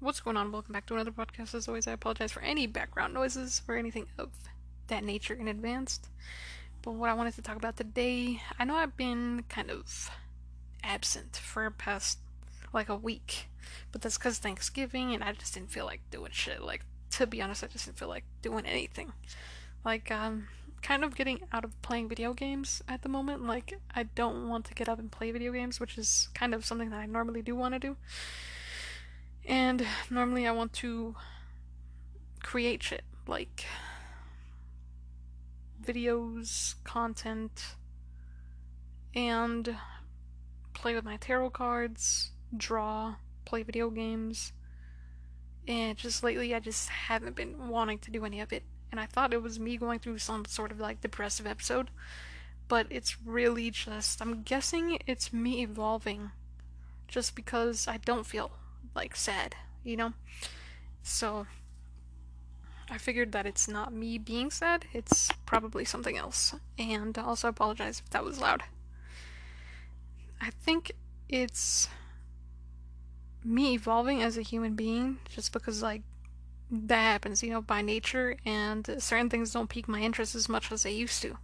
What's 0.00 0.20
going 0.20 0.36
on? 0.36 0.52
Welcome 0.52 0.72
back 0.72 0.86
to 0.86 0.94
another 0.94 1.10
podcast. 1.10 1.56
As 1.56 1.66
always, 1.66 1.88
I 1.88 1.92
apologize 1.92 2.30
for 2.30 2.40
any 2.40 2.68
background 2.68 3.12
noises 3.12 3.62
or 3.66 3.74
anything 3.74 4.06
of 4.16 4.30
that 4.86 5.02
nature 5.02 5.34
in 5.34 5.48
advance. 5.48 5.98
But 6.82 6.92
what 6.92 7.10
I 7.10 7.14
wanted 7.14 7.34
to 7.34 7.42
talk 7.42 7.56
about 7.56 7.76
today, 7.76 8.40
I 8.60 8.64
know 8.64 8.76
I've 8.76 8.96
been 8.96 9.42
kind 9.48 9.72
of 9.72 10.08
absent 10.84 11.34
for 11.34 11.68
past 11.72 12.20
like 12.72 12.88
a 12.88 12.94
week, 12.94 13.48
but 13.90 14.00
that's 14.00 14.16
because 14.16 14.38
Thanksgiving 14.38 15.14
and 15.14 15.24
I 15.24 15.32
just 15.32 15.54
didn't 15.54 15.72
feel 15.72 15.86
like 15.86 16.02
doing 16.12 16.30
shit. 16.30 16.62
Like, 16.62 16.84
to 17.10 17.26
be 17.26 17.42
honest, 17.42 17.64
I 17.64 17.66
just 17.66 17.86
didn't 17.86 17.98
feel 17.98 18.06
like 18.06 18.22
doing 18.40 18.66
anything. 18.66 19.12
Like, 19.84 20.12
um, 20.12 20.46
kind 20.80 21.02
of 21.02 21.16
getting 21.16 21.40
out 21.52 21.64
of 21.64 21.82
playing 21.82 22.08
video 22.08 22.34
games 22.34 22.84
at 22.86 23.02
the 23.02 23.08
moment. 23.08 23.48
Like, 23.48 23.80
I 23.96 24.04
don't 24.04 24.48
want 24.48 24.64
to 24.66 24.74
get 24.74 24.88
up 24.88 25.00
and 25.00 25.10
play 25.10 25.32
video 25.32 25.50
games, 25.50 25.80
which 25.80 25.98
is 25.98 26.28
kind 26.34 26.54
of 26.54 26.64
something 26.64 26.90
that 26.90 27.00
I 27.00 27.06
normally 27.06 27.42
do 27.42 27.56
want 27.56 27.74
to 27.74 27.80
do. 27.80 27.96
And 29.48 29.86
normally 30.10 30.46
I 30.46 30.52
want 30.52 30.74
to 30.74 31.16
create 32.42 32.82
shit 32.82 33.02
like 33.26 33.64
videos, 35.82 36.74
content, 36.84 37.74
and 39.14 39.74
play 40.74 40.94
with 40.94 41.04
my 41.04 41.16
tarot 41.16 41.50
cards, 41.50 42.32
draw, 42.54 43.14
play 43.46 43.62
video 43.62 43.88
games. 43.88 44.52
And 45.66 45.96
just 45.96 46.22
lately, 46.22 46.54
I 46.54 46.60
just 46.60 46.90
haven't 46.90 47.34
been 47.34 47.68
wanting 47.68 47.98
to 48.00 48.10
do 48.10 48.26
any 48.26 48.40
of 48.40 48.52
it. 48.52 48.64
And 48.92 49.00
I 49.00 49.06
thought 49.06 49.32
it 49.32 49.42
was 49.42 49.58
me 49.58 49.78
going 49.78 49.98
through 49.98 50.18
some 50.18 50.44
sort 50.44 50.70
of 50.70 50.78
like 50.78 51.00
depressive 51.00 51.46
episode. 51.46 51.90
But 52.68 52.86
it's 52.90 53.16
really 53.24 53.70
just, 53.70 54.20
I'm 54.20 54.42
guessing 54.42 54.98
it's 55.06 55.32
me 55.32 55.62
evolving 55.62 56.32
just 57.06 57.34
because 57.34 57.88
I 57.88 57.96
don't 57.96 58.26
feel 58.26 58.50
like 58.98 59.16
sad, 59.16 59.54
you 59.84 59.96
know? 59.96 60.12
So 61.02 61.46
I 62.90 62.98
figured 62.98 63.32
that 63.32 63.46
it's 63.46 63.68
not 63.68 63.92
me 63.92 64.18
being 64.18 64.50
sad, 64.50 64.86
it's 64.92 65.30
probably 65.46 65.84
something 65.84 66.16
else. 66.16 66.54
And 66.78 67.16
also 67.16 67.48
apologize 67.48 68.02
if 68.04 68.10
that 68.10 68.24
was 68.24 68.40
loud. 68.40 68.64
I 70.40 70.50
think 70.50 70.92
it's 71.28 71.88
me 73.44 73.74
evolving 73.74 74.22
as 74.22 74.36
a 74.36 74.42
human 74.42 74.74
being 74.74 75.18
just 75.28 75.52
because 75.52 75.82
like 75.82 76.02
that 76.70 77.00
happens, 77.00 77.42
you 77.42 77.50
know, 77.50 77.62
by 77.62 77.82
nature 77.82 78.36
and 78.44 78.88
certain 78.98 79.30
things 79.30 79.52
don't 79.52 79.70
pique 79.70 79.88
my 79.88 80.00
interest 80.00 80.34
as 80.34 80.48
much 80.48 80.72
as 80.72 80.82
they 80.82 80.92
used 80.92 81.22
to. 81.22 81.38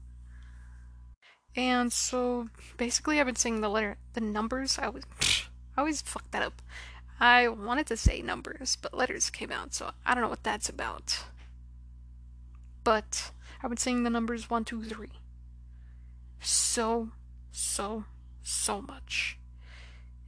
And 1.57 1.93
so 1.93 2.49
basically 2.77 3.21
I've 3.21 3.27
been 3.27 3.37
saying 3.37 3.61
the 3.61 3.69
letter 3.69 3.97
the 4.15 4.21
numbers 4.21 4.79
I 4.79 4.89
was 4.89 5.05
I 5.77 5.81
always 5.81 6.03
fuck 6.03 6.31
that 6.31 6.43
up. 6.43 6.63
I 7.21 7.49
wanted 7.49 7.87
to 7.87 7.97
say 7.97 8.23
numbers, 8.23 8.77
but 8.81 8.95
letters 8.95 9.31
came 9.31 9.53
out, 9.53 9.75
so 9.75 9.93
I 10.05 10.15
don't 10.15 10.23
know 10.23 10.29
what 10.29 10.43
that's 10.43 10.69
about. 10.69 11.25
But 12.83 13.33
I've 13.63 13.71
been 13.71 13.79
saying 13.79 14.03
the 14.03 14.11
numbers 14.11 14.51
one, 14.51 14.65
two, 14.65 14.83
three. 14.83 15.13
So, 16.41 17.11
so, 17.51 18.05
so 18.43 18.83
much. 18.83 19.39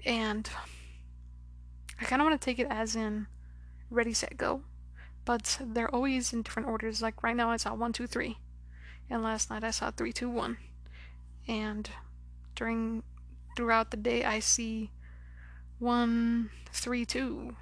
And 0.05 0.49
I 2.01 2.05
kind 2.05 2.23
of 2.23 2.27
want 2.27 2.41
to 2.41 2.45
take 2.45 2.59
it 2.59 2.69
as 2.71 2.97
in 2.97 3.27
ready, 3.91 4.13
set, 4.13 4.37
go. 4.37 4.63
But 5.25 5.59
they're 5.61 5.93
always 5.93 6.33
in 6.33 6.43
different 6.43 6.69
orders. 6.69 7.03
Like 7.03 7.23
right 7.23 7.37
now, 7.37 7.51
I 7.51 7.57
saw 7.57 7.75
one, 7.75 7.93
two, 7.93 8.07
three. 8.07 8.39
And 9.11 9.23
last 9.23 9.51
night, 9.51 9.65
I 9.65 9.71
saw 9.71 9.91
three, 9.91 10.13
two, 10.13 10.31
one. 10.31 10.59
And 11.49 11.91
during 12.55 13.03
throughout 13.57 13.91
the 13.91 13.97
day, 13.97 14.25
I 14.25 14.39
see 14.39 14.91
one, 15.79 16.51
three, 16.73 17.05
two, 17.05 17.57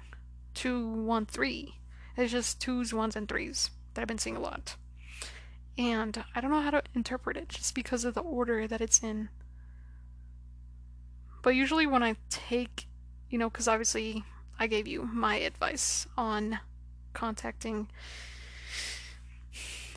two, 0.53 0.87
one, 0.87 1.25
three. 1.25 1.75
It's 2.17 2.31
just 2.31 2.61
twos, 2.61 2.93
ones, 2.93 3.15
and 3.15 3.27
threes 3.27 3.71
that 3.93 4.01
I've 4.01 4.07
been 4.07 4.17
seeing 4.17 4.37
a 4.37 4.41
lot. 4.41 4.75
And 5.77 6.23
I 6.33 6.41
don't 6.41 6.51
know 6.51 6.61
how 6.61 6.71
to 6.71 6.83
interpret 6.93 7.35
it 7.35 7.49
just 7.49 7.75
because 7.75 8.05
of 8.05 8.13
the 8.13 8.21
order 8.21 8.67
that 8.67 8.81
it's 8.81 9.03
in. 9.03 9.29
But 11.41 11.55
usually, 11.55 11.85
when 11.85 12.03
I 12.03 12.15
take, 12.29 12.87
you 13.29 13.37
know, 13.37 13.49
because 13.49 13.67
obviously 13.67 14.23
I 14.57 14.67
gave 14.67 14.87
you 14.87 15.03
my 15.03 15.35
advice 15.35 16.07
on 16.17 16.59
contacting, 17.13 17.89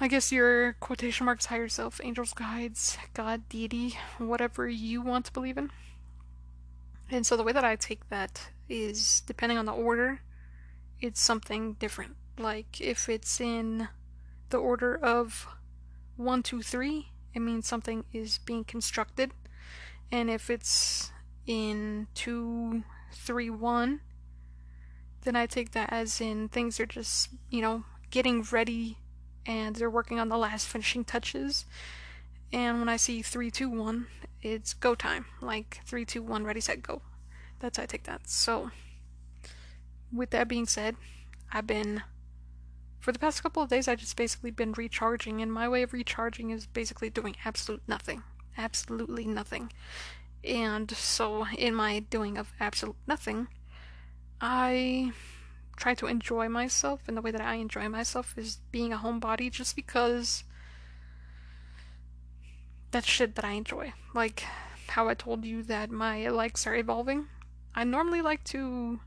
I 0.01 0.09
guess, 0.09 0.33
your 0.33 0.75
quotation 0.75 1.27
marks 1.27 1.47
higher 1.47 1.69
self, 1.69 2.01
angels, 2.03 2.33
guides, 2.33 2.99
God, 3.15 3.49
deity, 3.49 3.97
whatever 4.19 4.69
you 4.69 5.01
want 5.01 5.27
to 5.27 5.33
believe 5.33 5.57
in. 5.57 5.71
And 7.11 7.27
so 7.27 7.37
the 7.37 7.43
way 7.43 7.53
that 7.53 7.65
I 7.65 7.77
take 7.77 8.09
that 8.11 8.51
is 8.69 9.23
depending 9.27 9.59
on 9.59 9.67
the 9.67 9.73
order, 9.73 10.21
it's 11.01 11.21
something 11.21 11.75
different. 11.75 12.17
Like 12.39 12.81
if 12.81 13.09
it's 13.09 13.41
in 13.41 13.89
the 14.51 14.59
order 14.59 14.95
of 14.97 15.47
one, 16.17 16.43
two, 16.43 16.63
three, 16.63 17.09
it 17.35 17.41
means 17.41 17.67
something 17.67 18.05
is 18.13 18.39
being 18.39 18.65
constructed. 18.65 19.33
And 20.11 20.31
if 20.31 20.51
it's 20.51 21.13
in 21.47 22.09
two, 22.15 22.83
three, 23.13 23.51
one, 23.51 24.01
then 25.23 25.37
I 25.37 25.47
take 25.47 25.73
that 25.73 25.93
as 25.93 26.21
in 26.21 26.49
things 26.49 26.79
are 26.81 26.87
just, 26.87 27.31
you 27.51 27.61
know, 27.61 27.85
getting 28.11 28.43
ready 28.43 28.99
and 29.47 29.77
they're 29.77 29.91
working 29.91 30.21
on 30.21 30.29
the 30.29 30.39
last 30.39 30.67
finishing 30.67 31.05
touches. 31.05 31.65
And 32.53 32.79
when 32.79 32.89
I 32.89 32.97
see 32.97 33.23
three, 33.23 33.51
two, 33.51 33.69
one, 33.69 34.07
it's 34.43 34.75
go 34.75 34.95
time. 34.95 35.27
Like 35.41 35.81
three, 35.85 36.05
two, 36.05 36.23
one, 36.23 36.45
ready, 36.45 36.61
set, 36.61 36.83
go. 36.83 37.03
That's 37.61 37.77
how 37.77 37.85
I 37.85 37.87
take 37.87 38.05
that. 38.05 38.29
So, 38.29 38.71
with 40.13 40.31
that 40.31 40.49
being 40.49 40.67
said, 40.67 40.97
I've 41.53 41.67
been 41.67 42.03
for 43.01 43.13
the 43.13 43.19
past 43.19 43.43
couple 43.43 43.63
of 43.63 43.69
days. 43.69 43.89
I 43.89 43.95
just 43.95 44.17
basically 44.17 44.51
been 44.51 44.73
recharging, 44.73 45.41
and 45.41 45.53
my 45.53 45.69
way 45.69 45.83
of 45.83 45.93
recharging 45.93 46.51
is 46.51 46.67
basically 46.67 47.11
doing 47.11 47.37
absolute 47.45 47.83
nothing, 47.87 48.23
absolutely 48.57 49.27
nothing. 49.27 49.73
And 50.45 50.91
so, 50.91 51.47
in 51.57 51.75
my 51.75 52.01
doing 52.01 52.39
of 52.39 52.53
absolute 52.61 52.97
nothing, 53.07 53.49
I 54.41 55.13
try 55.77 55.95
to 55.95 56.07
enjoy 56.07 56.49
myself, 56.49 57.03
and 57.09 57.17
the 57.17 57.23
way 57.23 57.31
that 57.31 57.41
I 57.41 57.55
enjoy 57.55 57.89
myself 57.89 58.35
is 58.37 58.59
being 58.71 58.93
a 58.93 58.99
homebody, 58.99 59.51
just 59.51 59.75
because 59.75 60.45
that's 62.91 63.07
shit 63.07 63.35
that 63.35 63.45
I 63.45 63.53
enjoy. 63.53 63.93
Like 64.15 64.45
how 64.89 65.09
I 65.09 65.15
told 65.15 65.45
you 65.45 65.63
that 65.65 65.91
my 65.91 66.29
likes 66.29 66.67
are 66.67 66.75
evolving. 66.75 67.27
I 67.75 67.85
normally 67.85 68.23
like 68.23 68.45
to 68.45 69.01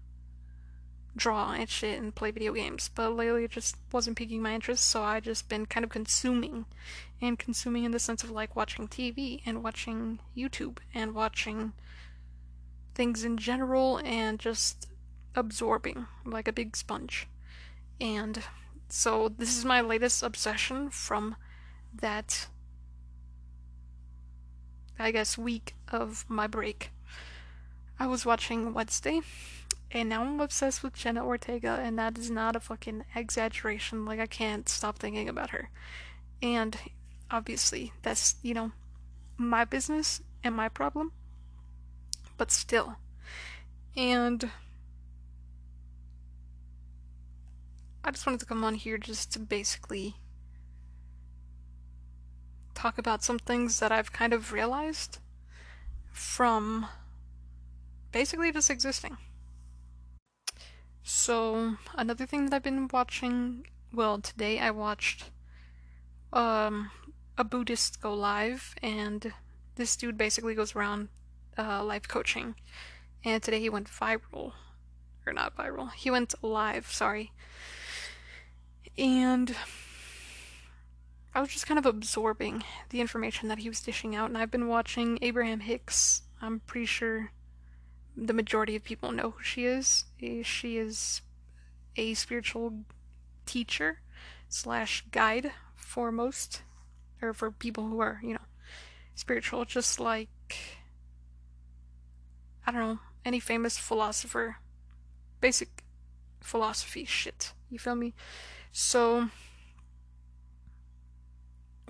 draw 1.15 1.51
and 1.51 1.69
shit 1.69 1.99
and 1.99 2.15
play 2.15 2.31
video 2.31 2.53
games, 2.53 2.89
but 2.93 3.15
lately 3.15 3.43
it 3.43 3.51
just 3.51 3.75
wasn't 3.91 4.17
piquing 4.17 4.41
my 4.41 4.53
interest, 4.53 4.87
so 4.87 5.03
I 5.03 5.19
just 5.19 5.49
been 5.49 5.65
kind 5.65 5.83
of 5.83 5.89
consuming. 5.89 6.65
And 7.21 7.37
consuming 7.37 7.83
in 7.83 7.91
the 7.91 7.99
sense 7.99 8.23
of 8.23 8.31
like 8.31 8.55
watching 8.55 8.87
TV 8.87 9.41
and 9.45 9.63
watching 9.63 10.19
YouTube 10.35 10.77
and 10.93 11.13
watching 11.13 11.73
things 12.95 13.23
in 13.23 13.37
general 13.37 13.99
and 14.03 14.39
just 14.39 14.87
absorbing 15.35 16.07
like 16.25 16.47
a 16.47 16.53
big 16.53 16.75
sponge. 16.75 17.27
And 17.99 18.41
so 18.89 19.29
this 19.29 19.57
is 19.57 19.65
my 19.65 19.81
latest 19.81 20.23
obsession 20.23 20.89
from 20.89 21.35
that 21.93 22.47
I 25.01 25.11
guess 25.11 25.37
week 25.37 25.75
of 25.91 26.25
my 26.27 26.47
break. 26.47 26.91
I 27.99 28.07
was 28.07 28.25
watching 28.25 28.73
Wednesday, 28.73 29.21
and 29.91 30.09
now 30.09 30.23
I'm 30.23 30.39
obsessed 30.39 30.83
with 30.83 30.93
Jenna 30.93 31.25
Ortega, 31.25 31.79
and 31.81 31.97
that 31.99 32.17
is 32.17 32.31
not 32.31 32.55
a 32.55 32.59
fucking 32.59 33.05
exaggeration. 33.15 34.05
Like, 34.05 34.19
I 34.19 34.27
can't 34.27 34.69
stop 34.69 34.99
thinking 34.99 35.27
about 35.27 35.51
her. 35.51 35.69
And 36.41 36.77
obviously, 37.29 37.93
that's, 38.01 38.35
you 38.41 38.53
know, 38.53 38.71
my 39.37 39.65
business 39.65 40.21
and 40.43 40.55
my 40.55 40.69
problem, 40.69 41.11
but 42.37 42.51
still. 42.51 42.97
And 43.95 44.49
I 48.03 48.11
just 48.11 48.25
wanted 48.25 48.39
to 48.39 48.45
come 48.45 48.63
on 48.63 48.75
here 48.75 48.97
just 48.97 49.31
to 49.33 49.39
basically 49.39 50.15
talk 52.81 52.97
about 52.97 53.23
some 53.23 53.37
things 53.37 53.79
that 53.79 53.91
I've 53.91 54.11
kind 54.11 54.33
of 54.33 54.51
realized 54.51 55.19
from 56.11 56.87
basically 58.11 58.51
just 58.51 58.71
existing. 58.71 59.17
So, 61.03 61.75
another 61.95 62.25
thing 62.25 62.45
that 62.45 62.55
I've 62.55 62.63
been 62.63 62.89
watching, 62.91 63.67
well, 63.93 64.17
today 64.19 64.57
I 64.57 64.71
watched 64.71 65.29
um, 66.33 66.89
a 67.37 67.43
Buddhist 67.43 68.01
go 68.01 68.15
live, 68.15 68.73
and 68.81 69.31
this 69.75 69.95
dude 69.95 70.17
basically 70.17 70.55
goes 70.55 70.75
around 70.75 71.09
uh, 71.59 71.83
life 71.83 72.07
coaching. 72.07 72.55
And 73.23 73.43
today 73.43 73.59
he 73.59 73.69
went 73.69 73.89
viral. 73.89 74.53
Or 75.27 75.33
not 75.33 75.55
viral. 75.55 75.93
He 75.93 76.09
went 76.09 76.33
live, 76.41 76.87
sorry. 76.91 77.31
And 78.97 79.55
I 81.33 81.39
was 81.39 81.49
just 81.49 81.65
kind 81.65 81.77
of 81.79 81.85
absorbing 81.85 82.63
the 82.89 82.99
information 82.99 83.47
that 83.47 83.59
he 83.59 83.69
was 83.69 83.81
dishing 83.81 84.15
out, 84.15 84.29
and 84.29 84.37
I've 84.37 84.51
been 84.51 84.67
watching 84.67 85.17
Abraham 85.21 85.61
Hicks. 85.61 86.23
I'm 86.41 86.59
pretty 86.61 86.85
sure 86.85 87.31
the 88.17 88.33
majority 88.33 88.75
of 88.75 88.83
people 88.83 89.11
know 89.11 89.31
who 89.31 89.43
she 89.43 89.65
is. 89.65 90.05
Eh, 90.21 90.43
she 90.43 90.77
is 90.77 91.21
a 91.95 92.13
spiritual 92.15 92.83
teacher 93.45 93.99
slash 94.49 95.05
guide 95.11 95.51
for 95.75 96.11
most, 96.11 96.63
or 97.21 97.33
for 97.33 97.49
people 97.49 97.87
who 97.87 97.99
are, 97.99 98.19
you 98.21 98.33
know, 98.33 98.45
spiritual, 99.15 99.63
just 99.63 99.99
like, 99.99 100.29
I 102.67 102.71
don't 102.71 102.81
know, 102.81 102.99
any 103.23 103.39
famous 103.39 103.77
philosopher. 103.77 104.57
Basic 105.39 105.83
philosophy 106.41 107.05
shit. 107.05 107.53
You 107.69 107.79
feel 107.79 107.95
me? 107.95 108.13
So, 108.73 109.29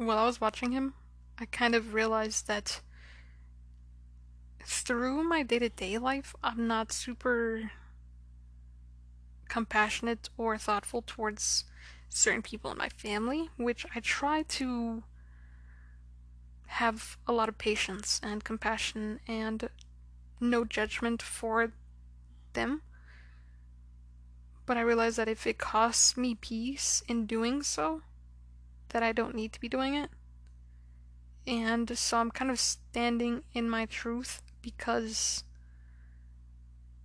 while 0.07 0.17
I 0.17 0.25
was 0.25 0.41
watching 0.41 0.71
him, 0.71 0.93
I 1.37 1.45
kind 1.45 1.75
of 1.75 1.93
realized 1.93 2.47
that 2.47 2.81
through 4.65 5.23
my 5.23 5.43
day 5.43 5.59
to 5.59 5.69
day 5.69 5.97
life, 5.97 6.35
I'm 6.43 6.67
not 6.67 6.91
super 6.91 7.71
compassionate 9.47 10.29
or 10.37 10.57
thoughtful 10.57 11.03
towards 11.05 11.65
certain 12.09 12.41
people 12.41 12.71
in 12.71 12.77
my 12.77 12.89
family, 12.89 13.49
which 13.57 13.85
I 13.95 13.99
try 13.99 14.43
to 14.43 15.03
have 16.67 17.17
a 17.27 17.33
lot 17.33 17.49
of 17.49 17.57
patience 17.57 18.19
and 18.23 18.43
compassion 18.43 19.19
and 19.27 19.69
no 20.39 20.63
judgment 20.63 21.21
for 21.21 21.73
them. 22.53 22.81
But 24.65 24.77
I 24.77 24.81
realize 24.81 25.17
that 25.17 25.27
if 25.27 25.45
it 25.45 25.57
costs 25.57 26.15
me 26.15 26.35
peace 26.35 27.03
in 27.07 27.25
doing 27.25 27.61
so, 27.61 28.01
that 28.91 29.03
I 29.03 29.11
don't 29.11 29.35
need 29.35 29.53
to 29.53 29.59
be 29.59 29.69
doing 29.69 29.95
it. 29.95 30.09
And 31.47 31.97
so 31.97 32.17
I'm 32.17 32.31
kind 32.31 32.51
of 32.51 32.59
standing 32.59 33.43
in 33.53 33.69
my 33.69 33.85
truth 33.85 34.41
because 34.61 35.43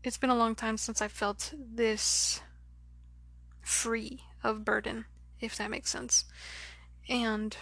it's 0.05 0.19
been 0.19 0.31
a 0.31 0.37
long 0.37 0.55
time 0.55 0.77
since 0.77 1.01
I 1.01 1.09
felt 1.09 1.53
this 1.57 2.41
free 3.63 4.21
of 4.45 4.65
burden, 4.65 5.07
if 5.41 5.57
that 5.57 5.71
makes 5.71 5.91
sense. 5.91 6.25
And 7.09 7.57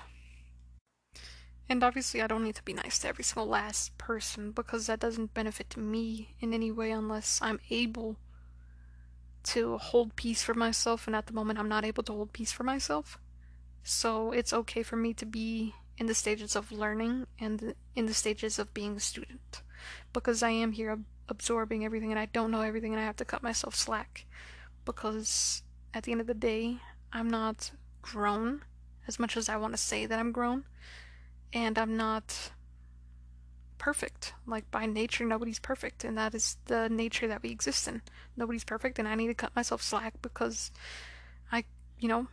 and 1.69 1.83
obviously 1.83 2.21
I 2.21 2.27
don't 2.27 2.45
need 2.45 2.57
to 2.57 2.63
be 2.63 2.75
nice 2.75 2.99
to 3.01 3.09
every 3.09 3.25
single 3.25 3.47
last 3.47 3.97
person 3.97 4.51
because 4.51 4.87
that 4.87 5.01
doesn't 5.01 5.33
benefit 5.33 5.77
me 5.77 6.35
in 6.41 6.53
any 6.53 6.71
way 6.71 6.91
unless 6.91 7.41
I'm 7.41 7.61
able 7.71 8.17
to 9.45 9.79
hold 9.79 10.17
peace 10.17 10.43
for 10.43 10.55
myself 10.55 11.07
and 11.07 11.17
at 11.17 11.27
the 11.27 11.33
moment 11.33 11.59
I'm 11.59 11.69
not 11.69 11.85
able 11.85 12.03
to 12.05 12.13
hold 12.13 12.33
peace 12.33 12.53
for 12.53 12.65
myself. 12.65 13.19
So 13.85 14.33
it's 14.33 14.53
okay 14.53 14.83
for 14.83 14.97
me 14.97 15.13
to 15.15 15.27
be 15.27 15.75
in 15.99 16.07
the 16.07 16.15
stages 16.15 16.57
of 16.57 16.73
learning 16.73 17.27
and 17.39 17.75
in 17.95 18.07
the 18.07 18.15
stages 18.15 18.59
of 18.59 18.75
being 18.75 18.97
a 18.97 19.01
student 19.01 19.63
because 20.13 20.43
I 20.43 20.51
am 20.51 20.73
here 20.73 20.99
absorbing 21.29 21.85
everything 21.85 22.11
and 22.11 22.19
I 22.19 22.27
don't 22.27 22.51
know 22.51 22.63
everything 22.63 22.93
and 22.93 23.01
I 23.01 23.05
have 23.05 23.17
to 23.17 23.25
cut 23.25 23.43
myself 23.43 23.75
slack 23.75 24.25
because 24.85 25.63
at 25.93 26.05
the 26.05 26.13
end 26.13 26.23
of 26.23 26.27
the 26.27 26.35
day, 26.35 26.79
I'm 27.13 27.29
not 27.29 27.71
grown 28.03 28.63
as 29.07 29.19
much 29.19 29.37
as 29.37 29.49
I 29.49 29.57
want 29.57 29.75
to 29.75 29.79
say 29.79 30.07
that 30.07 30.19
I'm 30.19 30.33
grown 30.33 30.65
and 31.53 31.79
I'm 31.79 31.97
not 31.97 32.51
perfect. 33.77 34.33
Like 34.47 34.71
by 34.71 34.87
nature, 34.87 35.27
nobody's 35.27 35.59
perfect, 35.59 36.05
and 36.05 36.17
that 36.17 36.35
is 36.35 36.57
the 36.65 36.89
nature 36.89 37.29
that 37.29 37.43
we 37.43 37.51
exist 37.51 37.87
in. 37.87 38.01
Nobody's 38.37 38.65
perfect, 38.65 38.99
and 38.99 39.07
I 39.07 39.15
need 39.15 39.29
to 39.29 39.35
cut 39.35 39.55
myself 39.55 39.83
slack 39.83 40.15
because 40.23 40.71
I, 41.53 41.65
you 41.99 42.09
know, 42.09 42.27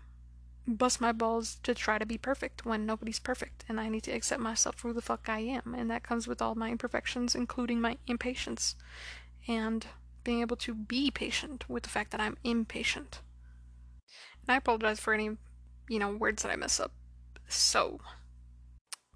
bust 0.68 1.02
my 1.02 1.12
balls 1.12 1.58
to 1.64 1.74
try 1.74 1.98
to 1.98 2.06
be 2.06 2.18
perfect 2.18 2.66
when 2.66 2.86
nobody's 2.86 3.20
perfect, 3.20 3.66
and 3.68 3.80
I 3.80 3.90
need 3.90 4.04
to 4.04 4.12
accept 4.12 4.42
myself 4.42 4.76
for 4.76 4.90
who 4.90 4.94
the 4.94 5.02
fuck 5.02 5.28
I 5.28 5.40
am, 5.40 5.76
and 5.78 5.90
that 5.90 6.04
comes 6.04 6.28
with 6.28 6.42
all 6.42 6.56
my 6.56 6.70
imperfections, 6.70 7.36
including 7.36 7.82
my 7.82 7.98
impatience, 8.08 8.76
and 9.48 9.88
being 10.24 10.42
able 10.42 10.56
to 10.58 10.74
be 10.74 11.10
patient 11.10 11.68
with 11.68 11.84
the 11.84 11.90
fact 11.90 12.12
that 12.12 12.22
I'm 12.22 12.38
impatient. 12.44 13.22
And 14.46 14.54
I 14.54 14.58
apologize 14.58 15.00
for 15.00 15.14
any, 15.14 15.38
you 15.90 16.00
know, 16.00 16.16
words 16.16 16.44
that 16.44 16.52
I 16.52 16.56
mess 16.56 16.80
up. 16.80 16.92
So, 17.48 18.00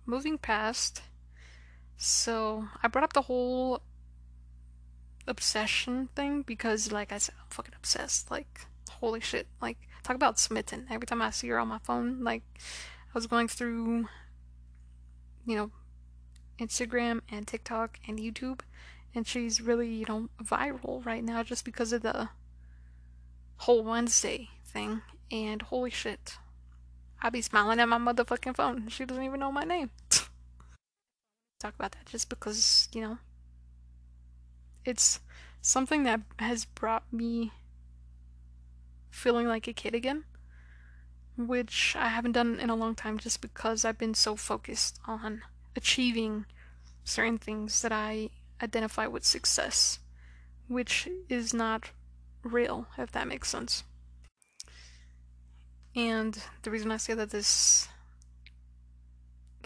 moving 0.06 0.38
past, 0.38 1.04
so 1.98 2.68
I 2.84 2.88
brought 2.88 3.04
up 3.04 3.14
the 3.14 3.24
whole 3.24 3.82
obsession 5.28 6.10
thing 6.16 6.42
because, 6.42 6.92
like 6.92 7.12
I 7.12 7.18
said, 7.18 7.36
I'm 7.40 7.50
fucking 7.50 7.76
obsessed. 7.76 8.30
Like, 8.30 8.68
holy 8.90 9.20
shit. 9.20 9.48
Like, 9.62 9.78
talk 10.06 10.16
about 10.16 10.40
smitten. 10.40 10.86
Every 10.90 11.08
time 11.08 11.22
I 11.22 11.32
see 11.32 11.48
her 11.50 11.60
on 11.60 11.68
my 11.68 11.80
phone, 11.80 12.24
like, 12.24 12.44
I 12.58 13.14
was 13.14 13.26
going 13.28 13.48
through, 13.48 14.08
you 15.46 15.56
know, 15.56 15.72
Instagram 16.60 17.22
and 17.30 17.48
TikTok 17.48 18.00
and 18.08 18.20
YouTube, 18.20 18.62
and 19.16 19.26
she's 19.26 19.62
really, 19.62 19.90
you 19.90 20.06
know, 20.08 20.30
viral 20.44 21.04
right 21.06 21.24
now 21.24 21.42
just 21.42 21.66
because 21.66 21.92
of 21.92 22.04
the 22.04 22.30
whole 23.58 23.84
Wednesday 23.84 24.50
thing. 24.64 25.02
And 25.32 25.62
holy 25.64 25.90
shit, 25.90 26.38
I 27.22 27.32
be 27.32 27.42
smiling 27.42 27.80
at 27.80 27.90
my 27.90 27.98
motherfucking 27.98 28.56
phone. 28.56 28.88
She 28.90 29.06
doesn't 29.06 29.24
even 29.24 29.40
know 29.40 29.52
my 29.52 29.64
name. 29.64 29.90
Talk 31.60 31.74
about 31.74 31.94
that 31.94 32.06
just 32.06 32.30
because, 32.30 32.90
you 32.94 33.02
know, 33.02 33.18
it's 34.84 35.20
something 35.62 36.04
that 36.04 36.22
has 36.38 36.66
brought 36.66 37.12
me 37.12 37.52
feeling 39.16 39.48
like 39.48 39.68
a 39.68 39.74
kid 39.74 39.96
again, 39.96 40.26
which 41.38 41.96
I 41.98 42.10
haven't 42.10 42.34
done 42.34 42.60
in 42.60 42.70
a 42.70 42.76
long 42.76 42.96
time 42.96 43.18
just 43.18 43.42
because 43.42 43.86
I've 43.86 43.98
been 43.98 44.14
so 44.14 44.36
focused 44.36 45.00
on 45.08 45.42
achieving 45.76 46.46
certain 47.04 47.38
things 47.38 47.82
that 47.82 47.92
I 47.92 48.30
identify 48.62 49.08
with 49.08 49.24
success, 49.24 50.00
which 50.68 51.08
is 51.30 51.54
not 51.54 51.92
real, 52.44 52.88
if 52.98 53.12
that 53.14 53.28
makes 53.28 53.50
sense. 53.50 53.84
And 55.96 56.38
the 56.64 56.72
reason 56.72 56.92
I 56.92 56.98
say 56.98 57.14
that 57.14 57.30
this 57.30 57.88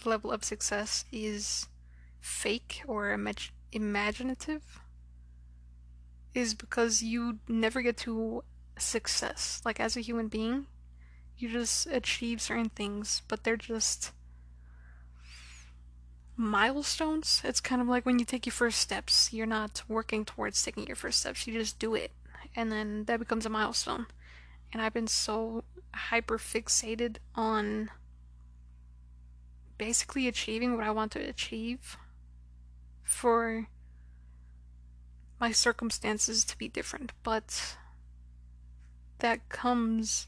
level 0.05 0.31
of 0.31 0.43
success 0.43 1.05
is 1.11 1.67
fake 2.21 2.83
or 2.87 3.07
imag- 3.07 3.51
imaginative 3.71 4.79
is 6.35 6.53
because 6.53 7.01
you 7.01 7.39
never 7.47 7.81
get 7.81 7.97
to 7.97 8.43
success. 8.81 9.61
Like, 9.65 9.79
as 9.79 9.95
a 9.95 10.01
human 10.01 10.27
being, 10.27 10.67
you 11.37 11.49
just 11.49 11.87
achieve 11.87 12.41
certain 12.41 12.69
things, 12.69 13.21
but 13.27 13.43
they're 13.43 13.57
just 13.57 14.11
milestones. 16.35 17.41
It's 17.43 17.59
kind 17.59 17.81
of 17.81 17.87
like 17.87 18.05
when 18.05 18.17
you 18.17 18.25
take 18.25 18.45
your 18.45 18.53
first 18.53 18.79
steps, 18.79 19.33
you're 19.33 19.45
not 19.45 19.83
working 19.87 20.25
towards 20.25 20.63
taking 20.63 20.87
your 20.87 20.95
first 20.95 21.19
steps, 21.19 21.45
you 21.45 21.53
just 21.53 21.79
do 21.79 21.95
it. 21.95 22.11
And 22.55 22.71
then 22.71 23.05
that 23.05 23.19
becomes 23.19 23.45
a 23.45 23.49
milestone. 23.49 24.07
And 24.71 24.81
I've 24.81 24.93
been 24.93 25.07
so 25.07 25.63
hyper 25.93 26.37
fixated 26.37 27.17
on 27.35 27.89
basically 29.77 30.27
achieving 30.27 30.75
what 30.75 30.85
I 30.85 30.91
want 30.91 31.11
to 31.13 31.19
achieve 31.19 31.97
for 33.03 33.67
my 35.39 35.51
circumstances 35.51 36.43
to 36.45 36.57
be 36.57 36.67
different, 36.67 37.11
but 37.23 37.77
that 39.19 39.47
comes 39.49 40.27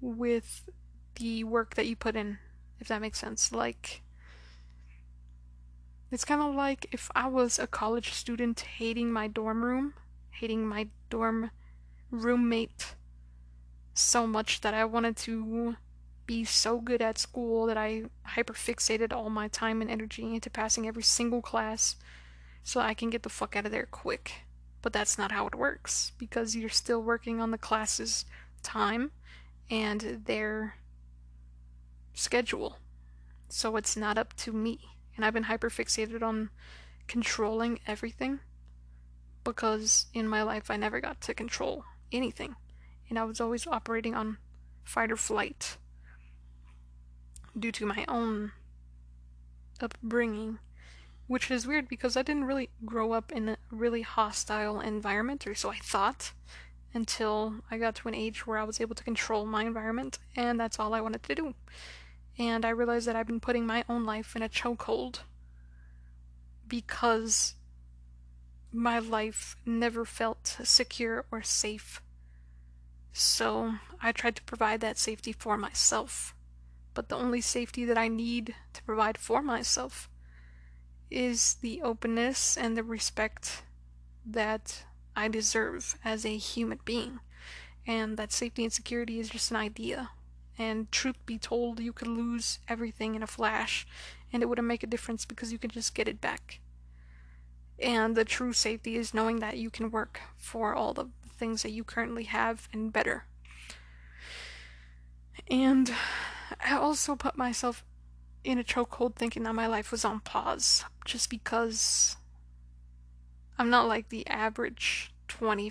with 0.00 0.68
the 1.16 1.44
work 1.44 1.74
that 1.74 1.86
you 1.86 1.96
put 1.96 2.16
in, 2.16 2.38
if 2.78 2.88
that 2.88 3.00
makes 3.00 3.18
sense. 3.18 3.52
Like, 3.52 4.02
it's 6.10 6.24
kind 6.24 6.42
of 6.42 6.54
like 6.54 6.86
if 6.92 7.10
I 7.14 7.28
was 7.28 7.58
a 7.58 7.66
college 7.66 8.12
student 8.12 8.60
hating 8.60 9.12
my 9.12 9.28
dorm 9.28 9.64
room, 9.64 9.94
hating 10.30 10.66
my 10.66 10.88
dorm 11.08 11.50
roommate 12.10 12.94
so 13.94 14.26
much 14.26 14.60
that 14.62 14.74
I 14.74 14.84
wanted 14.84 15.16
to 15.18 15.76
be 16.26 16.44
so 16.44 16.80
good 16.80 17.02
at 17.02 17.18
school 17.18 17.66
that 17.66 17.76
I 17.76 18.04
hyperfixated 18.36 19.12
all 19.12 19.30
my 19.30 19.48
time 19.48 19.82
and 19.82 19.90
energy 19.90 20.34
into 20.34 20.48
passing 20.48 20.86
every 20.86 21.02
single 21.02 21.42
class 21.42 21.96
so 22.62 22.80
I 22.80 22.94
can 22.94 23.10
get 23.10 23.22
the 23.22 23.28
fuck 23.28 23.56
out 23.56 23.66
of 23.66 23.72
there 23.72 23.88
quick. 23.90 24.32
But 24.82 24.92
that's 24.92 25.18
not 25.18 25.32
how 25.32 25.46
it 25.46 25.54
works 25.54 26.12
because 26.18 26.56
you're 26.56 26.70
still 26.70 27.02
working 27.02 27.40
on 27.40 27.50
the 27.50 27.58
class's 27.58 28.24
time 28.62 29.10
and 29.70 30.22
their 30.26 30.76
schedule. 32.14 32.78
So 33.48 33.76
it's 33.76 33.96
not 33.96 34.18
up 34.18 34.34
to 34.38 34.52
me. 34.52 34.80
And 35.16 35.24
I've 35.24 35.34
been 35.34 35.44
hyperfixated 35.44 36.22
on 36.22 36.50
controlling 37.06 37.80
everything 37.86 38.40
because 39.44 40.06
in 40.14 40.28
my 40.28 40.42
life 40.42 40.70
I 40.70 40.76
never 40.76 41.00
got 41.00 41.20
to 41.22 41.34
control 41.34 41.84
anything. 42.12 42.56
And 43.08 43.18
I 43.18 43.24
was 43.24 43.40
always 43.40 43.66
operating 43.66 44.14
on 44.14 44.38
fight 44.84 45.10
or 45.10 45.16
flight 45.16 45.76
due 47.58 47.72
to 47.72 47.86
my 47.86 48.04
own 48.08 48.52
upbringing, 49.80 50.58
which 51.30 51.48
is 51.48 51.64
weird 51.64 51.88
because 51.88 52.16
I 52.16 52.22
didn't 52.22 52.46
really 52.46 52.70
grow 52.84 53.12
up 53.12 53.30
in 53.30 53.50
a 53.50 53.56
really 53.70 54.02
hostile 54.02 54.80
environment, 54.80 55.46
or 55.46 55.54
so 55.54 55.70
I 55.70 55.76
thought, 55.76 56.32
until 56.92 57.62
I 57.70 57.78
got 57.78 57.94
to 57.96 58.08
an 58.08 58.16
age 58.16 58.48
where 58.48 58.58
I 58.58 58.64
was 58.64 58.80
able 58.80 58.96
to 58.96 59.04
control 59.04 59.46
my 59.46 59.62
environment, 59.62 60.18
and 60.34 60.58
that's 60.58 60.80
all 60.80 60.92
I 60.92 61.00
wanted 61.00 61.22
to 61.22 61.34
do. 61.36 61.54
And 62.36 62.64
I 62.64 62.70
realized 62.70 63.06
that 63.06 63.14
I've 63.14 63.28
been 63.28 63.38
putting 63.38 63.64
my 63.64 63.84
own 63.88 64.04
life 64.04 64.34
in 64.34 64.42
a 64.42 64.48
chokehold 64.48 65.20
because 66.66 67.54
my 68.72 68.98
life 68.98 69.54
never 69.64 70.04
felt 70.04 70.58
secure 70.64 71.26
or 71.30 71.42
safe 71.42 72.02
So 73.12 73.74
I 74.02 74.12
tried 74.12 74.36
to 74.36 74.42
provide 74.42 74.80
that 74.80 74.98
safety 74.98 75.32
for 75.32 75.56
myself. 75.56 76.34
But 76.94 77.08
the 77.08 77.16
only 77.16 77.40
safety 77.40 77.84
that 77.84 77.98
I 77.98 78.08
need 78.08 78.54
to 78.72 78.82
provide 78.82 79.16
for 79.18 79.42
myself 79.42 80.08
is 81.10 81.54
the 81.54 81.82
openness 81.82 82.56
and 82.56 82.76
the 82.76 82.82
respect 82.82 83.62
that 84.24 84.84
I 85.16 85.28
deserve 85.28 85.96
as 86.04 86.24
a 86.24 86.36
human 86.36 86.80
being. 86.84 87.20
And 87.86 88.16
that 88.16 88.32
safety 88.32 88.64
and 88.64 88.72
security 88.72 89.18
is 89.18 89.30
just 89.30 89.50
an 89.50 89.56
idea. 89.56 90.10
And 90.58 90.90
truth 90.92 91.16
be 91.26 91.38
told, 91.38 91.80
you 91.80 91.92
could 91.92 92.08
lose 92.08 92.58
everything 92.68 93.14
in 93.14 93.22
a 93.22 93.26
flash, 93.26 93.86
and 94.32 94.42
it 94.42 94.46
wouldn't 94.46 94.68
make 94.68 94.82
a 94.82 94.86
difference 94.86 95.24
because 95.24 95.52
you 95.52 95.58
could 95.58 95.72
just 95.72 95.94
get 95.94 96.06
it 96.06 96.20
back. 96.20 96.60
And 97.78 98.14
the 98.14 98.24
true 98.24 98.52
safety 98.52 98.96
is 98.96 99.14
knowing 99.14 99.40
that 99.40 99.56
you 99.56 99.70
can 99.70 99.90
work 99.90 100.20
for 100.36 100.74
all 100.74 100.92
the 100.92 101.08
things 101.36 101.62
that 101.62 101.70
you 101.70 101.82
currently 101.82 102.24
have 102.24 102.68
and 102.72 102.92
better. 102.92 103.24
And 105.50 105.92
I 106.64 106.76
also 106.76 107.16
put 107.16 107.38
myself 107.38 107.82
in 108.44 108.58
a 108.58 108.64
chokehold 108.64 109.14
thinking 109.14 109.42
that 109.42 109.54
my 109.54 109.66
life 109.66 109.90
was 109.90 110.04
on 110.04 110.20
pause 110.20 110.84
just 111.04 111.28
because 111.28 112.16
I'm 113.58 113.70
not 113.70 113.88
like 113.88 114.08
the 114.08 114.26
average 114.26 115.12
20, 115.28 115.70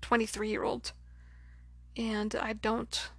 23 0.00 0.48
year 0.48 0.62
old. 0.62 0.92
And 1.96 2.34
I 2.34 2.52
don't 2.52 3.10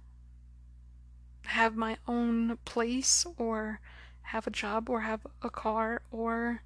have 1.46 1.76
my 1.76 1.96
own 2.06 2.58
place 2.64 3.26
or 3.36 3.80
have 4.22 4.46
a 4.46 4.50
job 4.50 4.88
or 4.88 5.00
have 5.00 5.26
a 5.42 5.50
car 5.50 6.02
or 6.10 6.62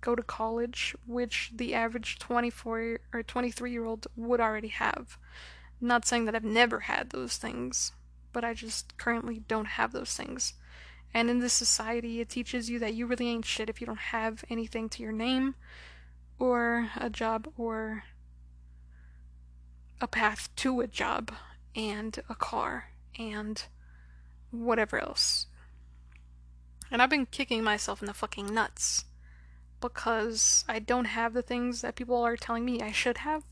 go 0.00 0.14
to 0.14 0.22
college, 0.22 0.94
which 1.06 1.52
the 1.54 1.74
average 1.74 2.18
24 2.18 2.98
or 3.12 3.22
23 3.22 3.72
year 3.72 3.84
old 3.84 4.06
would 4.16 4.40
already 4.40 4.68
have. 4.68 5.16
Not 5.80 6.06
saying 6.06 6.24
that 6.24 6.34
I've 6.34 6.44
never 6.44 6.80
had 6.80 7.10
those 7.10 7.36
things, 7.36 7.92
but 8.32 8.44
I 8.44 8.54
just 8.54 8.96
currently 8.98 9.40
don't 9.46 9.66
have 9.66 9.92
those 9.92 10.14
things. 10.14 10.54
And 11.16 11.30
in 11.30 11.38
this 11.38 11.54
society, 11.54 12.20
it 12.20 12.28
teaches 12.28 12.68
you 12.68 12.78
that 12.80 12.92
you 12.92 13.06
really 13.06 13.28
ain't 13.28 13.46
shit 13.46 13.70
if 13.70 13.80
you 13.80 13.86
don't 13.86 13.96
have 13.96 14.44
anything 14.50 14.90
to 14.90 15.02
your 15.02 15.12
name, 15.12 15.54
or 16.38 16.90
a 16.94 17.08
job, 17.08 17.48
or 17.56 18.04
a 19.98 20.06
path 20.06 20.54
to 20.56 20.82
a 20.82 20.86
job, 20.86 21.32
and 21.74 22.18
a 22.28 22.34
car, 22.34 22.90
and 23.18 23.64
whatever 24.50 24.98
else. 24.98 25.46
And 26.90 27.00
I've 27.00 27.08
been 27.08 27.24
kicking 27.24 27.64
myself 27.64 28.02
in 28.02 28.06
the 28.08 28.12
fucking 28.12 28.52
nuts 28.52 29.06
because 29.80 30.66
I 30.68 30.80
don't 30.80 31.06
have 31.06 31.32
the 31.32 31.40
things 31.40 31.80
that 31.80 31.96
people 31.96 32.22
are 32.22 32.36
telling 32.36 32.66
me 32.66 32.82
I 32.82 32.92
should 32.92 33.16
have. 33.18 33.42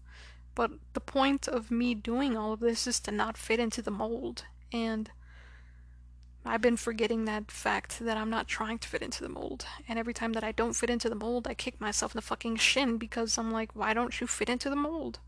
But 0.55 0.73
the 0.93 1.01
point 1.01 1.49
of 1.49 1.71
me 1.71 1.95
doing 1.95 2.37
all 2.37 2.53
of 2.53 2.61
this 2.61 2.87
is 2.87 3.01
to 3.01 3.11
not 3.11 3.39
fit 3.39 3.59
into 3.59 3.81
the 3.81 3.91
mold. 3.91 4.45
And 4.71 5.11
I've 6.47 6.61
been 6.61 6.77
forgetting 6.77 7.25
that 7.25 7.51
fact 7.51 8.01
that 8.01 8.19
I'm 8.19 8.29
not 8.29 8.47
trying 8.47 8.79
to 8.79 8.89
fit 8.89 9.03
into 9.03 9.23
the 9.23 9.31
mold. 9.31 9.65
And 9.89 9.99
every 9.99 10.13
time 10.13 10.35
that 10.35 10.45
I 10.45 10.53
don't 10.53 10.75
fit 10.75 10.91
into 10.91 11.09
the 11.09 11.15
mold, 11.15 11.47
I 11.47 11.55
kick 11.55 11.81
myself 11.81 12.15
in 12.15 12.19
the 12.19 12.23
fucking 12.23 12.57
shin 12.57 12.99
because 12.99 13.39
I'm 13.39 13.51
like, 13.51 13.71
why 13.75 13.95
don't 13.95 14.21
you 14.21 14.27
fit 14.27 14.51
into 14.51 14.69
the 14.69 14.77
mold? 14.77 15.21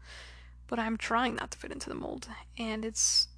But 0.67 0.79
I'm 0.79 0.99
trying 0.99 1.35
not 1.37 1.53
to 1.53 1.59
fit 1.59 1.73
into 1.73 1.89
the 1.89 1.95
mold. 1.95 2.29
And 2.59 2.85
it's 2.85 3.29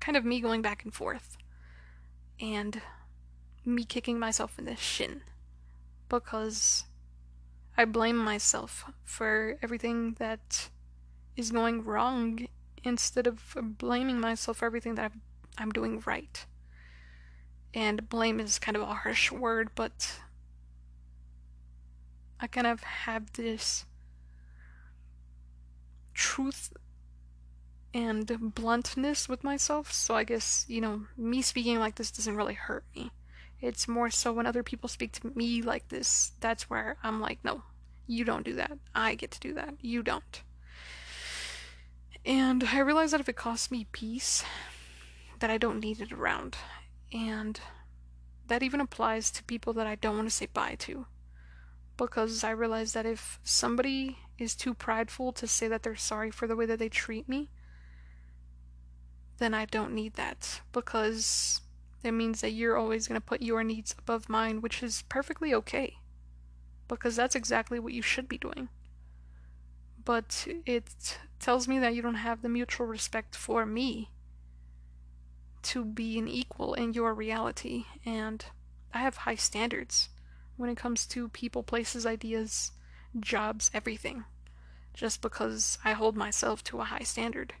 kind 0.00 0.16
of 0.16 0.24
me 0.24 0.40
going 0.40 0.62
back 0.62 0.82
and 0.82 0.92
forth. 0.92 1.36
And 2.40 2.80
me 3.64 3.84
kicking 3.84 4.18
myself 4.18 4.58
in 4.58 4.64
the 4.64 4.74
shin 4.74 5.20
because 6.08 6.84
I 7.76 7.84
blame 7.84 8.16
myself 8.16 8.84
for 9.04 9.58
everything 9.62 10.16
that 10.18 10.70
is 11.36 11.52
going 11.52 11.84
wrong 11.84 12.48
instead 12.82 13.26
of 13.26 13.56
blaming 13.78 14.18
myself 14.18 14.58
for 14.58 14.66
everything 14.66 14.96
that 14.96 15.12
I'm 15.60 15.70
doing 15.70 16.02
right. 16.06 16.44
And 17.72 18.08
blame 18.08 18.40
is 18.40 18.58
kind 18.58 18.76
of 18.76 18.82
a 18.82 18.86
harsh 18.86 19.30
word, 19.30 19.70
but 19.74 20.20
I 22.40 22.46
kind 22.46 22.66
of 22.66 22.82
have 22.82 23.32
this 23.34 23.84
truth 26.14 26.72
and 27.92 28.54
bluntness 28.54 29.28
with 29.28 29.44
myself, 29.44 29.92
so 29.92 30.14
I 30.14 30.24
guess, 30.24 30.64
you 30.68 30.80
know, 30.80 31.02
me 31.16 31.42
speaking 31.42 31.78
like 31.78 31.96
this 31.96 32.10
doesn't 32.10 32.36
really 32.36 32.54
hurt 32.54 32.84
me. 32.94 33.10
It's 33.60 33.88
more 33.88 34.10
so 34.10 34.32
when 34.32 34.46
other 34.46 34.62
people 34.62 34.88
speak 34.88 35.12
to 35.12 35.32
me 35.34 35.60
like 35.60 35.88
this, 35.88 36.32
that's 36.40 36.70
where 36.70 36.96
I'm 37.02 37.20
like, 37.20 37.38
no, 37.44 37.62
you 38.06 38.24
don't 38.24 38.44
do 38.44 38.54
that. 38.54 38.72
I 38.94 39.14
get 39.14 39.32
to 39.32 39.40
do 39.40 39.54
that. 39.54 39.74
You 39.80 40.02
don't. 40.02 40.42
And 42.24 42.64
I 42.64 42.78
realize 42.80 43.10
that 43.10 43.20
if 43.20 43.28
it 43.28 43.36
costs 43.36 43.70
me 43.70 43.86
peace, 43.92 44.44
that 45.40 45.50
I 45.50 45.58
don't 45.58 45.80
need 45.80 46.00
it 46.00 46.12
around. 46.12 46.56
And 47.12 47.60
that 48.46 48.62
even 48.62 48.80
applies 48.80 49.30
to 49.32 49.44
people 49.44 49.72
that 49.74 49.86
I 49.86 49.96
don't 49.96 50.16
want 50.16 50.28
to 50.28 50.34
say 50.34 50.46
bye 50.52 50.76
to. 50.80 51.06
Because 51.96 52.44
I 52.44 52.50
realize 52.50 52.92
that 52.92 53.06
if 53.06 53.40
somebody 53.42 54.18
is 54.38 54.54
too 54.54 54.72
prideful 54.72 55.32
to 55.32 55.46
say 55.46 55.68
that 55.68 55.82
they're 55.82 55.96
sorry 55.96 56.30
for 56.30 56.46
the 56.46 56.56
way 56.56 56.66
that 56.66 56.78
they 56.78 56.88
treat 56.88 57.28
me, 57.28 57.50
then 59.38 59.52
I 59.52 59.66
don't 59.66 59.94
need 59.94 60.14
that. 60.14 60.60
Because 60.72 61.60
it 62.02 62.12
means 62.12 62.40
that 62.40 62.52
you're 62.52 62.76
always 62.76 63.06
going 63.06 63.20
to 63.20 63.26
put 63.26 63.42
your 63.42 63.62
needs 63.62 63.94
above 63.98 64.28
mine, 64.28 64.60
which 64.60 64.82
is 64.82 65.04
perfectly 65.08 65.52
okay. 65.54 65.96
Because 66.88 67.16
that's 67.16 67.34
exactly 67.34 67.78
what 67.78 67.92
you 67.92 68.02
should 68.02 68.28
be 68.28 68.38
doing. 68.38 68.68
But 70.02 70.46
it 70.66 71.18
tells 71.38 71.68
me 71.68 71.78
that 71.78 71.94
you 71.94 72.02
don't 72.02 72.14
have 72.14 72.42
the 72.42 72.48
mutual 72.48 72.86
respect 72.86 73.36
for 73.36 73.66
me 73.66 74.10
to 75.62 75.84
be 75.84 76.18
an 76.18 76.28
equal 76.28 76.74
in 76.74 76.92
your 76.92 77.14
reality, 77.14 77.84
and 78.04 78.44
I 78.92 78.98
have 78.98 79.18
high 79.18 79.36
standards 79.36 80.08
when 80.56 80.70
it 80.70 80.76
comes 80.76 81.06
to 81.06 81.28
people, 81.28 81.62
places, 81.62 82.04
ideas, 82.06 82.72
jobs, 83.18 83.70
everything, 83.72 84.24
just 84.94 85.22
because 85.22 85.78
I 85.84 85.92
hold 85.92 86.16
myself 86.16 86.62
to 86.64 86.80
a 86.80 86.84
high 86.84 87.04
standard. 87.04 87.54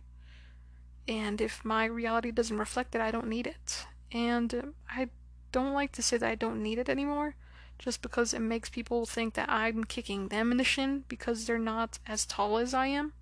And 1.08 1.40
if 1.40 1.64
my 1.64 1.86
reality 1.86 2.30
doesn't 2.30 2.58
reflect 2.58 2.94
it, 2.94 3.00
I 3.00 3.10
don't 3.10 3.28
need 3.28 3.46
it. 3.46 3.86
And 4.12 4.74
I 4.88 5.08
don't 5.52 5.72
like 5.72 5.92
to 5.92 6.02
say 6.02 6.18
that 6.18 6.30
I 6.30 6.34
don't 6.34 6.62
need 6.62 6.78
it 6.78 6.88
anymore, 6.88 7.36
just 7.78 8.02
because 8.02 8.34
it 8.34 8.40
makes 8.40 8.68
people 8.68 9.06
think 9.06 9.34
that 9.34 9.48
I'm 9.48 9.84
kicking 9.84 10.28
them 10.28 10.52
in 10.52 10.58
the 10.58 10.64
shin 10.64 11.04
because 11.08 11.46
they're 11.46 11.58
not 11.58 11.98
as 12.06 12.26
tall 12.26 12.58
as 12.58 12.74
I 12.74 12.86
am. 12.86 13.12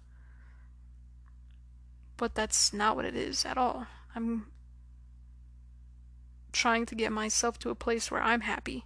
But 2.16 2.34
that's 2.34 2.72
not 2.72 2.96
what 2.96 3.04
it 3.04 3.14
is 3.14 3.44
at 3.44 3.56
all. 3.56 3.86
I'm 4.14 4.46
trying 6.52 6.86
to 6.86 6.94
get 6.94 7.12
myself 7.12 7.58
to 7.60 7.70
a 7.70 7.74
place 7.74 8.10
where 8.10 8.22
I'm 8.22 8.42
happy. 8.42 8.84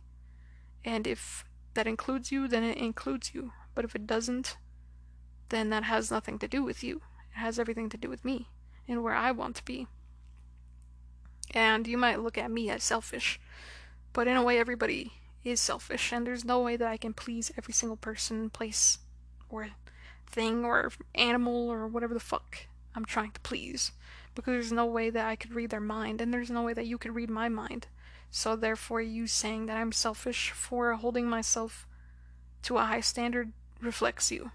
And 0.85 1.07
if 1.07 1.45
that 1.75 1.87
includes 1.87 2.33
you, 2.33 2.49
then 2.49 2.65
it 2.65 2.77
includes 2.77 3.35
you. 3.35 3.53
But 3.75 3.85
if 3.85 3.95
it 3.95 4.07
doesn't, 4.07 4.57
then 5.49 5.71
that 5.71 5.85
has 5.85 6.11
nothing 6.11 6.39
to 6.41 6.49
do 6.49 6.63
with 6.63 6.83
you. 6.83 7.03
It 7.35 7.39
has 7.39 7.59
everything 7.59 7.89
to 7.91 7.97
do 7.97 8.09
with 8.09 8.25
me 8.25 8.49
and 8.89 9.03
where 9.03 9.15
I 9.15 9.31
want 9.31 9.57
to 9.57 9.65
be. 9.65 9.87
And 11.55 11.87
you 11.87 11.99
might 11.99 12.21
look 12.21 12.39
at 12.39 12.51
me 12.51 12.71
as 12.71 12.83
selfish, 12.83 13.41
but 14.13 14.27
in 14.27 14.37
a 14.37 14.43
way, 14.43 14.59
everybody 14.59 15.13
is 15.45 15.61
selfish, 15.61 16.13
and 16.13 16.27
there's 16.27 16.45
no 16.45 16.61
way 16.61 16.77
that 16.77 16.89
I 16.89 16.97
can 16.97 17.13
please 17.13 17.53
every 17.59 17.75
single 17.75 17.97
person, 17.97 18.49
place, 18.49 18.99
or 19.51 19.71
thing, 20.27 20.65
or 20.65 20.91
animal, 21.15 21.69
or 21.69 21.87
whatever 21.87 22.15
the 22.15 22.21
fuck 22.21 22.67
I'm 22.95 23.05
trying 23.05 23.33
to 23.33 23.41
please. 23.41 23.93
Because 24.35 24.53
there's 24.53 24.73
no 24.73 24.87
way 24.87 25.11
that 25.11 25.27
I 25.27 25.37
could 25.37 25.55
read 25.55 25.71
their 25.71 25.81
mind, 25.81 26.21
and 26.21 26.33
there's 26.33 26.51
no 26.51 26.63
way 26.63 26.73
that 26.73 26.87
you 26.87 26.99
could 26.99 27.15
read 27.15 27.31
my 27.31 27.49
mind. 27.49 27.87
So, 28.31 28.57
therefore, 28.57 29.03
you 29.03 29.27
saying 29.27 29.67
that 29.67 29.77
I'm 29.77 29.93
selfish 29.93 30.51
for 30.51 30.95
holding 30.95 31.29
myself 31.29 31.87
to 32.63 32.79
a 32.79 32.85
high 32.85 33.01
standard 33.01 33.53
reflects 33.81 34.31
you. 34.31 34.53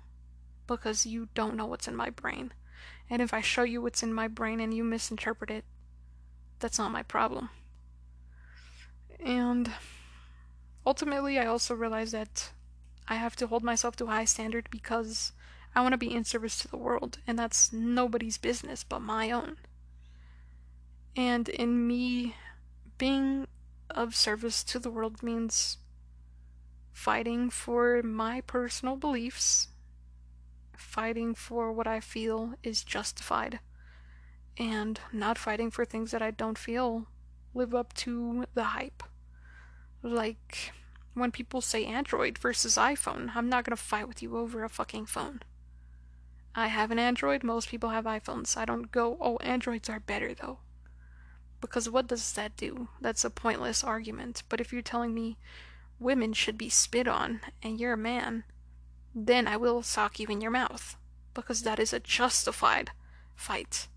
Because 0.65 1.05
you 1.05 1.29
don't 1.35 1.55
know 1.55 1.65
what's 1.65 1.87
in 1.87 1.95
my 1.95 2.09
brain. 2.09 2.53
And 3.09 3.21
if 3.21 3.33
I 3.33 3.41
show 3.41 3.63
you 3.63 3.81
what's 3.81 4.03
in 4.03 4.13
my 4.13 4.27
brain 4.27 4.59
and 4.59 4.73
you 4.73 4.83
misinterpret 4.83 5.51
it, 5.51 5.63
that's 6.59 6.79
not 6.79 6.91
my 6.91 7.03
problem. 7.03 7.49
And 9.23 9.71
ultimately, 10.85 11.39
I 11.39 11.45
also 11.45 11.75
realize 11.75 12.11
that 12.11 12.51
I 13.07 13.15
have 13.15 13.35
to 13.37 13.47
hold 13.47 13.63
myself 13.63 13.95
to 13.97 14.05
a 14.05 14.11
high 14.11 14.25
standard 14.25 14.67
because 14.69 15.31
I 15.75 15.81
want 15.81 15.93
to 15.93 15.97
be 15.97 16.13
in 16.13 16.23
service 16.23 16.57
to 16.59 16.67
the 16.67 16.77
world, 16.77 17.19
and 17.27 17.37
that's 17.37 17.71
nobody's 17.71 18.37
business 18.37 18.83
but 18.83 18.99
my 18.99 19.31
own. 19.31 19.57
And 21.17 21.49
in 21.49 21.87
me 21.87 22.35
being 22.99 23.47
of 23.89 24.15
service 24.15 24.63
to 24.65 24.77
the 24.77 24.91
world 24.91 25.23
means 25.23 25.77
fighting 26.93 27.49
for 27.49 28.03
my 28.03 28.41
personal 28.41 28.95
beliefs, 28.95 29.69
fighting 30.77 31.33
for 31.33 31.71
what 31.71 31.87
I 31.87 32.01
feel 32.01 32.53
is 32.61 32.83
justified 32.83 33.59
and 34.59 34.99
not 35.11 35.39
fighting 35.39 35.71
for 35.71 35.85
things 35.85 36.11
that 36.11 36.21
I 36.21 36.29
don't 36.29 36.57
feel 36.57 37.07
live 37.55 37.73
up 37.73 37.93
to 37.93 38.45
the 38.53 38.65
hype. 38.65 39.01
Like 40.03 40.71
when 41.15 41.31
people 41.31 41.61
say 41.61 41.83
Android 41.83 42.37
versus 42.37 42.77
iPhone, 42.77 43.31
I'm 43.35 43.49
not 43.49 43.63
gonna 43.63 43.75
fight 43.75 44.07
with 44.07 44.21
you 44.21 44.37
over 44.37 44.63
a 44.63 44.69
fucking 44.69 45.07
phone. 45.07 45.41
I 46.53 46.67
have 46.67 46.91
an 46.91 46.99
Android, 46.99 47.43
most 47.43 47.69
people 47.69 47.89
have 47.89 48.05
iPhones. 48.05 48.55
I 48.55 48.65
don't 48.65 48.91
go, 48.91 49.17
oh, 49.19 49.37
Androids 49.37 49.89
are 49.89 49.99
better 49.99 50.35
though. 50.35 50.59
Because 51.67 51.89
what 51.89 52.07
does 52.07 52.31
that 52.33 52.55
do? 52.55 52.87
That's 53.01 53.25
a 53.25 53.29
pointless 53.29 53.83
argument. 53.83 54.43
But 54.47 54.61
if 54.61 54.71
you're 54.71 54.81
telling 54.81 55.13
me 55.13 55.37
women 55.99 56.31
should 56.31 56.57
be 56.57 56.69
spit 56.69 57.09
on 57.09 57.41
and 57.61 57.77
you're 57.77 57.93
a 57.93 57.97
man, 57.97 58.45
then 59.13 59.47
I 59.47 59.57
will 59.57 59.83
sock 59.83 60.17
you 60.17 60.27
in 60.27 60.39
your 60.39 60.51
mouth. 60.51 60.95
Because 61.33 61.63
that 61.63 61.77
is 61.77 61.91
a 61.91 61.99
justified 61.99 62.91
fight. 63.35 63.89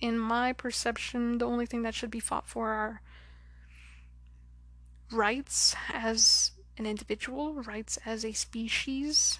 In 0.00 0.18
my 0.18 0.54
perception, 0.54 1.36
the 1.36 1.44
only 1.44 1.66
thing 1.66 1.82
that 1.82 1.94
should 1.94 2.10
be 2.10 2.18
fought 2.18 2.48
for 2.48 2.70
are 2.70 3.02
rights 5.12 5.76
as 5.92 6.52
an 6.78 6.86
individual, 6.86 7.62
rights 7.62 7.98
as 8.06 8.24
a 8.24 8.32
species, 8.32 9.38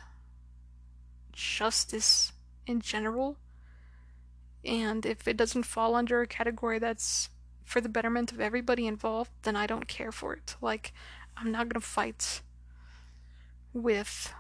justice 1.33 2.33
in 2.67 2.83
general. 2.83 3.39
And 4.63 5.07
if 5.07 5.27
it 5.27 5.39
doesn't 5.39 5.65
fall 5.65 5.95
under 5.95 6.21
a 6.21 6.27
category 6.27 6.79
that's 6.79 7.31
for 7.65 7.81
the 7.81 7.89
betterment 7.89 8.33
of 8.33 8.41
everybody 8.41 8.87
involved, 8.87 9.31
then 9.43 9.57
I 9.57 9.67
don't 9.67 9.89
care 9.89 10.13
for 10.13 10.35
it. 10.35 10.57
Like, 10.61 10.93
I'm 11.37 11.51
not 11.51 11.69
gonna 11.69 11.81
fight 11.81 12.43
with, 13.73 14.33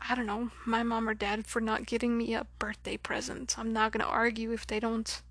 I 0.00 0.14
don't 0.14 0.26
know, 0.26 0.50
my 0.64 0.82
mom 0.82 1.08
or 1.08 1.14
dad 1.14 1.46
for 1.46 1.60
not 1.60 1.86
getting 1.86 2.16
me 2.16 2.34
a 2.34 2.46
birthday 2.58 2.96
present. 2.96 3.58
I'm 3.58 3.72
not 3.72 3.92
gonna 3.92 4.04
argue 4.04 4.52
if 4.52 4.66
they 4.66 4.80
don't 4.80 5.22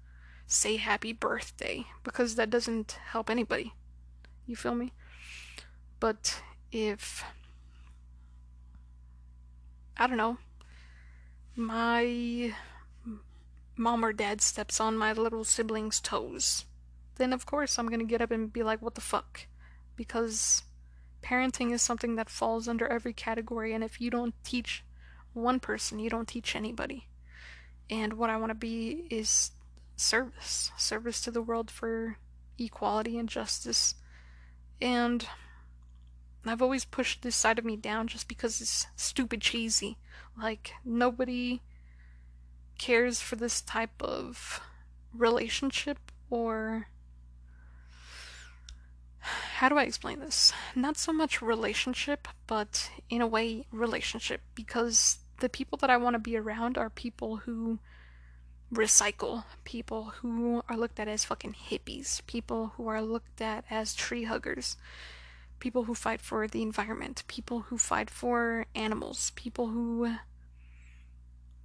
say 0.47 0.75
happy 0.75 1.13
birthday, 1.13 1.85
because 2.03 2.35
that 2.35 2.49
doesn't 2.49 2.97
help 3.11 3.29
anybody. 3.29 3.73
You 4.45 4.55
feel 4.55 4.75
me? 4.75 4.91
But 5.99 6.41
if 6.71 7.23
I 9.95 10.07
don't 10.07 10.17
know, 10.17 10.37
my 11.55 12.53
mom 13.75 14.03
or 14.03 14.13
dad 14.13 14.41
steps 14.41 14.79
on 14.79 14.97
my 14.97 15.13
little 15.13 15.43
sibling's 15.43 15.99
toes, 15.99 16.65
then 17.15 17.33
of 17.33 17.45
course 17.45 17.77
I'm 17.77 17.87
gonna 17.87 18.03
get 18.03 18.21
up 18.21 18.31
and 18.31 18.51
be 18.51 18.63
like, 18.63 18.81
what 18.81 18.95
the 18.95 19.01
fuck? 19.01 19.47
Because 19.95 20.63
parenting 21.21 21.71
is 21.71 21.81
something 21.81 22.15
that 22.15 22.29
falls 22.29 22.67
under 22.67 22.87
every 22.87 23.13
category, 23.13 23.73
and 23.73 23.83
if 23.83 24.01
you 24.01 24.09
don't 24.09 24.35
teach 24.43 24.83
one 25.33 25.59
person, 25.59 25.99
you 25.99 26.09
don't 26.09 26.27
teach 26.27 26.55
anybody. 26.55 27.07
And 27.89 28.13
what 28.13 28.29
I 28.29 28.37
want 28.37 28.49
to 28.49 28.55
be 28.55 29.05
is 29.09 29.51
service 29.95 30.71
service 30.77 31.21
to 31.21 31.29
the 31.31 31.41
world 31.41 31.69
for 31.69 32.17
equality 32.57 33.19
and 33.19 33.29
justice 33.29 33.93
and 34.81 35.27
I've 36.45 36.61
always 36.61 36.85
pushed 36.85 37.21
this 37.21 37.35
side 37.35 37.59
of 37.59 37.65
me 37.65 37.75
down 37.75 38.07
just 38.07 38.27
because 38.27 38.61
it's 38.61 38.87
stupid 38.95 39.41
cheesy. 39.41 39.97
Like, 40.35 40.71
nobody 40.83 41.61
cares 42.81 43.21
for 43.21 43.35
this 43.35 43.61
type 43.61 44.01
of 44.01 44.59
relationship 45.15 45.99
or. 46.29 46.87
How 49.19 49.69
do 49.69 49.77
I 49.77 49.83
explain 49.83 50.19
this? 50.19 50.51
Not 50.75 50.97
so 50.97 51.13
much 51.13 51.43
relationship, 51.43 52.27
but 52.47 52.89
in 53.07 53.21
a 53.21 53.27
way, 53.27 53.67
relationship. 53.71 54.41
Because 54.55 55.19
the 55.39 55.49
people 55.49 55.77
that 55.77 55.91
I 55.91 55.97
want 55.97 56.15
to 56.15 56.19
be 56.19 56.35
around 56.35 56.75
are 56.75 56.89
people 56.89 57.37
who 57.37 57.77
recycle, 58.73 59.43
people 59.63 60.13
who 60.21 60.63
are 60.67 60.75
looked 60.75 60.99
at 60.99 61.07
as 61.07 61.23
fucking 61.23 61.55
hippies, 61.69 62.25
people 62.25 62.73
who 62.77 62.87
are 62.87 63.01
looked 63.01 63.41
at 63.41 63.63
as 63.69 63.93
tree 63.93 64.23
huggers, 64.23 64.75
people 65.59 65.83
who 65.83 65.93
fight 65.93 66.21
for 66.21 66.47
the 66.47 66.63
environment, 66.63 67.23
people 67.27 67.59
who 67.67 67.77
fight 67.77 68.09
for 68.09 68.65
animals, 68.73 69.31
people 69.35 69.67
who 69.67 70.15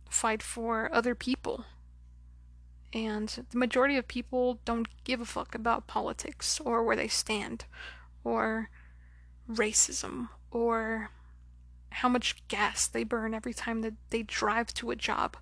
fight 0.09 0.43
for 0.43 0.93
other 0.93 1.15
people. 1.15 1.65
And 2.93 3.47
the 3.51 3.59
majority 3.59 3.97
of 3.97 4.09
people 4.09 4.61
don't 4.65 4.89
give 5.05 5.21
a 5.21 5.27
fuck 5.27 5.55
about 5.55 5.87
politics 5.87 6.61
or 6.61 6.83
where 6.83 6.97
they 6.97 7.09
stand 7.09 7.67
or 8.25 8.71
racism 9.51 10.29
or 10.51 11.11
how 11.91 12.09
much 12.09 12.47
gas 12.49 12.87
they 12.87 13.05
burn 13.05 13.35
every 13.35 13.55
time 13.55 13.83
that 13.83 13.95
they 14.11 14.23
drive 14.23 14.73
to 14.75 14.91
a 14.91 14.97
job 14.97 15.37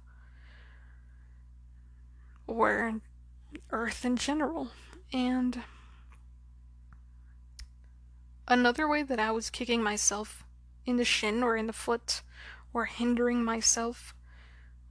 or 2.47 3.01
Earth 3.71 4.05
in 4.05 4.17
general. 4.17 4.69
And 5.13 5.63
another 8.49 8.89
way 8.89 9.03
that 9.03 9.21
I 9.21 9.31
was 9.31 9.51
kicking 9.51 9.83
myself 9.83 10.45
in 10.87 10.97
the 10.97 11.05
shin 11.05 11.43
or 11.43 11.57
in 11.57 11.67
the 11.67 11.73
foot 11.73 12.23
or 12.73 12.87
hindering 12.87 13.45
myself 13.45 14.15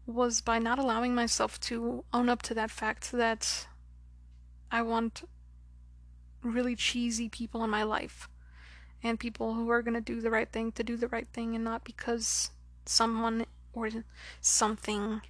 was 0.06 0.42
by 0.42 0.60
not 0.60 0.80
allowing 0.80 1.16
myself 1.16 1.60
to 1.60 2.04
own 2.14 2.30
up 2.30 2.42
to 2.44 2.54
that 2.54 2.72
fact 2.72 3.12
that 3.12 3.68
I 4.72 4.82
want 4.82 5.28
really 6.42 6.76
cheesy 6.76 7.30
people 7.30 7.64
in 7.64 7.70
my 7.70 7.84
life 7.84 8.28
and 9.02 9.20
people 9.20 9.54
who 9.54 9.70
are 9.70 9.82
going 9.82 9.94
to 9.94 10.02
do 10.02 10.20
the 10.20 10.32
right 10.32 10.52
thing 10.52 10.72
to 10.74 10.84
do 10.84 10.98
the 10.98 11.08
right 11.08 11.28
thing 11.28 11.56
and 11.56 11.64
not 11.64 11.84
because 11.84 12.52
someone 12.86 13.46
or 13.74 13.90
something 14.42 15.22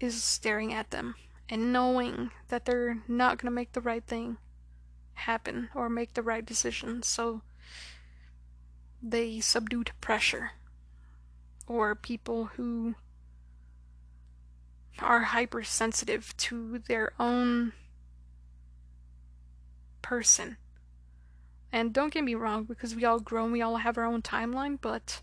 is 0.00 0.22
staring 0.22 0.72
at 0.72 0.90
them 0.90 1.14
and 1.48 1.72
knowing 1.72 2.30
that 2.48 2.64
they're 2.64 3.02
not 3.06 3.38
going 3.38 3.50
to 3.50 3.54
make 3.54 3.72
the 3.72 3.80
right 3.80 4.04
thing 4.04 4.36
happen 5.14 5.68
or 5.74 5.88
make 5.88 6.14
the 6.14 6.22
right 6.22 6.44
decision. 6.44 7.02
So 7.02 7.42
they 9.02 9.40
subdue 9.40 9.84
to 9.84 9.94
pressure. 9.94 10.52
Or 11.66 11.94
people 11.94 12.46
who 12.56 12.94
are 15.00 15.20
hypersensitive 15.20 16.36
to 16.38 16.78
their 16.86 17.12
own 17.18 17.72
person. 20.02 20.56
And 21.72 21.92
don't 21.92 22.12
get 22.12 22.24
me 22.24 22.34
wrong, 22.34 22.64
because 22.64 22.94
we 22.94 23.04
all 23.04 23.20
grow 23.20 23.44
and 23.44 23.52
we 23.52 23.62
all 23.62 23.76
have 23.76 23.98
our 23.98 24.04
own 24.04 24.22
timeline, 24.22 24.78
but 24.80 25.20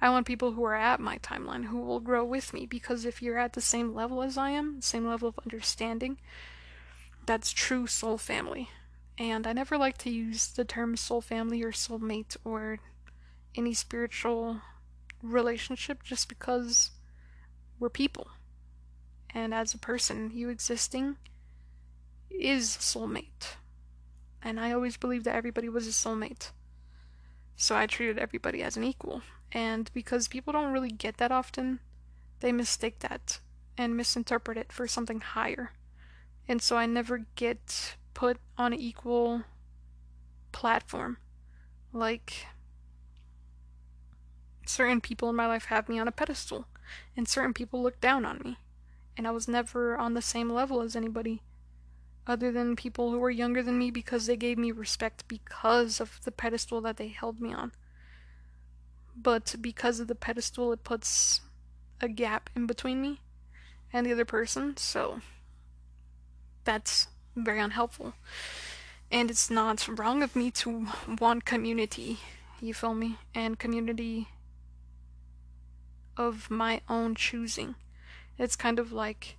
I 0.00 0.10
want 0.10 0.26
people 0.26 0.52
who 0.52 0.64
are 0.64 0.74
at 0.74 1.00
my 1.00 1.18
timeline 1.18 1.66
who 1.66 1.80
will 1.80 2.00
grow 2.00 2.24
with 2.24 2.52
me 2.52 2.66
because 2.66 3.04
if 3.04 3.22
you're 3.22 3.38
at 3.38 3.54
the 3.54 3.60
same 3.60 3.94
level 3.94 4.22
as 4.22 4.36
I 4.36 4.50
am, 4.50 4.80
same 4.82 5.06
level 5.06 5.28
of 5.28 5.38
understanding, 5.38 6.18
that's 7.24 7.50
true 7.50 7.86
soul 7.86 8.18
family. 8.18 8.68
And 9.18 9.46
I 9.46 9.54
never 9.54 9.78
like 9.78 9.96
to 9.98 10.10
use 10.10 10.48
the 10.48 10.64
term 10.64 10.96
soul 10.96 11.22
family 11.22 11.62
or 11.62 11.72
soulmate 11.72 12.36
or 12.44 12.78
any 13.54 13.72
spiritual 13.72 14.60
relationship 15.22 16.02
just 16.02 16.28
because 16.28 16.90
we're 17.78 17.88
people. 17.88 18.28
And 19.30 19.52
as 19.52 19.74
a 19.74 19.78
person, 19.78 20.30
you 20.34 20.48
existing 20.48 21.16
is 22.30 22.68
soulmate. 22.68 23.56
And 24.42 24.60
I 24.60 24.72
always 24.72 24.96
believed 24.96 25.24
that 25.24 25.36
everybody 25.36 25.68
was 25.68 25.86
a 25.86 25.90
soulmate. 25.90 26.50
So 27.56 27.74
I 27.74 27.86
treated 27.86 28.18
everybody 28.18 28.62
as 28.62 28.76
an 28.76 28.84
equal. 28.84 29.22
And 29.52 29.90
because 29.94 30.28
people 30.28 30.52
don't 30.52 30.72
really 30.72 30.90
get 30.90 31.16
that 31.16 31.32
often, 31.32 31.80
they 32.40 32.52
mistake 32.52 33.00
that 33.00 33.40
and 33.78 33.96
misinterpret 33.96 34.58
it 34.58 34.72
for 34.72 34.86
something 34.86 35.20
higher. 35.20 35.72
And 36.48 36.62
so 36.62 36.76
I 36.76 36.86
never 36.86 37.26
get 37.34 37.96
put 38.14 38.38
on 38.56 38.72
an 38.72 38.80
equal 38.80 39.42
platform. 40.52 41.18
Like, 41.92 42.46
certain 44.66 45.00
people 45.00 45.28
in 45.28 45.36
my 45.36 45.46
life 45.46 45.66
have 45.66 45.88
me 45.88 45.98
on 45.98 46.08
a 46.08 46.12
pedestal, 46.12 46.66
and 47.16 47.26
certain 47.26 47.54
people 47.54 47.82
look 47.82 48.00
down 48.00 48.24
on 48.24 48.40
me. 48.44 48.58
And 49.16 49.26
I 49.26 49.30
was 49.30 49.48
never 49.48 49.96
on 49.96 50.14
the 50.14 50.22
same 50.22 50.50
level 50.50 50.82
as 50.82 50.94
anybody, 50.94 51.42
other 52.26 52.52
than 52.52 52.76
people 52.76 53.10
who 53.10 53.18
were 53.18 53.30
younger 53.30 53.62
than 53.62 53.78
me 53.78 53.90
because 53.90 54.26
they 54.26 54.36
gave 54.36 54.58
me 54.58 54.72
respect 54.72 55.26
because 55.28 56.00
of 56.00 56.20
the 56.24 56.32
pedestal 56.32 56.80
that 56.82 56.96
they 56.96 57.08
held 57.08 57.40
me 57.40 57.52
on 57.52 57.72
but 59.16 59.56
because 59.60 59.98
of 59.98 60.08
the 60.08 60.14
pedestal, 60.14 60.72
it 60.72 60.84
puts 60.84 61.40
a 62.00 62.08
gap 62.08 62.50
in 62.54 62.66
between 62.66 63.00
me 63.00 63.20
and 63.92 64.04
the 64.04 64.12
other 64.12 64.24
person, 64.24 64.76
so 64.76 65.20
that's 66.64 67.08
very 67.34 67.60
unhelpful. 67.60 68.14
And 69.10 69.30
it's 69.30 69.50
not 69.50 69.88
wrong 69.88 70.22
of 70.22 70.36
me 70.36 70.50
to 70.52 70.88
want 71.18 71.44
community, 71.44 72.18
you 72.60 72.74
feel 72.74 72.94
me? 72.94 73.18
And 73.34 73.58
community 73.58 74.28
of 76.16 76.50
my 76.50 76.80
own 76.88 77.14
choosing. 77.14 77.76
It's 78.38 78.56
kind 78.56 78.78
of 78.78 78.92
like 78.92 79.36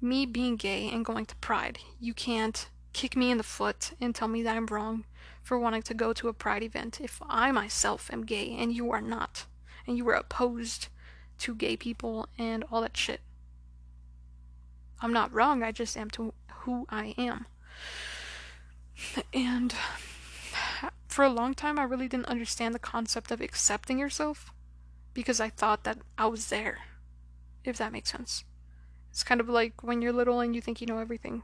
me 0.00 0.26
being 0.26 0.56
gay 0.56 0.88
and 0.90 1.04
going 1.04 1.26
to 1.26 1.36
Pride. 1.36 1.78
You 2.00 2.14
can't 2.14 2.68
kick 2.92 3.16
me 3.16 3.30
in 3.30 3.38
the 3.38 3.42
foot 3.42 3.92
and 4.00 4.14
tell 4.14 4.28
me 4.28 4.42
that 4.42 4.56
I'm 4.56 4.66
wrong 4.66 5.04
for 5.42 5.58
wanting 5.58 5.82
to 5.82 5.94
go 5.94 6.12
to 6.14 6.28
a 6.28 6.32
pride 6.32 6.62
event 6.62 7.00
if 7.00 7.20
I 7.28 7.52
myself 7.52 8.08
am 8.12 8.24
gay 8.24 8.56
and 8.58 8.72
you 8.72 8.90
are 8.92 9.02
not, 9.02 9.46
and 9.86 9.98
you 9.98 10.08
are 10.08 10.14
opposed 10.14 10.88
to 11.38 11.54
gay 11.54 11.76
people 11.76 12.28
and 12.38 12.64
all 12.70 12.80
that 12.80 12.96
shit. 12.96 13.20
I'm 15.00 15.12
not 15.12 15.32
wrong, 15.32 15.62
I 15.62 15.72
just 15.72 15.96
am 15.96 16.08
to 16.10 16.32
who 16.60 16.86
I 16.88 17.14
am. 17.18 17.46
And 19.34 19.74
for 21.08 21.24
a 21.24 21.28
long 21.28 21.52
time, 21.52 21.78
I 21.78 21.82
really 21.82 22.08
didn't 22.08 22.26
understand 22.26 22.74
the 22.74 22.78
concept 22.78 23.30
of 23.30 23.40
accepting 23.40 23.98
yourself 23.98 24.52
because 25.12 25.40
I 25.40 25.50
thought 25.50 25.84
that 25.84 25.98
I 26.16 26.26
was 26.26 26.48
there, 26.48 26.78
if 27.64 27.78
that 27.78 27.92
makes 27.92 28.10
sense. 28.12 28.44
It's 29.10 29.24
kind 29.24 29.40
of 29.40 29.48
like 29.48 29.82
when 29.82 30.02
you're 30.02 30.12
little 30.12 30.40
and 30.40 30.54
you 30.54 30.60
think 30.60 30.80
you 30.80 30.86
know 30.86 30.98
everything, 30.98 31.42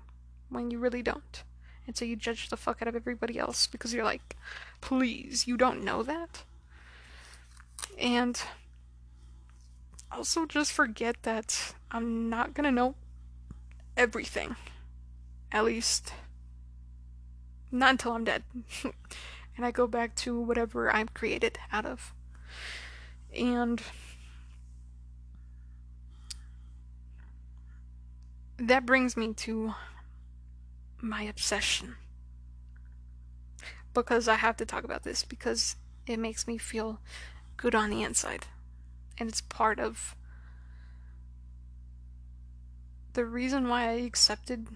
when 0.48 0.70
you 0.70 0.78
really 0.78 1.02
don't. 1.02 1.42
And 1.86 1.96
so 1.96 2.04
you 2.04 2.16
judge 2.16 2.48
the 2.48 2.56
fuck 2.56 2.82
out 2.82 2.88
of 2.88 2.96
everybody 2.96 3.38
else 3.38 3.66
because 3.66 3.94
you're 3.94 4.04
like, 4.04 4.36
please, 4.80 5.46
you 5.46 5.56
don't 5.56 5.82
know 5.84 6.02
that? 6.02 6.44
And 7.98 8.40
also 10.12 10.46
just 10.46 10.72
forget 10.72 11.16
that 11.22 11.74
I'm 11.90 12.28
not 12.28 12.54
gonna 12.54 12.72
know 12.72 12.94
everything. 13.96 14.56
At 15.52 15.64
least, 15.64 16.12
not 17.72 17.90
until 17.90 18.12
I'm 18.12 18.24
dead. 18.24 18.44
and 19.56 19.66
I 19.66 19.70
go 19.70 19.86
back 19.86 20.14
to 20.16 20.40
whatever 20.40 20.94
I'm 20.94 21.08
created 21.08 21.58
out 21.72 21.86
of. 21.86 22.14
And 23.36 23.82
that 28.60 28.84
brings 28.84 29.16
me 29.16 29.32
to 29.32 29.74
my 31.00 31.22
obsession. 31.22 31.96
Because 33.94 34.28
I 34.28 34.34
have 34.34 34.56
to 34.58 34.66
talk 34.66 34.84
about 34.84 35.02
this 35.02 35.24
because 35.24 35.76
it 36.06 36.18
makes 36.18 36.46
me 36.46 36.58
feel 36.58 37.00
good 37.56 37.74
on 37.74 37.90
the 37.90 38.02
inside. 38.02 38.46
And 39.18 39.28
it's 39.28 39.40
part 39.40 39.80
of 39.80 40.14
the 43.14 43.24
reason 43.24 43.68
why 43.68 43.88
I 43.88 43.92
accepted 43.92 44.68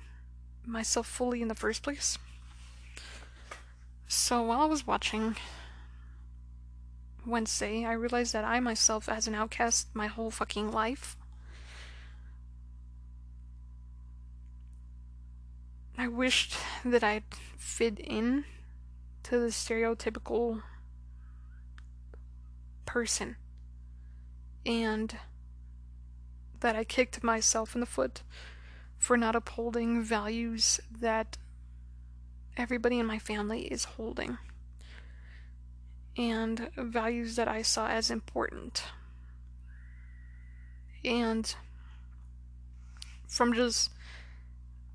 myself 0.67 1.07
fully 1.07 1.43
in 1.43 1.49
the 1.49 1.55
first 1.55 1.83
place. 1.83 2.19
So 4.09 4.43
while 4.43 4.61
I 4.61 4.67
was 4.67 4.87
watching 4.87 5.37
Wednesday, 7.27 7.85
I 7.85 7.93
realized 7.93 8.33
that 8.33 8.45
I 8.45 8.61
myself, 8.61 9.09
as 9.09 9.29
an 9.29 9.35
outcast, 9.35 9.89
my 9.95 10.07
whole 10.07 10.31
fucking 10.31 10.73
life, 10.73 11.17
I 15.97 16.09
wished 16.09 16.57
that 16.85 17.05
I'd 17.05 17.23
fit 17.57 17.99
in 17.99 18.45
to 19.25 19.39
the 19.39 19.47
stereotypical 19.47 20.63
person 22.85 23.37
and 24.67 25.17
that 26.61 26.77
I 26.77 26.85
kicked 26.85 27.23
myself 27.23 27.75
in 27.75 27.81
the 27.81 27.87
foot 27.87 28.23
for 28.99 29.17
not 29.17 29.37
upholding 29.37 30.03
values 30.03 30.81
that 31.01 31.37
everybody 32.57 32.99
in 32.99 33.07
my 33.07 33.19
family 33.19 33.63
is 33.63 33.85
holding 33.85 34.39
and 36.17 36.71
values 36.77 37.37
that 37.37 37.49
I 37.49 37.63
saw 37.63 37.89
as 37.89 38.11
important. 38.11 38.85
And 41.05 41.55
from 43.27 43.53
just, 43.53 43.91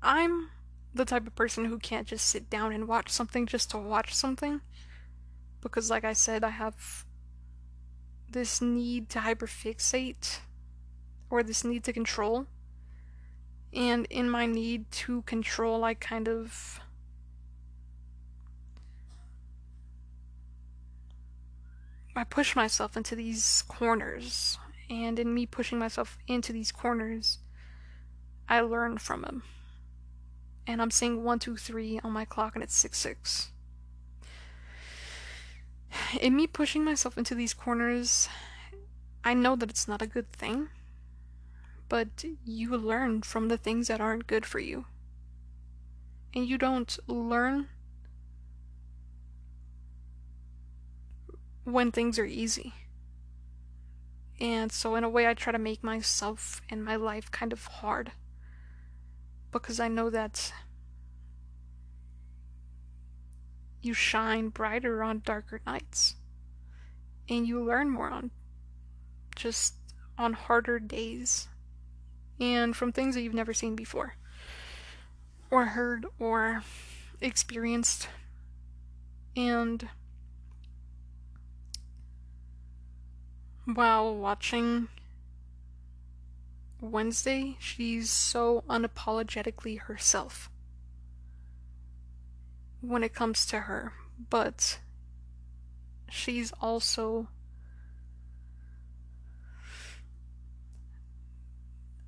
I'm 0.02 0.50
the 0.94 1.04
type 1.04 1.26
of 1.26 1.34
person 1.34 1.66
who 1.66 1.78
can't 1.78 2.06
just 2.06 2.26
sit 2.26 2.50
down 2.50 2.72
and 2.72 2.88
watch 2.88 3.10
something 3.10 3.46
just 3.46 3.70
to 3.70 3.78
watch 3.78 4.14
something. 4.14 4.60
Because, 5.60 5.90
like 5.90 6.04
I 6.04 6.12
said, 6.12 6.42
I 6.42 6.50
have 6.50 7.04
this 8.30 8.60
need 8.60 9.08
to 9.10 9.20
hyperfixate 9.20 10.38
or 11.28 11.42
this 11.42 11.64
need 11.64 11.84
to 11.84 11.92
control. 11.92 12.46
And 13.72 14.06
in 14.06 14.28
my 14.28 14.46
need 14.46 14.90
to 14.92 15.22
control, 15.22 15.84
I 15.84 15.94
kind 15.94 16.28
of 16.28 16.80
I 22.16 22.24
push 22.24 22.56
myself 22.56 22.96
into 22.96 23.14
these 23.14 23.62
corners, 23.68 24.58
and 24.90 25.18
in 25.18 25.32
me 25.32 25.46
pushing 25.46 25.78
myself 25.78 26.18
into 26.26 26.52
these 26.52 26.72
corners, 26.72 27.38
I 28.48 28.60
learn 28.60 28.98
from 28.98 29.22
them. 29.22 29.42
And 30.70 30.80
I'm 30.80 30.92
seeing 30.92 31.24
one, 31.24 31.40
two, 31.40 31.56
three 31.56 31.98
on 32.04 32.12
my 32.12 32.24
clock, 32.24 32.54
and 32.54 32.62
it's 32.62 32.76
six, 32.76 32.96
six. 32.96 33.50
In 36.20 36.36
me 36.36 36.46
pushing 36.46 36.84
myself 36.84 37.18
into 37.18 37.34
these 37.34 37.54
corners, 37.54 38.28
I 39.24 39.34
know 39.34 39.56
that 39.56 39.68
it's 39.68 39.88
not 39.88 40.00
a 40.00 40.06
good 40.06 40.30
thing, 40.30 40.68
but 41.88 42.24
you 42.44 42.76
learn 42.76 43.22
from 43.22 43.48
the 43.48 43.56
things 43.56 43.88
that 43.88 44.00
aren't 44.00 44.28
good 44.28 44.46
for 44.46 44.60
you. 44.60 44.84
And 46.36 46.46
you 46.46 46.56
don't 46.56 46.96
learn 47.08 47.66
when 51.64 51.90
things 51.90 52.16
are 52.16 52.24
easy. 52.24 52.74
And 54.38 54.70
so, 54.70 54.94
in 54.94 55.02
a 55.02 55.08
way, 55.08 55.26
I 55.26 55.34
try 55.34 55.50
to 55.50 55.58
make 55.58 55.82
myself 55.82 56.62
and 56.70 56.84
my 56.84 56.94
life 56.94 57.28
kind 57.32 57.52
of 57.52 57.66
hard. 57.66 58.12
Because 59.52 59.80
I 59.80 59.88
know 59.88 60.10
that 60.10 60.52
you 63.82 63.94
shine 63.94 64.48
brighter 64.48 65.02
on 65.02 65.22
darker 65.24 65.60
nights. 65.66 66.16
And 67.28 67.46
you 67.46 67.62
learn 67.62 67.90
more 67.90 68.10
on 68.10 68.30
just 69.36 69.74
on 70.18 70.34
harder 70.34 70.78
days. 70.78 71.48
And 72.38 72.76
from 72.76 72.92
things 72.92 73.14
that 73.14 73.22
you've 73.22 73.34
never 73.34 73.52
seen 73.52 73.76
before, 73.76 74.14
or 75.50 75.66
heard, 75.66 76.06
or 76.18 76.64
experienced. 77.20 78.08
And 79.36 79.88
while 83.66 84.16
watching 84.16 84.88
Wednesday, 86.80 87.56
she's 87.58 88.10
so 88.10 88.64
unapologetically 88.68 89.80
herself 89.80 90.50
when 92.80 93.02
it 93.02 93.14
comes 93.14 93.44
to 93.46 93.60
her, 93.60 93.92
but 94.30 94.80
she's 96.08 96.52
also 96.60 97.28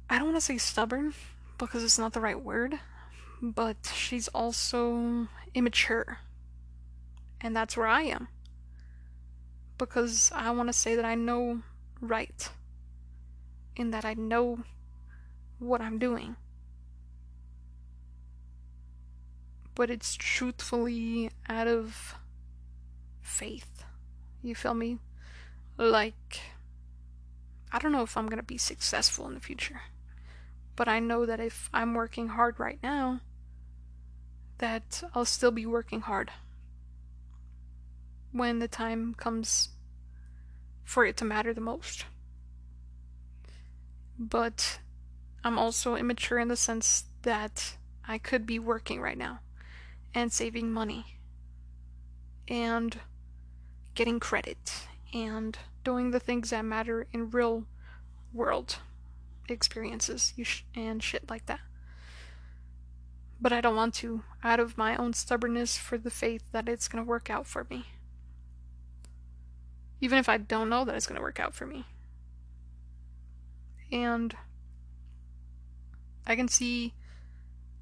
I 0.09 0.17
don't 0.17 0.27
want 0.27 0.37
to 0.37 0.43
say 0.43 0.59
stubborn 0.59 1.15
because 1.57 1.83
it's 1.83 1.99
not 1.99 2.13
the 2.13 2.21
right 2.21 2.39
word, 2.39 2.79
but 3.41 3.91
she's 3.95 4.29
also 4.29 5.29
immature. 5.55 6.19
And 7.41 7.57
that's 7.57 7.79
where 7.79 7.87
I 7.87 8.03
am 8.03 8.29
because 9.79 10.31
I 10.35 10.51
want 10.51 10.69
to 10.69 10.75
say 10.75 10.97
that 10.97 11.05
I 11.07 11.15
know 11.15 11.63
right 12.01 12.49
in 13.77 13.91
that 13.91 14.05
I 14.05 14.15
know 14.15 14.61
what 15.59 15.81
I'm 15.81 15.99
doing. 15.99 16.37
But 19.75 19.91
it's 19.91 20.15
truthfully 20.15 21.31
out 21.49 21.67
of 21.67 22.15
faith. 23.23 23.85
You 24.43 24.55
feel 24.55 24.75
me? 24.75 24.99
Like, 25.79 26.41
I 27.73 27.79
don't 27.79 27.93
know 27.93 28.03
if 28.03 28.17
I'm 28.17 28.29
gonna 28.29 28.43
be 28.43 28.59
successful 28.59 29.27
in 29.27 29.35
the 29.35 29.41
future. 29.41 29.83
But 30.77 30.89
I 30.89 30.99
know 30.99 31.27
that 31.27 31.41
if 31.41 31.71
I'm 31.73 31.95
working 31.95 32.29
hard 32.29 32.59
right 32.59 32.79
now, 32.83 33.21
that 34.59 35.03
I'll 35.15 35.25
still 35.25 35.51
be 35.51 35.67
working 35.67 36.03
hard 36.03 36.31
when 38.31 38.59
the 38.59 38.69
time 38.69 39.15
comes 39.15 39.71
for 40.85 41.05
it 41.05 41.17
to 41.19 41.25
matter 41.25 41.53
the 41.53 41.61
most. 41.61 42.05
But 44.19 44.79
I'm 45.45 45.59
also 45.59 45.97
immature 45.97 46.39
in 46.39 46.49
the 46.49 46.57
sense 46.57 47.05
that 47.23 47.77
I 48.07 48.19
could 48.19 48.47
be 48.47 48.59
working 48.59 49.01
right 49.01 49.19
now 49.19 49.41
and 50.15 50.33
saving 50.33 50.73
money 50.73 51.19
and 52.49 53.01
getting 53.95 54.21
credit 54.21 54.87
and 55.13 55.59
doing 55.85 56.11
the 56.11 56.21
things 56.21 56.51
that 56.51 56.65
matter 56.65 57.07
in 57.13 57.31
real 57.31 57.65
world 58.33 58.79
experiences 59.49 60.35
and 60.75 61.03
shit 61.03 61.29
like 61.29 61.47
that. 61.47 61.61
But 63.41 63.53
I 63.53 63.61
don't 63.61 63.77
want 63.77 63.95
to, 63.95 64.23
out 64.45 64.61
of 64.61 64.79
my 64.79 64.95
own 64.97 65.15
stubbornness 65.15 65.77
for 65.77 65.99
the 65.99 66.11
faith 66.11 66.45
that 66.53 66.69
it's 66.69 66.89
to 67.05 67.09
work 67.09 67.29
out 67.29 67.47
for 67.47 67.67
me 67.69 67.87
even 70.03 70.19
if 70.19 70.29
I 70.29 70.37
don't 70.37 70.69
know 70.69 70.85
that 70.85 70.97
it's 70.97 71.07
to 71.17 71.23
work 71.23 71.41
out 71.41 71.55
for 71.55 71.65
me. 71.65 71.87
And 73.93 74.35
I 76.27 76.35
can 76.35 76.49
see 76.49 76.95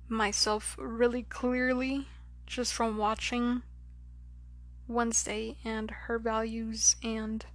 myself 0.08 0.76
really 0.78 1.22
clearly 1.22 2.08
just 2.46 2.74
from 2.74 2.98
watching 2.98 3.62
Wednesday 4.88 5.56
and 5.64 5.90
her 5.92 6.18
values 6.18 6.96
and 7.02 7.46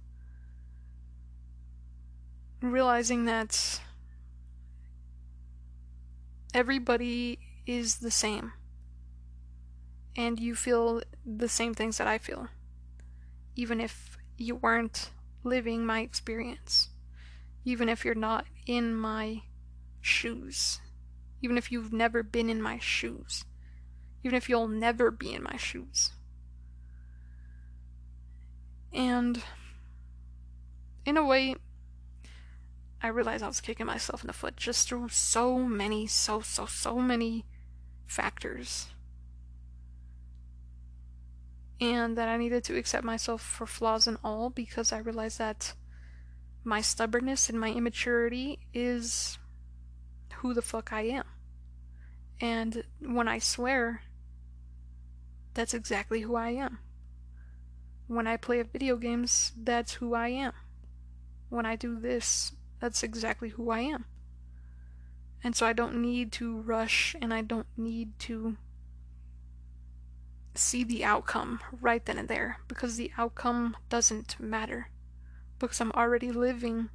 realizing 2.62 3.26
that 3.26 3.80
everybody 6.54 7.38
is 7.66 7.96
the 7.96 8.10
same 8.10 8.54
and 10.16 10.40
you 10.40 10.54
feel 10.54 11.02
the 11.26 11.48
same 11.48 11.74
things 11.74 11.98
that 11.98 12.06
I 12.06 12.16
feel 12.16 12.48
even 13.56 13.80
if 13.80 14.18
you 14.36 14.54
weren't 14.54 15.10
living 15.42 15.84
my 15.84 16.00
experience. 16.00 16.90
Even 17.66 17.88
if 17.88 18.04
you're 18.04 18.14
not 18.14 18.46
in 18.64 18.94
my 18.94 19.42
shoes. 20.00 20.80
Even 21.42 21.58
if 21.58 21.72
you've 21.72 21.92
never 21.92 22.22
been 22.22 22.48
in 22.48 22.62
my 22.62 22.78
shoes. 22.78 23.44
Even 24.22 24.36
if 24.36 24.48
you'll 24.48 24.68
never 24.68 25.10
be 25.10 25.34
in 25.34 25.42
my 25.42 25.56
shoes. 25.56 26.12
And 28.92 29.42
in 31.04 31.16
a 31.16 31.26
way, 31.26 31.56
I 33.02 33.08
realized 33.08 33.42
I 33.42 33.48
was 33.48 33.60
kicking 33.60 33.86
myself 33.86 34.22
in 34.22 34.28
the 34.28 34.32
foot 34.32 34.56
just 34.56 34.88
through 34.88 35.08
so 35.08 35.58
many, 35.58 36.06
so, 36.06 36.40
so, 36.40 36.66
so 36.66 37.00
many 37.00 37.44
factors. 38.06 38.86
And 41.80 42.16
that 42.16 42.28
I 42.28 42.36
needed 42.36 42.62
to 42.64 42.76
accept 42.78 43.04
myself 43.04 43.42
for 43.42 43.66
flaws 43.66 44.06
and 44.06 44.18
all 44.22 44.50
because 44.50 44.92
I 44.92 44.98
realized 44.98 45.38
that 45.38 45.74
my 46.66 46.80
stubbornness 46.80 47.48
and 47.48 47.60
my 47.60 47.70
immaturity 47.70 48.58
is 48.74 49.38
who 50.38 50.52
the 50.52 50.60
fuck 50.60 50.92
I 50.92 51.02
am. 51.02 51.24
And 52.40 52.82
when 53.00 53.28
I 53.28 53.38
swear, 53.38 54.02
that's 55.54 55.72
exactly 55.72 56.22
who 56.22 56.34
I 56.34 56.50
am. 56.50 56.80
When 58.08 58.26
I 58.26 58.36
play 58.36 58.60
video 58.62 58.96
games, 58.96 59.52
that's 59.56 59.94
who 59.94 60.14
I 60.14 60.28
am. 60.28 60.52
When 61.50 61.64
I 61.64 61.76
do 61.76 62.00
this, 62.00 62.52
that's 62.80 63.04
exactly 63.04 63.50
who 63.50 63.70
I 63.70 63.80
am. 63.80 64.04
And 65.44 65.54
so 65.54 65.66
I 65.66 65.72
don't 65.72 66.02
need 66.02 66.32
to 66.32 66.60
rush 66.62 67.14
and 67.22 67.32
I 67.32 67.42
don't 67.42 67.68
need 67.76 68.18
to 68.20 68.56
see 70.56 70.82
the 70.82 71.04
outcome 71.04 71.60
right 71.80 72.04
then 72.04 72.18
and 72.18 72.28
there 72.28 72.58
because 72.66 72.96
the 72.96 73.12
outcome 73.16 73.76
doesn't 73.88 74.40
matter 74.40 74.88
because 75.58 75.80
I'm 75.80 75.92
already 75.92 76.32
living 76.32 76.90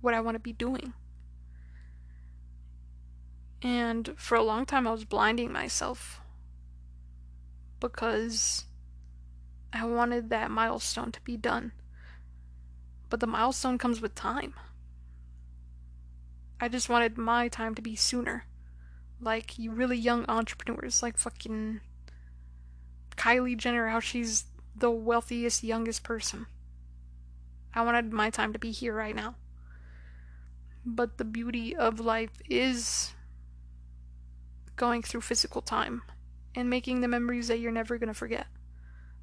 what 0.00 0.14
I 0.14 0.20
want 0.20 0.34
to 0.34 0.40
be 0.40 0.52
doing. 0.52 0.92
And 3.62 4.14
for 4.16 4.36
a 4.36 4.42
long 4.42 4.66
time, 4.66 4.86
I 4.86 4.92
was 4.92 5.04
blinding 5.04 5.52
myself 5.52 6.20
because 7.80 8.64
I 9.72 9.84
wanted 9.84 10.30
that 10.30 10.50
milestone 10.50 11.12
to 11.12 11.20
be 11.22 11.36
done. 11.36 11.72
But 13.08 13.20
the 13.20 13.26
milestone 13.26 13.78
comes 13.78 14.00
with 14.00 14.14
time. 14.14 14.54
I 16.60 16.68
just 16.68 16.88
wanted 16.88 17.18
my 17.18 17.48
time 17.48 17.74
to 17.74 17.82
be 17.82 17.96
sooner. 17.96 18.46
Like 19.20 19.58
you 19.58 19.70
really 19.70 19.96
young 19.96 20.24
entrepreneurs, 20.28 21.02
like 21.02 21.18
fucking 21.18 21.80
Kylie 23.16 23.56
Jenner, 23.56 23.88
how 23.88 24.00
she's 24.00 24.44
the 24.74 24.90
wealthiest, 24.90 25.62
youngest 25.62 26.02
person. 26.02 26.46
I 27.76 27.82
wanted 27.82 28.10
my 28.10 28.30
time 28.30 28.54
to 28.54 28.58
be 28.58 28.70
here 28.72 28.94
right 28.94 29.14
now. 29.14 29.36
But 30.84 31.18
the 31.18 31.24
beauty 31.24 31.76
of 31.76 32.00
life 32.00 32.40
is 32.48 33.12
going 34.76 35.02
through 35.02 35.20
physical 35.20 35.60
time 35.60 36.02
and 36.54 36.70
making 36.70 37.02
the 37.02 37.08
memories 37.08 37.48
that 37.48 37.58
you're 37.58 37.70
never 37.70 37.98
going 37.98 38.08
to 38.08 38.14
forget. 38.14 38.46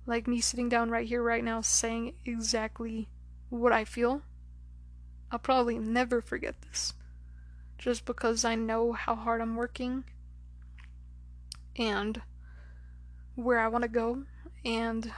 Like 0.05 0.27
me 0.27 0.39
sitting 0.39 0.69
down 0.69 0.91
right 0.91 1.07
here, 1.07 1.23
right 1.23 1.43
now, 1.43 1.61
saying 1.61 2.13
exactly 2.25 3.09
what 3.49 3.71
I 3.71 3.85
feel. 3.85 4.21
I'll 5.31 5.39
probably 5.39 5.79
never 5.79 6.21
forget 6.21 6.61
this 6.61 6.93
just 7.79 8.05
because 8.05 8.45
I 8.45 8.53
know 8.53 8.93
how 8.93 9.15
hard 9.15 9.41
I'm 9.41 9.55
working 9.55 10.03
and 11.75 12.21
where 13.35 13.59
I 13.59 13.67
want 13.67 13.81
to 13.81 13.87
go, 13.87 14.23
and 14.63 15.11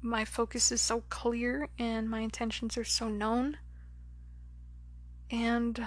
my 0.00 0.24
focus 0.24 0.70
is 0.70 0.80
so 0.80 1.02
clear 1.08 1.68
and 1.78 2.08
my 2.08 2.20
intentions 2.20 2.76
are 2.76 2.84
so 2.84 3.08
known. 3.08 3.58
And 5.30 5.86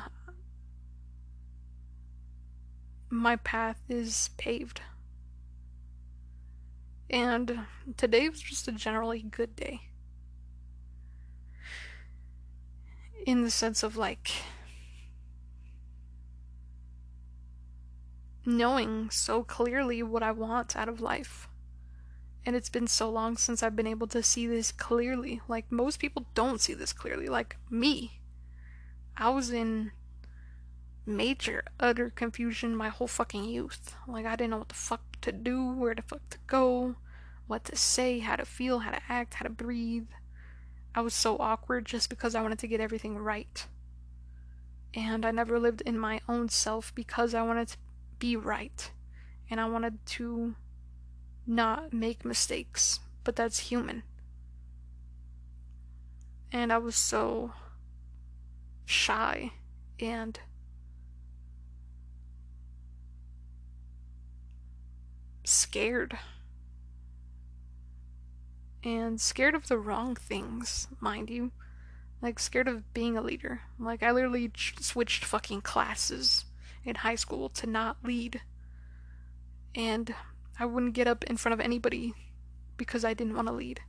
my 3.09 3.35
path 3.37 3.81
is 3.89 4.29
paved. 4.37 4.81
And 7.09 7.61
today 7.97 8.29
was 8.29 8.41
just 8.41 8.67
a 8.67 8.71
generally 8.71 9.21
good 9.21 9.55
day. 9.55 9.81
In 13.25 13.43
the 13.43 13.51
sense 13.51 13.83
of 13.83 13.97
like, 13.97 14.31
knowing 18.45 19.09
so 19.09 19.43
clearly 19.43 20.01
what 20.01 20.23
I 20.23 20.31
want 20.31 20.75
out 20.75 20.89
of 20.89 21.01
life. 21.01 21.47
And 22.45 22.55
it's 22.55 22.69
been 22.69 22.87
so 22.87 23.09
long 23.09 23.37
since 23.37 23.61
I've 23.61 23.75
been 23.75 23.87
able 23.87 24.07
to 24.07 24.23
see 24.23 24.47
this 24.47 24.71
clearly. 24.71 25.41
Like, 25.47 25.71
most 25.71 25.99
people 25.99 26.25
don't 26.33 26.59
see 26.59 26.73
this 26.73 26.93
clearly. 26.93 27.27
Like, 27.27 27.57
me. 27.69 28.19
I 29.15 29.29
was 29.29 29.51
in 29.51 29.91
major, 31.05 31.63
utter 31.79 32.09
confusion 32.09 32.75
my 32.75 32.89
whole 32.89 33.07
fucking 33.07 33.45
youth. 33.45 33.95
Like, 34.07 34.25
I 34.25 34.35
didn't 34.35 34.51
know 34.51 34.59
what 34.59 34.69
the 34.69 34.75
fuck 34.75 35.01
to 35.21 35.31
do, 35.31 35.71
where 35.71 35.93
the 35.93 36.01
fuck 36.01 36.27
to 36.31 36.37
go, 36.47 36.95
what 37.47 37.65
to 37.65 37.75
say, 37.75 38.19
how 38.19 38.37
to 38.37 38.45
feel, 38.45 38.79
how 38.79 38.91
to 38.91 39.01
act, 39.07 39.35
how 39.35 39.43
to 39.43 39.49
breathe. 39.49 40.07
I 40.95 41.01
was 41.01 41.13
so 41.13 41.37
awkward 41.37 41.85
just 41.85 42.09
because 42.09 42.33
I 42.33 42.41
wanted 42.41 42.59
to 42.59 42.67
get 42.67 42.81
everything 42.81 43.17
right. 43.17 43.67
And 44.93 45.25
I 45.25 45.31
never 45.31 45.59
lived 45.59 45.81
in 45.81 45.97
my 45.97 46.21
own 46.27 46.49
self 46.49 46.93
because 46.95 47.33
I 47.33 47.43
wanted 47.43 47.69
to 47.69 47.77
be 48.19 48.35
right. 48.35 48.91
And 49.49 49.61
I 49.61 49.69
wanted 49.69 50.05
to 50.07 50.55
not 51.45 51.93
make 51.93 52.25
mistakes, 52.25 52.99
but 53.23 53.35
that's 53.35 53.59
human. 53.59 54.03
And 56.51 56.71
I 56.71 56.77
was 56.77 56.95
so 56.95 57.53
shy 58.85 59.51
and 59.99 60.39
scared. 65.43 66.17
And 68.83 69.21
scared 69.21 69.53
of 69.53 69.67
the 69.67 69.77
wrong 69.77 70.15
things, 70.15 70.87
mind 70.99 71.29
you. 71.29 71.51
Like, 72.21 72.39
scared 72.39 72.67
of 72.67 72.93
being 72.93 73.17
a 73.17 73.21
leader. 73.21 73.61
Like, 73.79 74.03
I 74.03 74.11
literally 74.11 74.49
ch- 74.49 74.75
switched 74.79 75.23
fucking 75.23 75.61
classes 75.61 76.45
in 76.83 76.95
high 76.95 77.15
school 77.15 77.49
to 77.49 77.67
not 77.67 77.97
lead. 78.03 78.41
And 79.73 80.13
I 80.61 80.65
wouldn't 80.65 80.93
get 80.93 81.07
up 81.07 81.23
in 81.23 81.37
front 81.37 81.53
of 81.53 81.59
anybody 81.59 82.13
because 82.77 83.03
I 83.03 83.15
didn't 83.15 83.35
want 83.35 83.47
to 83.47 83.53
lead. 83.53 83.79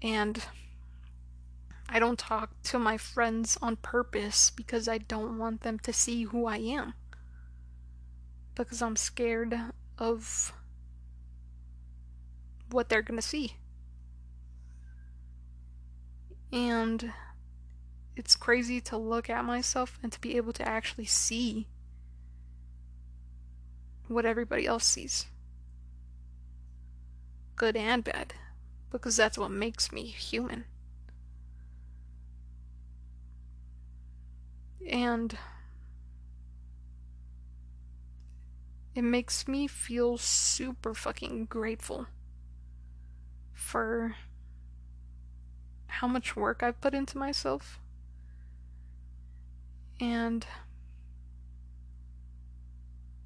And 0.00 0.40
I 1.88 1.98
don't 1.98 2.16
talk 2.16 2.50
to 2.62 2.78
my 2.78 2.96
friends 2.96 3.58
on 3.60 3.74
purpose 3.74 4.50
because 4.50 4.86
I 4.86 4.98
don't 4.98 5.36
want 5.36 5.62
them 5.62 5.80
to 5.80 5.92
see 5.92 6.22
who 6.22 6.46
I 6.46 6.58
am. 6.58 6.94
Because 8.54 8.80
I'm 8.80 8.94
scared 8.94 9.58
of 9.98 10.52
what 12.70 12.88
they're 12.88 13.02
going 13.02 13.18
to 13.18 13.26
see. 13.26 13.54
And 16.52 17.12
it's 18.14 18.36
crazy 18.36 18.80
to 18.82 18.96
look 18.96 19.28
at 19.28 19.44
myself 19.44 19.98
and 20.04 20.12
to 20.12 20.20
be 20.20 20.36
able 20.36 20.52
to 20.52 20.68
actually 20.68 21.06
see 21.06 21.66
what 24.06 24.24
everybody 24.24 24.64
else 24.64 24.84
sees. 24.84 25.26
Good 27.58 27.76
and 27.76 28.04
bad. 28.04 28.34
Because 28.90 29.16
that's 29.16 29.36
what 29.36 29.50
makes 29.50 29.92
me 29.92 30.06
human. 30.06 30.64
And 34.88 35.36
it 38.94 39.02
makes 39.02 39.48
me 39.48 39.66
feel 39.66 40.16
super 40.16 40.94
fucking 40.94 41.46
grateful 41.46 42.06
for 43.52 44.14
how 45.88 46.06
much 46.06 46.36
work 46.36 46.62
I've 46.62 46.80
put 46.80 46.94
into 46.94 47.18
myself 47.18 47.80
and 50.00 50.46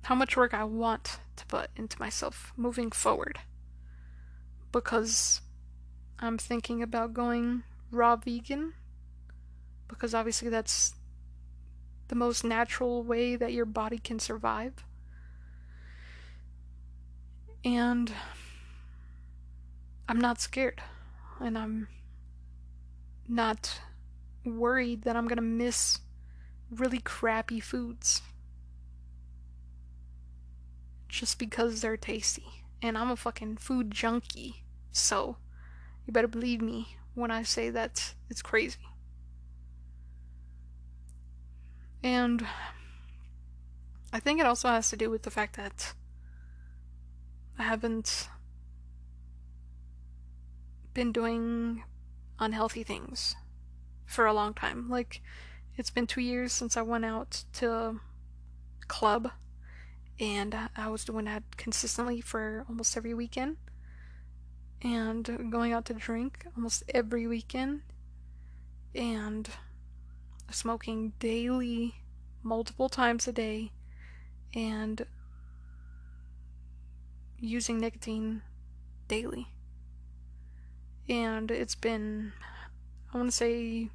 how 0.04 0.14
much 0.14 0.36
work 0.38 0.54
I 0.54 0.64
want 0.64 1.20
to 1.36 1.46
put 1.46 1.68
into 1.76 2.00
myself 2.00 2.52
moving 2.56 2.90
forward. 2.90 3.38
Because 4.72 5.42
I'm 6.18 6.38
thinking 6.38 6.82
about 6.82 7.14
going 7.14 7.62
raw 7.90 8.16
vegan. 8.16 8.74
Because 9.86 10.14
obviously 10.14 10.48
that's 10.48 10.94
the 12.08 12.14
most 12.14 12.44
natural 12.44 13.02
way 13.02 13.36
that 13.36 13.52
your 13.52 13.66
body 13.66 13.98
can 13.98 14.18
survive. 14.18 14.84
And 17.64 18.12
I'm 20.08 20.18
not 20.18 20.40
scared. 20.40 20.82
And 21.40 21.56
I'm 21.56 21.88
not 23.28 23.80
worried 24.44 25.02
that 25.02 25.16
I'm 25.16 25.28
gonna 25.28 25.42
miss 25.42 26.00
really 26.70 26.98
crappy 26.98 27.60
foods 27.60 28.22
just 31.08 31.38
because 31.38 31.80
they're 31.80 31.96
tasty 31.96 32.61
and 32.82 32.98
I'm 32.98 33.10
a 33.10 33.16
fucking 33.16 33.58
food 33.58 33.92
junkie. 33.92 34.64
So, 34.90 35.36
you 36.04 36.12
better 36.12 36.28
believe 36.28 36.60
me 36.60 36.96
when 37.14 37.30
I 37.30 37.44
say 37.44 37.70
that 37.70 38.14
it's 38.28 38.42
crazy. 38.42 38.80
And 42.02 42.44
I 44.12 44.18
think 44.18 44.40
it 44.40 44.46
also 44.46 44.68
has 44.68 44.90
to 44.90 44.96
do 44.96 45.08
with 45.08 45.22
the 45.22 45.30
fact 45.30 45.56
that 45.56 45.94
I 47.58 47.62
haven't 47.62 48.28
been 50.92 51.12
doing 51.12 51.84
unhealthy 52.38 52.82
things 52.82 53.36
for 54.04 54.26
a 54.26 54.34
long 54.34 54.52
time. 54.52 54.90
Like, 54.90 55.22
it's 55.76 55.90
been 55.90 56.06
two 56.06 56.20
years 56.20 56.52
since 56.52 56.76
I 56.76 56.82
went 56.82 57.04
out 57.04 57.44
to 57.54 58.00
club 58.88 59.30
and 60.20 60.54
I 60.76 60.88
was 60.88 61.04
doing 61.04 61.24
that 61.24 61.56
consistently 61.56 62.20
for 62.20 62.64
almost 62.68 62.96
every 62.96 63.14
weekend, 63.14 63.56
and 64.82 65.50
going 65.50 65.72
out 65.72 65.84
to 65.86 65.94
drink 65.94 66.46
almost 66.56 66.82
every 66.94 67.26
weekend, 67.26 67.82
and 68.94 69.48
smoking 70.50 71.12
daily, 71.18 71.96
multiple 72.42 72.88
times 72.88 73.26
a 73.26 73.32
day, 73.32 73.72
and 74.54 75.06
using 77.38 77.78
nicotine 77.78 78.42
daily. 79.08 79.48
And 81.08 81.50
it's 81.50 81.74
been, 81.74 82.32
I 83.12 83.16
want 83.16 83.30
to 83.30 83.36
say, 83.36 83.88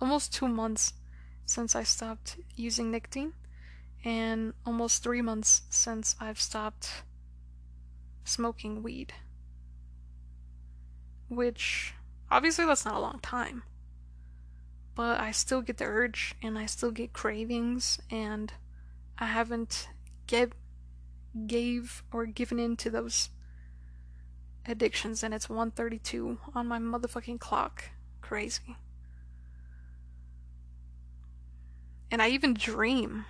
almost 0.00 0.32
two 0.32 0.48
months 0.48 0.92
since 1.44 1.74
I 1.74 1.82
stopped 1.82 2.36
using 2.54 2.90
nicotine, 2.90 3.32
and 4.04 4.52
almost 4.66 5.02
three 5.02 5.22
months 5.22 5.62
since 5.70 6.16
I've 6.20 6.40
stopped 6.40 7.02
smoking 8.24 8.82
weed. 8.82 9.12
Which, 11.28 11.94
obviously, 12.30 12.66
that's 12.66 12.84
not 12.84 12.94
a 12.94 13.00
long 13.00 13.20
time. 13.22 13.62
But 14.94 15.20
I 15.20 15.30
still 15.30 15.62
get 15.62 15.78
the 15.78 15.84
urge, 15.84 16.34
and 16.42 16.58
I 16.58 16.66
still 16.66 16.90
get 16.90 17.12
cravings, 17.12 17.98
and 18.10 18.52
I 19.18 19.26
haven't 19.26 19.88
get, 20.26 20.52
gave 21.46 22.02
or 22.12 22.26
given 22.26 22.58
in 22.58 22.76
to 22.78 22.90
those 22.90 23.30
addictions, 24.66 25.22
and 25.22 25.32
it's 25.32 25.48
132 25.48 26.38
on 26.54 26.66
my 26.66 26.78
motherfucking 26.78 27.40
clock. 27.40 27.84
Crazy. 28.20 28.76
And 32.10 32.20
I 32.20 32.28
even 32.28 32.52
dream 32.52 33.24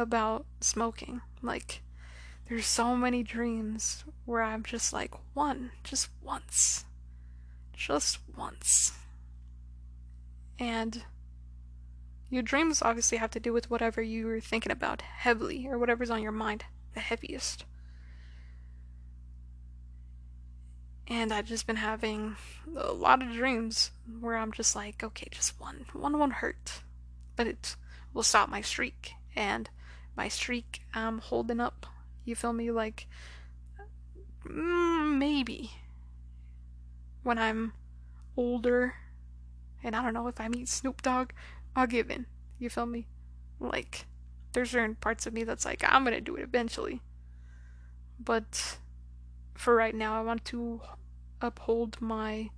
about 0.00 0.46
smoking. 0.60 1.20
Like, 1.42 1.82
there's 2.48 2.66
so 2.66 2.96
many 2.96 3.22
dreams 3.22 4.04
where 4.24 4.42
I'm 4.42 4.62
just 4.62 4.92
like, 4.92 5.12
one, 5.34 5.72
just 5.84 6.08
once. 6.22 6.84
Just 7.72 8.18
once. 8.36 8.92
And 10.58 11.04
your 12.30 12.42
dreams 12.42 12.82
obviously 12.82 13.18
have 13.18 13.30
to 13.32 13.40
do 13.40 13.52
with 13.52 13.70
whatever 13.70 14.02
you're 14.02 14.40
thinking 14.40 14.72
about 14.72 15.02
heavily, 15.02 15.66
or 15.66 15.78
whatever's 15.78 16.10
on 16.10 16.22
your 16.22 16.32
mind 16.32 16.64
the 16.94 17.00
heaviest. 17.00 17.64
And 21.06 21.32
I've 21.32 21.46
just 21.46 21.66
been 21.66 21.76
having 21.76 22.36
a 22.76 22.92
lot 22.92 23.22
of 23.22 23.32
dreams 23.32 23.92
where 24.20 24.36
I'm 24.36 24.52
just 24.52 24.76
like, 24.76 25.02
okay, 25.02 25.28
just 25.30 25.58
one. 25.60 25.86
One 25.92 26.18
won't 26.18 26.34
hurt 26.34 26.82
but 27.38 27.46
it 27.46 27.76
will 28.12 28.24
stop 28.24 28.50
my 28.50 28.60
streak. 28.60 29.12
And 29.34 29.70
my 30.18 30.28
streak 30.28 30.80
I'm 30.92 31.20
holding 31.20 31.60
up. 31.60 31.86
You 32.24 32.34
feel 32.34 32.52
me? 32.52 32.72
Like, 32.72 33.06
mm, 34.44 35.16
maybe 35.16 35.70
when 37.22 37.38
I'm 37.38 37.72
older 38.36 38.94
and 39.82 39.94
I 39.94 40.02
don't 40.02 40.12
know 40.12 40.26
if 40.26 40.40
I 40.40 40.48
meet 40.48 40.68
Snoop 40.68 41.02
Dogg, 41.02 41.30
I'll 41.76 41.86
give 41.86 42.10
in. 42.10 42.26
You 42.58 42.68
feel 42.68 42.84
me? 42.84 43.06
Like, 43.60 44.06
there's 44.52 44.72
certain 44.72 44.96
parts 44.96 45.24
of 45.26 45.32
me 45.32 45.44
that's 45.44 45.64
like, 45.64 45.84
I'm 45.86 46.02
gonna 46.02 46.20
do 46.20 46.34
it 46.34 46.42
eventually. 46.42 47.00
But 48.18 48.78
for 49.54 49.76
right 49.76 49.94
now, 49.94 50.18
I 50.18 50.24
want 50.24 50.44
to 50.46 50.80
uphold 51.40 52.00
my 52.00 52.50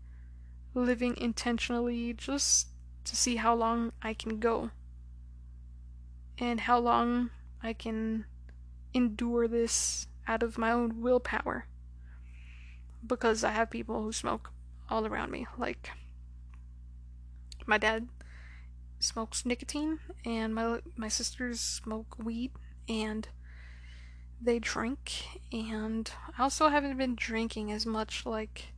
living 0.73 1.15
intentionally 1.19 2.15
just 2.15 2.69
to 3.05 3.15
see 3.15 3.37
how 3.37 3.55
long 3.55 3.93
I 4.01 4.15
can 4.15 4.41
go 4.41 4.71
and 6.39 6.61
how 6.61 6.79
long 6.79 7.31
I 7.63 7.73
can 7.73 8.25
endure 8.95 9.47
this 9.47 10.07
out 10.27 10.43
of 10.43 10.59
my 10.59 10.73
own 10.73 11.01
willpower 11.01 11.67
because 13.07 13.45
I 13.45 13.53
have 13.53 13.71
people 13.71 14.03
who 14.03 14.13
smoke 14.13 14.51
all 14.89 15.07
around 15.07 15.31
me. 15.31 15.47
Like 15.59 15.91
my 17.67 17.79
dad 17.79 18.09
smokes 18.99 19.47
nicotine 19.47 19.99
and 20.25 20.55
my 20.55 20.81
my 20.97 21.09
sisters 21.09 21.61
smoke 21.61 22.17
weed 22.19 22.53
and 22.89 23.29
they 24.41 24.59
drink. 24.59 25.13
And 25.53 26.11
I 26.39 26.43
also 26.43 26.69
haven't 26.69 26.97
been 26.97 27.15
drinking 27.15 27.71
as 27.73 27.87
much 27.87 28.25
like 28.25 28.73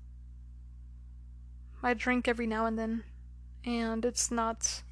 I 1.83 1.95
drink 1.95 2.29
every 2.29 2.47
now 2.47 2.67
and 2.67 2.79
then. 2.79 3.05
And 3.65 4.05
it's 4.05 4.31
not 4.31 4.83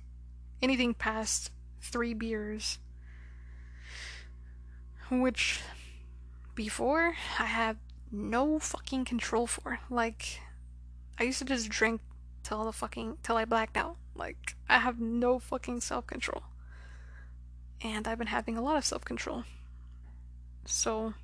anything 0.63 0.95
past 0.95 1.51
three 1.81 2.15
beers. 2.15 2.79
Which 5.11 5.61
before 6.55 7.17
I 7.39 7.47
had 7.47 7.79
no 8.13 8.59
fucking 8.59 9.05
control 9.05 9.47
for. 9.47 9.81
Like 9.91 10.41
I 11.19 11.25
used 11.25 11.39
to 11.41 11.45
just 11.45 11.69
drink 11.69 12.01
till 12.43 12.65
the 12.65 12.73
fucking 12.73 13.19
till 13.23 13.37
I 13.37 13.45
blacked 13.45 13.77
out. 13.77 13.97
Like 14.15 14.57
I 14.69 14.79
have 14.79 15.01
no 15.01 15.39
fucking 15.39 15.81
self-control. 15.81 16.43
And 17.83 18.07
I've 18.07 18.19
been 18.19 18.27
having 18.27 18.57
a 18.57 18.63
lot 18.63 18.77
of 18.77 18.85
self-control. 18.85 19.45
So 20.67 21.15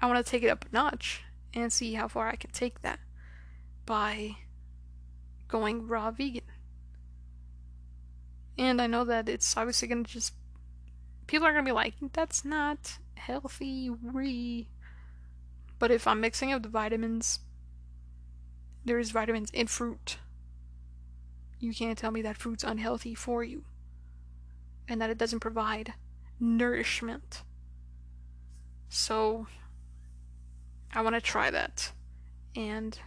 I 0.00 0.06
want 0.06 0.24
to 0.24 0.30
take 0.30 0.42
it 0.42 0.48
up 0.48 0.64
a 0.64 0.74
notch 0.74 1.22
and 1.54 1.72
see 1.72 1.94
how 1.94 2.08
far 2.08 2.28
I 2.28 2.36
can 2.36 2.50
take 2.50 2.82
that 2.82 2.98
by 3.86 4.36
going 5.46 5.86
raw 5.86 6.10
vegan. 6.10 6.42
And 8.56 8.82
I 8.82 8.86
know 8.86 9.04
that 9.04 9.28
it's 9.28 9.56
obviously 9.56 9.88
gonna 9.88 10.02
just 10.02 10.34
people 11.28 11.46
are 11.46 11.52
gonna 11.52 11.64
be 11.64 11.70
like, 11.70 11.94
that's 12.12 12.44
not 12.44 12.98
healthy, 13.14 13.88
re. 14.02 14.68
But 15.78 15.92
if 15.92 16.08
I'm 16.08 16.20
mixing 16.20 16.52
up 16.52 16.62
the 16.62 16.68
vitamins, 16.68 17.38
there's 18.84 19.10
vitamins 19.10 19.50
in 19.52 19.68
fruit. 19.68 20.18
You 21.60 21.72
can't 21.72 21.96
tell 21.96 22.10
me 22.10 22.22
that 22.22 22.36
fruit's 22.36 22.64
unhealthy 22.64 23.14
for 23.14 23.44
you. 23.44 23.62
And 24.88 25.00
that 25.00 25.10
it 25.10 25.18
doesn't 25.18 25.40
provide 25.40 25.94
nourishment. 26.40 27.42
So, 28.88 29.46
I 30.92 31.02
want 31.02 31.14
to 31.14 31.20
try 31.20 31.50
that. 31.50 31.92
And 32.56 32.98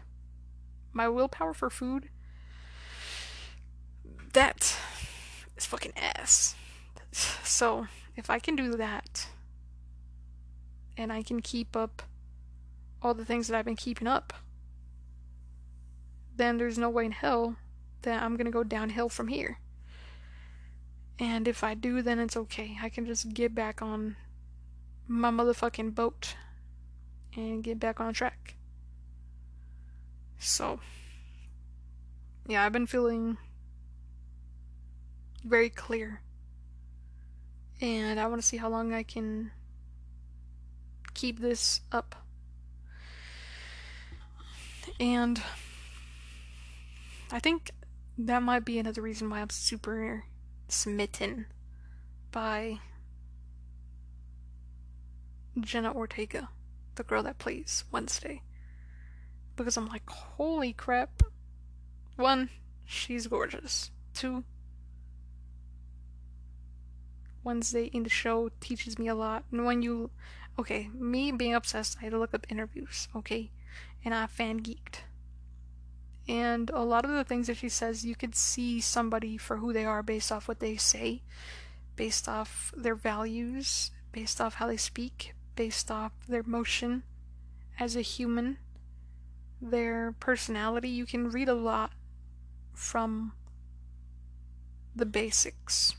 my 0.94 1.10
willpower 1.10 1.54
for 1.54 1.70
food 1.70 2.10
that 4.34 4.78
is 5.58 5.66
fucking 5.66 5.94
ass. 5.98 6.56
So, 7.12 7.88
if 8.15 8.30
I 8.30 8.39
can 8.39 8.56
do 8.56 8.76
that, 8.76 9.28
and 10.97 11.12
I 11.12 11.24
can 11.24 11.41
keep 11.41 11.76
up 11.76 12.04
all 13.02 13.13
the 13.13 13.26
things 13.26 13.47
that 13.47 13.58
I've 13.58 13.65
been 13.65 13.76
keeping 13.76 14.08
up, 14.08 14.34
then 16.36 16.58
there's 16.58 16.78
no 16.78 16.89
way 16.89 17.06
in 17.06 17.12
hell 17.12 17.56
that 18.04 18.21
I'm 18.21 18.36
gonna 18.38 18.52
go 18.52 18.63
downhill 18.63 19.10
from 19.10 19.28
here. 19.28 19.60
And 21.19 21.47
if 21.47 21.63
I 21.63 21.74
do, 21.74 22.02
then 22.02 22.19
it's 22.19 22.36
okay. 22.36 22.78
I 22.82 22.89
can 22.89 23.06
just 23.06 23.34
get 23.34 23.54
back 23.54 23.82
on 23.82 24.15
my 25.08 25.30
motherfucking 25.30 25.93
boat 25.93 26.36
and 27.36 27.64
get 27.64 27.80
back 27.80 27.99
on 27.99 28.14
track. 28.14 28.55
So, 30.39 30.80
yeah, 32.47 32.66
I've 32.66 32.72
been 32.72 32.88
feeling 32.88 33.38
very 35.43 35.70
clear. 35.70 36.22
And 37.82 38.20
I 38.20 38.28
want 38.28 38.40
to 38.40 38.48
see 38.48 38.58
how 38.58 38.70
long 38.70 38.94
I 38.94 39.02
can 39.02 39.52
keep 41.16 41.40
this 41.40 41.82
up. 41.92 42.16
And 45.00 45.42
I 47.32 47.40
think 47.40 47.72
that 48.18 48.44
might 48.44 48.66
be 48.66 48.78
another 48.78 49.02
reason 49.02 49.30
why 49.30 49.42
I'm 49.42 49.50
super 49.50 50.26
smitten 50.68 51.48
by 52.32 52.80
Jenna 55.60 55.92
Ortega, 55.92 56.50
the 56.96 57.04
girl 57.04 57.24
that 57.24 57.40
plays 57.40 57.84
Wednesday. 57.92 58.44
Because 59.56 59.76
I'm 59.76 59.88
like, 59.88 60.08
holy 60.10 60.72
crap. 60.74 61.24
One, 62.16 62.50
she's 62.86 63.28
gorgeous. 63.28 63.92
Two, 64.14 64.44
Wednesday 67.44 67.86
in 67.86 68.04
the 68.04 68.10
show 68.10 68.50
teaches 68.60 69.00
me 69.00 69.08
a 69.08 69.16
lot. 69.16 69.44
And 69.52 69.66
when 69.66 69.82
you, 69.82 70.10
okay, 70.60 70.89
me 70.94 71.32
being 71.32 71.54
obsessed, 71.54 71.98
I 72.00 72.06
had 72.06 72.12
to 72.12 72.20
look 72.20 72.34
up 72.34 72.46
interviews, 72.50 73.08
okay, 73.16 73.52
and 74.04 74.14
I 74.14 74.28
fan 74.28 74.62
geeked. 74.62 75.02
And 76.28 76.70
a 76.70 76.84
lot 76.84 77.06
of 77.06 77.12
the 77.12 77.24
things 77.24 77.48
that 77.48 77.58
she 77.58 77.70
says, 77.70 78.06
you 78.06 78.16
could 78.16 78.36
see 78.36 78.80
somebody 78.80 79.38
for 79.38 79.58
who 79.58 79.74
they 79.74 79.86
are 79.86 80.04
based 80.04 80.32
off 80.32 80.48
what 80.48 80.60
they 80.60 80.78
say, 80.78 81.24
based 81.96 82.30
off 82.30 82.74
their 82.78 82.96
values, 82.96 83.92
based 84.12 84.39
off 84.39 84.56
how 84.56 84.68
they 84.68 84.78
speak, 84.78 85.34
based 85.56 85.89
off 85.89 86.12
their 86.28 86.44
motion 86.44 87.04
as 87.80 87.96
a 87.96 88.02
human, 88.02 88.58
their 89.62 90.14
personality. 90.20 90.89
You 90.89 91.06
can 91.06 91.30
read 91.30 91.50
a 91.50 91.56
lot 91.56 91.92
from 92.74 93.34
the 94.96 95.06
basics. 95.06 95.96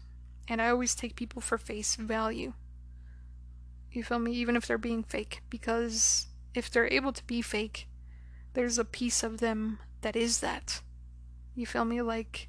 And 0.49 0.61
I 0.61 0.69
always 0.69 0.95
take 0.95 1.17
people 1.17 1.41
for 1.41 1.59
face 1.59 1.97
value. 1.97 2.53
You 3.91 4.03
feel 4.03 4.19
me? 4.19 4.33
Even 4.33 4.57
if 4.57 4.67
they're 4.67 4.79
being 4.79 5.03
fake. 5.03 5.43
Because 5.51 6.27
if 6.55 6.71
they're 6.71 6.93
able 6.93 7.13
to 7.13 7.25
be 7.27 7.43
fake, 7.43 7.89
there's 8.55 8.79
a 8.79 8.85
piece 8.85 9.23
of 9.23 9.39
them 9.39 9.79
that 10.03 10.17
is 10.17 10.41
that. 10.41 10.81
You 11.55 11.67
feel 11.67 11.85
me? 11.85 12.03
Like 12.03 12.49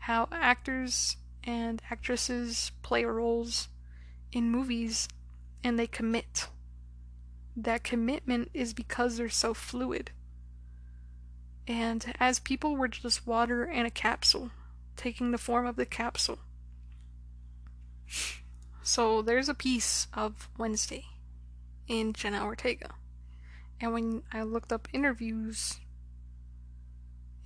how 0.00 0.28
actors 0.32 1.16
and 1.44 1.82
actresses 1.90 2.72
play 2.82 3.04
roles 3.04 3.68
in 4.32 4.50
movies 4.50 5.08
and 5.64 5.78
they 5.78 5.86
commit. 5.86 6.48
That 7.56 7.84
commitment 7.84 8.50
is 8.54 8.72
because 8.72 9.16
they're 9.16 9.28
so 9.28 9.54
fluid. 9.54 10.10
And 11.66 12.14
as 12.18 12.38
people 12.40 12.76
were 12.76 12.88
just 12.88 13.26
water 13.26 13.64
in 13.64 13.86
a 13.86 13.90
capsule, 13.90 14.50
taking 14.96 15.30
the 15.30 15.38
form 15.38 15.66
of 15.66 15.76
the 15.76 15.86
capsule. 15.86 16.38
So 18.82 19.22
there's 19.22 19.48
a 19.48 19.54
piece 19.54 20.08
of 20.12 20.48
Wednesday 20.58 21.04
in 21.86 22.12
Jenna 22.12 22.44
Ortega. 22.44 22.90
And 23.80 23.92
when 23.92 24.22
I 24.32 24.42
looked 24.42 24.72
up 24.72 24.88
interviews 24.92 25.80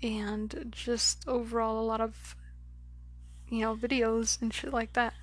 and 0.03 0.69
just 0.71 1.27
overall 1.29 1.79
a 1.79 1.85
lot 1.85 2.01
of, 2.01 2.37
you 3.49 3.61
know, 3.61 3.77
videos 3.77 4.41
and 4.41 4.53
shit 4.53 4.73
like 4.73 4.95
that, 4.95 5.15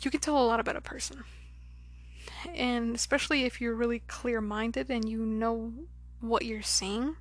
you 0.00 0.10
can 0.10 0.20
tell 0.20 0.38
a 0.38 0.44
lot 0.46 0.60
about 0.60 0.76
a 0.76 0.80
person. 0.80 1.24
And 2.54 2.94
especially 2.94 3.44
if 3.44 3.60
you're 3.60 3.74
really 3.74 4.00
clear 4.00 4.40
minded 4.40 4.90
and 4.90 5.08
you 5.08 5.24
know 5.24 5.72
what 6.20 6.44
you're 6.44 6.62
saying, 6.62 7.16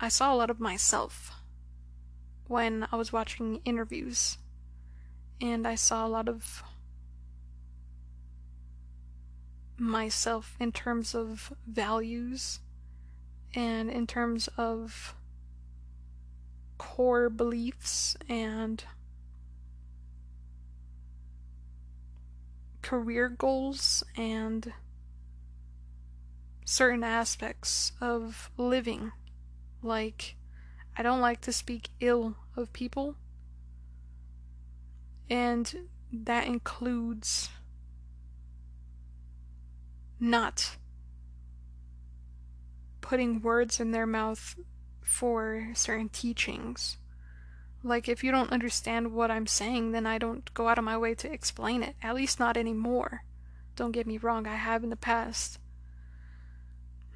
I 0.00 0.08
saw 0.08 0.32
a 0.32 0.36
lot 0.36 0.50
of 0.50 0.60
myself 0.60 1.32
when 2.48 2.86
I 2.92 2.96
was 2.96 3.12
watching 3.12 3.60
interviews, 3.64 4.38
and 5.40 5.66
I 5.66 5.74
saw 5.74 6.06
a 6.06 6.08
lot 6.08 6.28
of 6.28 6.62
myself 9.78 10.56
in 10.58 10.72
terms 10.72 11.14
of 11.14 11.52
values 11.66 12.60
and 13.54 13.90
in 13.90 14.06
terms 14.06 14.48
of 14.56 15.14
core 16.78 17.28
beliefs 17.28 18.16
and 18.28 18.84
career 22.82 23.28
goals 23.28 24.04
and 24.16 24.72
certain 26.64 27.02
aspects 27.02 27.92
of 28.00 28.50
living. 28.56 29.12
Like, 29.82 30.36
I 30.96 31.02
don't 31.02 31.20
like 31.20 31.40
to 31.42 31.52
speak 31.52 31.90
ill 32.00 32.36
of 32.56 32.72
people. 32.72 33.16
And 35.28 35.88
that 36.12 36.46
includes 36.46 37.50
not 40.18 40.76
putting 43.00 43.42
words 43.42 43.78
in 43.78 43.90
their 43.90 44.06
mouth 44.06 44.56
for 45.02 45.68
certain 45.74 46.08
teachings. 46.08 46.96
Like, 47.82 48.08
if 48.08 48.24
you 48.24 48.32
don't 48.32 48.50
understand 48.50 49.12
what 49.12 49.30
I'm 49.30 49.46
saying, 49.46 49.92
then 49.92 50.06
I 50.06 50.18
don't 50.18 50.52
go 50.54 50.68
out 50.68 50.78
of 50.78 50.84
my 50.84 50.96
way 50.96 51.14
to 51.16 51.32
explain 51.32 51.82
it. 51.82 51.94
At 52.02 52.14
least 52.14 52.40
not 52.40 52.56
anymore. 52.56 53.22
Don't 53.76 53.92
get 53.92 54.06
me 54.06 54.18
wrong, 54.18 54.46
I 54.46 54.56
have 54.56 54.82
in 54.82 54.90
the 54.90 54.96
past. 54.96 55.58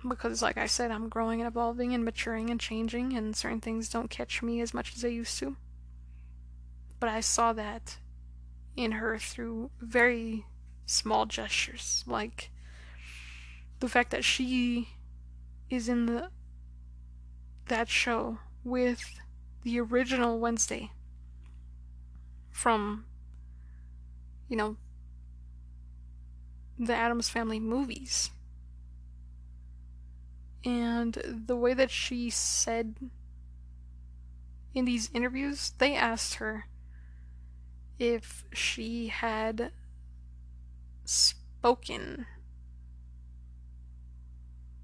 Because, 0.07 0.41
like 0.41 0.57
I 0.57 0.67
said, 0.67 0.91
I'm 0.91 1.09
growing 1.09 1.41
and 1.41 1.49
evolving 1.49 1.93
and 1.93 2.05
maturing 2.05 2.49
and 2.49 2.59
changing, 2.59 3.13
and 3.13 3.37
certain 3.37 3.61
things 3.61 3.89
don't 3.89 4.09
catch 4.09 4.43
me 4.43 4.61
as 4.61 4.73
much 4.73 4.95
as 4.95 5.03
they 5.03 5.11
used 5.11 5.39
to. 5.41 5.57
But 6.99 7.11
I 7.11 7.21
saw 7.21 7.53
that 7.53 7.99
in 8.77 8.93
her 8.93 9.19
through 9.19 9.71
very 9.81 10.47
small 10.87 11.27
gestures. 11.27 12.03
Like, 12.07 12.51
the 13.81 13.89
fact 13.89 14.11
that 14.11 14.25
she 14.25 14.89
is 15.69 15.89
in 15.89 16.07
the 16.07 16.31
that 17.67 17.89
show 17.89 18.39
with 18.65 19.21
the 19.63 19.79
original 19.81 20.39
Wednesday 20.39 20.91
from, 22.51 23.05
you 24.49 24.57
know, 24.57 24.77
the 26.79 26.95
Addams 26.95 27.29
Family 27.29 27.61
movies. 27.61 28.31
And 30.65 31.45
the 31.47 31.57
way 31.57 31.75
that 31.75 31.91
she 31.91 32.29
said 32.31 32.97
in 34.75 34.85
these 34.85 35.11
interviews, 35.15 35.73
they 35.79 35.95
asked 35.95 36.35
her 36.35 36.67
if 37.99 38.45
she 38.53 39.09
had 39.09 39.73
spoken 41.05 42.27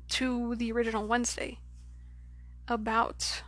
to 0.08 0.54
the 0.54 0.72
original 0.72 1.06
Wednesday 1.06 1.58
about 2.68 3.42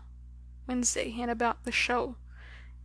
Wednesday 0.66 1.14
and 1.20 1.30
about 1.30 1.64
the 1.64 1.72
show. 1.72 2.16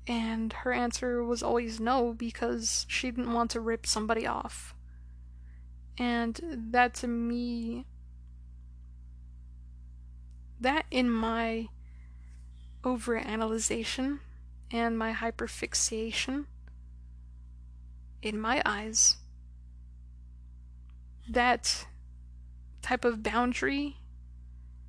And 0.08 0.52
her 0.52 0.74
answer 0.74 1.24
was 1.24 1.42
always 1.44 1.80
no 1.80 2.14
because 2.14 2.86
she 2.90 3.12
didn't 3.12 3.34
want 3.34 3.52
to 3.52 3.60
rip 3.60 3.86
somebody 3.86 4.28
off. 4.28 4.76
And 5.98 6.40
that 6.72 6.94
to 6.96 7.08
me, 7.08 7.86
that 10.64 10.86
in 10.90 11.10
my 11.10 11.68
overanalyzation 12.84 14.20
and 14.72 14.98
my 14.98 15.14
hyperfixation, 15.14 16.46
in 18.22 18.40
my 18.40 18.62
eyes, 18.66 19.18
that 21.30 21.86
type 22.82 23.04
of 23.04 23.22
boundary 23.22 23.98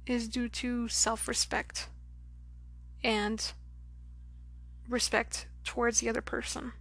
is 0.06 0.28
due 0.28 0.48
to 0.48 0.88
self 0.88 1.26
respect 1.26 1.88
and 3.02 3.52
respect 4.88 5.46
towards 5.64 6.00
the 6.00 6.08
other 6.08 6.22
person. 6.22 6.72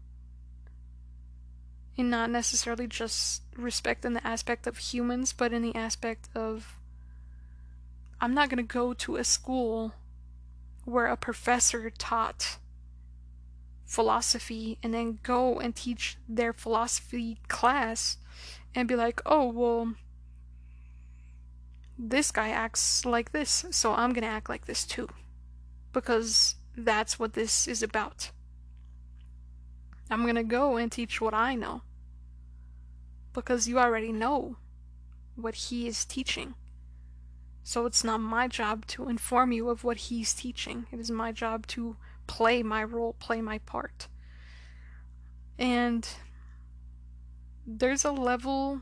And 1.98 2.10
not 2.10 2.30
necessarily 2.30 2.88
just 2.88 3.42
respect 3.56 4.06
in 4.06 4.14
the 4.14 4.26
aspect 4.26 4.68
of 4.68 4.78
humans, 4.78 5.34
but 5.34 5.52
in 5.52 5.62
the 5.62 5.76
aspect 5.76 6.30
of 6.36 6.78
I'm 8.24 8.34
not 8.34 8.48
going 8.48 8.66
to 8.66 8.74
go 8.74 8.94
to 8.94 9.18
a 9.18 9.24
school 9.26 9.96
where 10.86 11.08
a 11.08 11.18
professor 11.18 11.90
taught 11.90 12.58
philosophy 13.86 14.78
and 14.82 14.94
then 14.94 15.20
go 15.24 15.60
and 15.60 15.76
teach 15.76 16.16
their 16.30 16.54
philosophy 16.54 17.40
class 17.50 18.16
and 18.74 18.88
be 18.88 18.96
like, 18.96 19.22
oh, 19.26 19.50
well, 19.50 19.96
this 22.00 22.32
guy 22.32 22.48
acts 22.48 23.04
like 23.04 23.34
this, 23.34 23.66
so 23.72 23.94
I'm 23.94 24.14
going 24.14 24.24
to 24.24 24.30
act 24.30 24.48
like 24.48 24.68
this 24.68 24.86
too 24.86 25.10
because 25.92 26.56
that's 26.78 27.20
what 27.20 27.34
this 27.34 27.68
is 27.68 27.84
about. 27.84 28.32
I'm 30.10 30.26
gonna 30.26 30.46
go 30.46 30.78
and 30.78 30.90
teach 30.90 31.20
what 31.20 31.34
I 31.34 31.56
know 31.56 31.82
because 33.34 33.68
you 33.68 33.80
already 33.80 34.14
know 34.14 34.56
what 35.36 35.56
he 35.56 35.88
is 35.88 36.06
teaching. 36.06 36.56
So 37.64 37.86
it's 37.86 38.04
not 38.04 38.20
my 38.20 38.48
job 38.48 38.86
to 38.88 39.08
inform 39.08 39.52
you 39.52 39.70
of 39.70 39.84
what 39.84 39.98
he's 39.98 40.34
teaching. 40.34 40.86
It 40.92 41.00
is 41.00 41.10
my 41.10 41.32
job 41.32 41.66
to 41.68 41.96
play 42.28 42.62
my 42.62 42.84
role, 42.84 43.14
play 43.20 43.42
my 43.42 43.60
part. 43.60 44.08
And 45.58 46.08
there's 47.66 48.04
a 48.04 48.12
level 48.12 48.82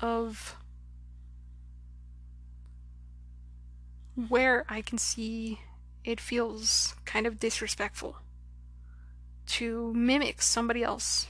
of 0.00 0.56
where 4.28 4.66
I 4.68 4.82
can 4.82 4.98
see 4.98 5.60
it 6.04 6.20
feels 6.20 6.94
kind 7.04 7.26
of 7.26 7.38
disrespectful 7.38 8.16
to 9.46 9.92
mimic 9.94 10.42
somebody 10.42 10.82
else, 10.82 11.28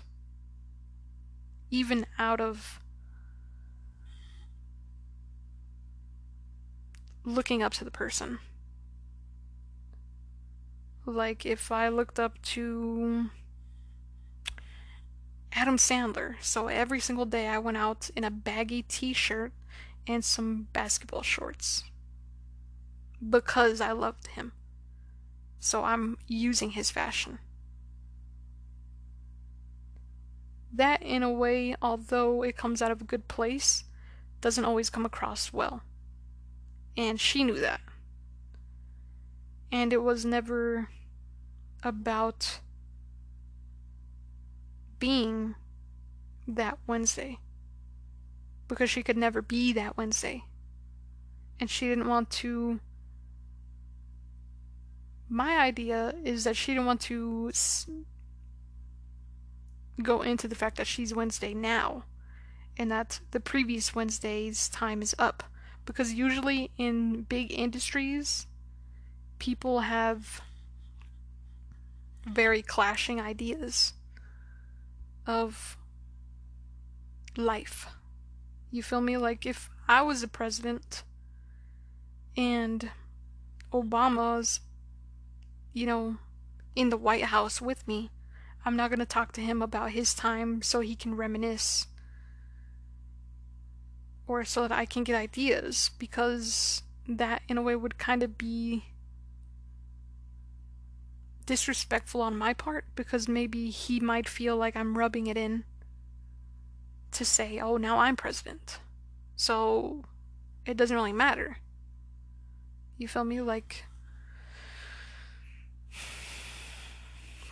even 1.71 2.07
out 2.19 2.41
of 2.41 2.80
looking 7.25 7.63
up 7.63 7.73
to 7.75 7.85
the 7.85 7.91
person. 7.91 8.39
Like 11.07 11.45
if 11.45 11.73
I 11.73 11.89
looked 11.89 12.19
up 12.19 12.41
to 12.43 13.31
Adam 15.53 15.77
Sandler, 15.77 16.35
so 16.41 16.69
every 16.69 17.01
single 17.01 17.27
day 17.27 17.49
I 17.49 17.59
went 17.59 17.77
out 17.77 18.11
in 18.15 18.25
a 18.25 18.31
baggy 18.31 18.83
t 18.83 19.13
shirt 19.13 19.53
and 20.07 20.25
some 20.25 20.69
basketball 20.73 21.23
shorts 21.23 21.85
because 23.29 23.81
I 23.81 23.93
loved 23.93 24.29
him. 24.29 24.53
So 25.59 25.85
I'm 25.85 26.17
using 26.27 26.71
his 26.71 26.91
fashion. 26.91 27.39
That, 30.73 31.03
in 31.03 31.23
a 31.23 31.31
way, 31.31 31.75
although 31.83 32.43
it 32.43 32.57
comes 32.57 32.81
out 32.81 32.93
of 32.93 33.01
a 33.01 33.05
good 33.05 33.29
place, 33.29 33.85
doesn't 34.41 34.65
always 34.65 34.89
come 34.89 35.05
across 35.05 35.53
well. 35.53 35.83
And 37.01 37.19
she 37.19 37.45
knew 37.45 37.59
that. 37.59 37.81
And 39.73 39.91
it 39.91 40.03
was 40.03 40.27
never 40.27 40.91
about 41.83 42.61
being 44.99 45.55
that 46.47 46.77
Wednesday. 46.87 47.39
Because 48.69 48.91
she 48.91 49.03
could 49.03 49.17
never 49.17 49.41
be 49.41 49.73
that 49.73 49.97
Wednesday. 49.97 50.45
And 51.59 51.71
she 51.71 51.89
didn't 51.89 52.07
want 52.07 52.29
to 52.33 52.81
my 55.27 55.57
idea 55.57 56.13
is 56.23 56.45
that 56.45 56.57
she 56.57 56.73
didn't 56.73 56.87
want 56.87 57.01
to 57.01 57.51
go 60.03 60.21
into 60.21 60.49
the 60.49 60.55
fact 60.55 60.77
that 60.77 60.87
she's 60.87 61.15
Wednesday 61.15 61.55
now 61.55 62.05
and 62.77 62.91
that 62.91 63.21
the 63.31 63.41
previous 63.41 63.95
Wednesday's 63.95 64.69
time 64.69 65.01
is 65.01 65.15
up. 65.19 65.45
Because 65.91 66.13
usually 66.13 66.71
in 66.79 67.23
big 67.23 67.53
industries, 67.53 68.47
people 69.39 69.81
have 69.81 70.41
very 72.25 72.63
clashing 72.63 73.21
ideas 73.21 73.95
of 75.27 75.77
life. 77.37 77.87
You 78.71 78.83
feel 78.83 79.01
me? 79.01 79.17
Like 79.17 79.45
if 79.47 79.69
I 79.89 80.03
was 80.03 80.23
a 80.23 80.29
president 80.29 81.03
and 82.37 82.91
Obama's 83.73 84.61
you 85.73 85.87
know, 85.87 86.17
in 86.75 86.91
the 86.91 86.97
White 86.97 87.25
House 87.25 87.61
with 87.61 87.87
me. 87.87 88.11
I'm 88.65 88.77
not 88.77 88.91
going 88.91 88.99
to 88.99 89.07
talk 89.07 89.33
to 89.33 89.41
him 89.41 89.63
about 89.63 89.93
his 89.93 90.13
time 90.15 90.63
so 90.63 90.81
he 90.81 90.95
can 90.95 91.17
reminisce 91.17 91.87
or 94.31 94.45
so 94.45 94.63
that 94.63 94.71
I 94.71 94.85
can 94.85 95.03
get 95.03 95.17
ideas 95.17 95.91
because 95.99 96.85
that 97.09 97.43
in 97.49 97.59
a 97.59 97.63
way 97.63 97.75
would 97.75 97.99
kind 97.99 98.23
of 98.23 98.39
be 98.39 98.85
disrespectful 101.47 102.23
on 102.23 102.39
my 102.39 102.55
part 102.55 102.85
because 102.95 103.27
maybe 103.27 103.71
he 103.71 103.99
might 103.99 104.29
feel 104.29 104.57
like 104.57 104.77
I'm 104.77 104.97
rubbing 104.97 105.27
it 105.27 105.37
in 105.37 105.65
to 107.11 107.25
say, 107.25 107.59
"Oh, 107.59 107.77
now 107.77 107.99
I'm 107.99 108.15
president." 108.15 108.79
So 109.35 110.05
it 110.65 110.77
doesn't 110.77 110.95
really 110.95 111.13
matter. 111.13 111.57
You 112.99 113.09
feel 113.09 113.25
me 113.25 113.41
like 113.41 113.85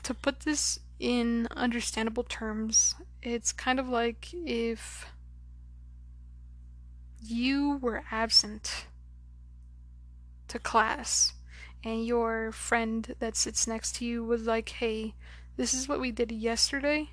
to 0.04 0.14
put 0.14 0.40
this 0.40 0.78
in 1.00 1.48
understandable 1.56 2.22
terms, 2.22 2.94
it's 3.20 3.52
kind 3.52 3.80
of 3.80 3.88
like 3.88 4.32
if 4.32 5.06
you 7.22 7.78
were 7.80 8.04
absent 8.10 8.86
to 10.48 10.58
class 10.58 11.34
and 11.84 12.06
your 12.06 12.52
friend 12.52 13.14
that 13.18 13.36
sits 13.36 13.66
next 13.66 13.96
to 13.96 14.04
you 14.04 14.24
was 14.24 14.46
like, 14.46 14.68
hey, 14.68 15.14
this 15.56 15.74
is 15.74 15.88
what 15.88 16.00
we 16.00 16.10
did 16.10 16.32
yesterday. 16.32 17.10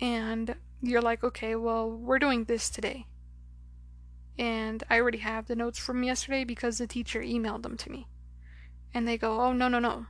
And 0.00 0.54
you're 0.82 1.02
like, 1.02 1.24
okay, 1.24 1.54
well, 1.54 1.90
we're 1.90 2.18
doing 2.18 2.44
this 2.44 2.70
today. 2.70 3.06
And 4.38 4.82
I 4.90 5.00
already 5.00 5.18
have 5.18 5.46
the 5.46 5.56
notes 5.56 5.78
from 5.78 6.02
yesterday 6.04 6.44
because 6.44 6.78
the 6.78 6.86
teacher 6.86 7.20
emailed 7.20 7.62
them 7.62 7.76
to 7.78 7.90
me. 7.90 8.06
And 8.92 9.08
they 9.08 9.16
go, 9.16 9.40
oh, 9.40 9.52
no, 9.52 9.68
no, 9.68 9.78
no 9.78 10.06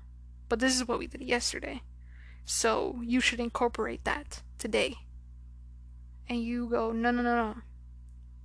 but 0.48 0.60
this 0.60 0.76
is 0.76 0.86
what 0.86 0.98
we 0.98 1.06
did 1.06 1.22
yesterday. 1.22 1.82
So 2.44 3.00
you 3.02 3.20
should 3.20 3.40
incorporate 3.40 4.04
that 4.04 4.42
today. 4.58 4.96
And 6.28 6.42
you 6.42 6.68
go, 6.68 6.92
no, 6.92 7.10
no, 7.10 7.22
no, 7.22 7.36
no. 7.36 7.56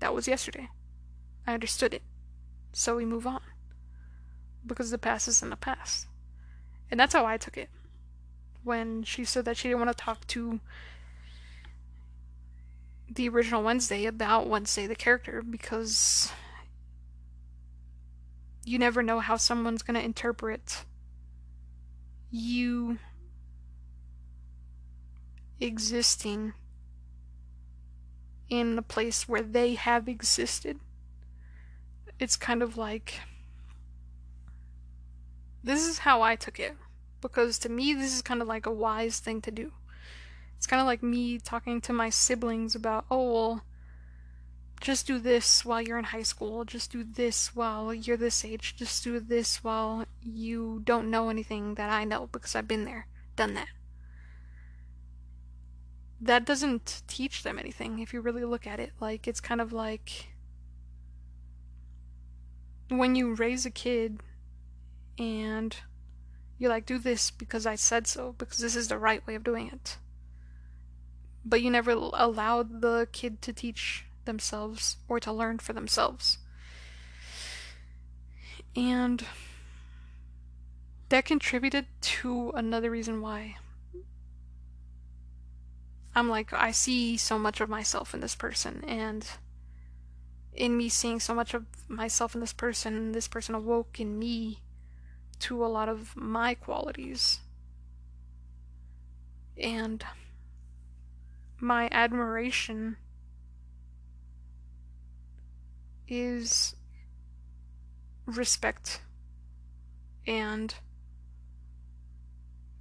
That 0.01 0.13
was 0.15 0.27
yesterday. 0.27 0.67
I 1.47 1.53
understood 1.53 1.93
it. 1.93 2.01
So 2.73 2.97
we 2.97 3.05
move 3.05 3.25
on. 3.25 3.41
Because 4.65 4.91
the 4.91 4.97
past 4.97 5.27
is 5.27 5.41
in 5.41 5.49
the 5.49 5.55
past. 5.55 6.07
And 6.89 6.99
that's 6.99 7.13
how 7.13 7.25
I 7.25 7.37
took 7.37 7.55
it. 7.55 7.69
When 8.63 9.03
she 9.03 9.23
said 9.23 9.45
that 9.45 9.57
she 9.57 9.69
didn't 9.69 9.85
want 9.85 9.95
to 9.95 10.03
talk 10.03 10.27
to 10.27 10.59
the 13.09 13.29
original 13.29 13.63
Wednesday 13.63 14.05
about 14.05 14.47
Wednesday 14.47 14.87
the 14.87 14.95
character 14.95 15.41
because 15.41 16.31
you 18.63 18.79
never 18.79 19.03
know 19.03 19.19
how 19.19 19.37
someone's 19.37 19.81
going 19.81 19.99
to 19.99 20.05
interpret 20.05 20.85
you 22.29 22.97
existing 25.59 26.53
in 28.51 28.77
a 28.77 28.83
place 28.83 29.29
where 29.29 29.41
they 29.41 29.73
have 29.75 30.09
existed. 30.09 30.77
It's 32.19 32.35
kind 32.35 32.61
of 32.61 32.77
like 32.77 33.21
this 35.63 35.87
is 35.87 35.99
how 35.99 36.21
I 36.21 36.35
took 36.35 36.59
it 36.59 36.75
because 37.21 37.57
to 37.59 37.69
me 37.69 37.93
this 37.93 38.13
is 38.13 38.21
kind 38.21 38.41
of 38.41 38.47
like 38.47 38.65
a 38.65 38.71
wise 38.71 39.19
thing 39.19 39.41
to 39.41 39.51
do. 39.51 39.71
It's 40.57 40.67
kind 40.67 40.81
of 40.81 40.85
like 40.85 41.01
me 41.01 41.39
talking 41.39 41.81
to 41.81 41.93
my 41.93 42.09
siblings 42.09 42.75
about, 42.75 43.05
oh 43.09 43.31
well, 43.31 43.63
just 44.81 45.07
do 45.07 45.17
this 45.17 45.63
while 45.63 45.81
you're 45.81 45.97
in 45.97 46.05
high 46.05 46.21
school, 46.21 46.65
just 46.65 46.91
do 46.91 47.03
this 47.03 47.55
while 47.55 47.93
you're 47.93 48.17
this 48.17 48.43
age, 48.43 48.75
just 48.75 49.03
do 49.03 49.19
this 49.19 49.63
while 49.63 50.05
you 50.21 50.81
don't 50.83 51.09
know 51.09 51.29
anything 51.29 51.75
that 51.75 51.89
I 51.89 52.03
know 52.03 52.27
because 52.31 52.53
I've 52.53 52.67
been 52.67 52.85
there, 52.85 53.07
done 53.35 53.53
that. 53.53 53.69
That 56.21 56.45
doesn't 56.45 57.01
teach 57.07 57.41
them 57.41 57.57
anything 57.57 57.99
if 57.99 58.13
you 58.13 58.21
really 58.21 58.45
look 58.45 58.67
at 58.67 58.79
it. 58.79 58.91
Like, 58.99 59.27
it's 59.27 59.41
kind 59.41 59.59
of 59.59 59.73
like 59.73 60.27
when 62.89 63.15
you 63.15 63.33
raise 63.33 63.65
a 63.65 63.71
kid 63.71 64.19
and 65.17 65.75
you're 66.59 66.69
like, 66.69 66.85
do 66.85 66.99
this 66.99 67.31
because 67.31 67.65
I 67.65 67.73
said 67.73 68.05
so, 68.05 68.35
because 68.37 68.59
this 68.59 68.75
is 68.75 68.87
the 68.87 68.99
right 68.99 69.25
way 69.25 69.33
of 69.33 69.43
doing 69.43 69.67
it. 69.73 69.97
But 71.43 71.63
you 71.63 71.71
never 71.71 71.91
allowed 71.91 72.81
the 72.81 73.07
kid 73.11 73.41
to 73.41 73.51
teach 73.51 74.05
themselves 74.25 74.97
or 75.07 75.19
to 75.19 75.31
learn 75.31 75.57
for 75.57 75.73
themselves. 75.73 76.37
And 78.75 79.25
that 81.09 81.25
contributed 81.25 81.87
to 82.01 82.51
another 82.51 82.91
reason 82.91 83.21
why 83.21 83.55
I'm 86.13 86.29
like, 86.29 86.51
I 86.53 86.71
see 86.71 87.17
so 87.17 87.39
much 87.39 87.61
of 87.61 87.69
myself 87.69 88.13
in 88.13 88.19
this 88.19 88.35
person, 88.35 88.83
and 88.85 89.25
in 90.53 90.75
me 90.75 90.89
seeing 90.89 91.19
so 91.19 91.33
much 91.33 91.53
of 91.53 91.65
myself 91.87 92.35
in 92.35 92.41
this 92.41 92.53
person, 92.53 93.13
this 93.13 93.27
person 93.27 93.55
awoke 93.55 93.99
in 93.99 94.19
me 94.19 94.59
to 95.39 95.65
a 95.65 95.67
lot 95.67 95.89
of 95.89 96.15
my 96.15 96.53
qualities. 96.53 97.39
And 99.57 100.03
my 101.59 101.87
admiration 101.91 102.97
is 106.07 106.75
respect. 108.25 109.01
And 110.27 110.75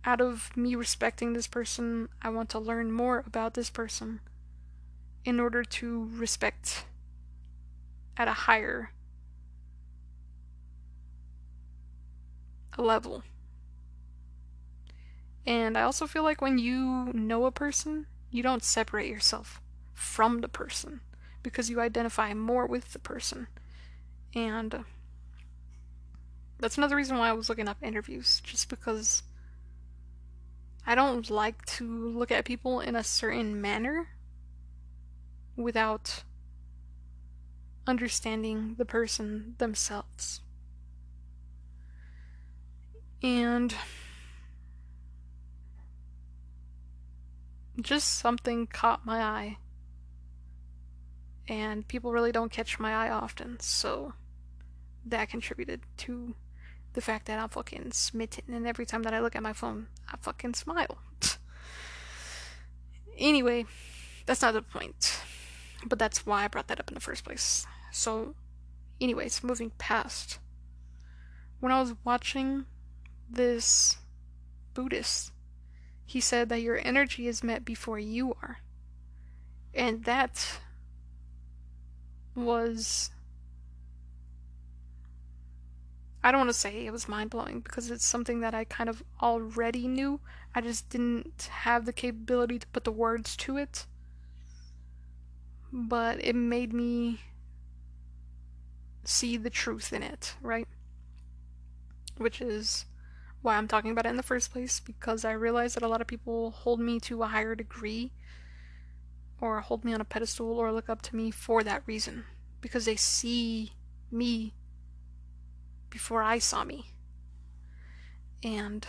out 0.05 0.21
of 0.21 0.57
me 0.57 0.75
respecting 0.75 1.33
this 1.33 1.47
person, 1.47 2.09
I 2.23 2.31
want 2.31 2.49
to 2.51 2.59
learn 2.59 2.93
more 2.93 3.23
about 3.27 3.55
this 3.55 3.71
person 3.71 4.21
in 5.25 5.39
order 5.39 5.63
to 5.63 6.09
respect 6.15 6.85
at 8.17 8.29
a 8.29 8.33
higher 8.33 8.93
level. 12.79 13.23
And 15.47 15.77
I 15.77 15.83
also 15.83 16.07
feel 16.07 16.23
like 16.23 16.41
when 16.41 16.59
you 16.59 17.11
know 17.13 17.47
a 17.47 17.51
person, 17.51 18.07
you 18.31 18.43
don't 18.43 18.63
separate 18.63 19.09
yourself 19.09 19.61
from 19.93 20.41
the 20.41 20.49
person 20.49 21.01
because 21.43 21.71
you 21.71 21.81
identify 21.81 22.35
more 22.35 22.67
with 22.67 22.93
the 22.93 22.99
person. 22.99 23.49
And 24.35 24.75
uh, 24.75 24.83
that's 26.59 26.79
another 26.79 26.97
reason 26.97 27.19
why 27.19 27.31
I 27.31 27.33
was 27.33 27.49
looking 27.49 27.69
up 27.69 27.79
interviews, 27.83 28.41
just 28.45 28.69
because 28.69 29.23
I 30.91 30.97
don't 30.97 31.31
like 31.31 31.65
to 31.77 31.85
look 31.87 32.33
at 32.33 32.45
people 32.45 32.81
in 32.81 32.97
a 32.97 33.05
certain 33.05 33.61
manner 33.61 34.09
without 35.55 36.25
understanding 37.87 38.75
the 38.77 38.85
person 38.85 39.55
themselves. 39.59 40.41
And 43.23 43.73
just 47.81 48.09
something 48.19 48.67
caught 48.67 49.07
my 49.07 49.23
eye 49.23 49.59
and 51.47 51.87
people 51.87 52.11
really 52.11 52.33
don't 52.33 52.51
catch 52.51 52.81
my 52.81 52.93
eye 52.93 53.11
often, 53.11 53.61
so 53.61 54.15
that 55.07 55.29
contributed 55.29 55.83
to 55.99 56.35
the 56.93 57.01
fact 57.01 57.27
that 57.27 57.39
I'm 57.39 57.49
fucking 57.49 57.93
smitten, 57.93 58.53
and 58.53 58.67
every 58.67 58.87
time 58.87 59.03
that 59.05 59.15
I 59.15 59.21
look 59.21 59.37
at 59.37 59.43
my 59.43 59.53
phone, 59.53 59.87
I 60.09 60.17
fucking 60.17 60.55
smile. 60.55 60.99
anyway, 63.19 63.67
that's 64.27 64.43
not 64.43 64.55
the 64.55 64.63
point, 64.63 65.21
but 65.87 65.99
that's 65.99 66.27
why 66.27 66.45
I 66.45 66.49
brought 66.49 66.69
that 66.69 66.81
up 66.81 66.89
in 66.89 66.95
the 66.95 67.01
first 67.01 67.25
place. 67.25 67.67
So, 67.93 68.35
anyways, 69.01 69.45
moving 69.45 69.71
past. 69.79 70.39
When 71.61 71.73
I 71.73 71.81
was 71.81 71.95
watching 72.05 72.65
this 73.29 73.99
Buddhist, 74.75 75.33
he 76.07 76.21
said 76.21 76.49
that 76.49 76.63
your 76.63 76.81
energy 76.83 77.29
is 77.29 77.45
met 77.45 77.65
before 77.65 77.99
you 77.99 78.35
are. 78.43 78.59
And 79.73 80.05
that 80.05 80.59
was 82.35 83.11
I 86.23 86.31
don't 86.31 86.41
want 86.41 86.51
to 86.51 86.55
say 86.55 86.85
it 86.85 86.93
was 86.93 87.09
mind 87.09 87.31
blowing 87.31 87.61
because 87.61 87.91
it's 87.91 88.05
something 88.05 88.41
that 88.41 88.55
I 88.55 88.65
kind 88.65 88.91
of 88.91 89.03
already 89.23 89.89
knew. 89.89 90.21
I 90.55 90.61
just 90.61 90.91
didn't 90.91 91.49
have 91.51 91.87
the 91.87 91.93
capability 91.93 92.59
to 92.59 92.67
put 92.69 92.85
the 92.85 92.93
words 92.93 93.37
to 93.39 93.57
it. 93.57 93.87
But 95.73 96.23
it 96.23 96.35
made 96.35 96.75
me 96.75 97.21
see 99.05 99.37
the 99.37 99.51
truth 99.51 99.93
in 99.93 100.03
it, 100.03 100.35
right? 100.43 100.69
Which 102.19 102.41
is 102.41 102.85
why 103.43 103.57
I'm 103.57 103.69
talking 103.69 103.91
about 103.91 104.05
it 104.05 104.11
in 104.11 104.17
the 104.17 104.23
first 104.23 104.53
place 104.53 104.81
because 104.81 105.25
I 105.25 105.33
realize 105.33 105.75
that 105.75 105.83
a 105.83 105.89
lot 105.89 106.03
of 106.03 106.07
people 106.07 106.51
hold 106.51 106.81
me 106.81 107.01
to 107.01 107.23
a 107.23 107.29
higher 107.29 107.55
degree 107.55 108.13
or 109.41 109.61
hold 109.61 109.85
me 109.85 109.95
on 109.95 110.01
a 110.01 110.05
pedestal 110.05 110.59
or 110.59 110.71
look 110.73 110.91
up 110.91 111.01
to 111.03 111.17
me 111.17 111.31
for 111.31 111.63
that 111.63 111.83
reason 111.87 112.25
because 112.61 112.85
they 112.85 112.97
see 112.97 113.73
me 114.11 114.53
before 115.91 116.23
I 116.23 116.39
saw 116.39 116.65
me. 116.65 116.93
And 118.43 118.87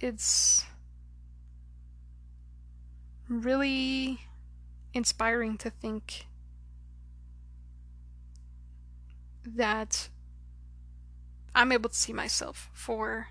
it's 0.00 0.64
really 3.28 4.20
inspiring 4.94 5.58
to 5.58 5.70
think 5.70 6.26
that 9.44 10.08
I'm 11.54 11.72
able 11.72 11.90
to 11.90 11.96
see 11.96 12.12
myself 12.12 12.70
for 12.72 13.28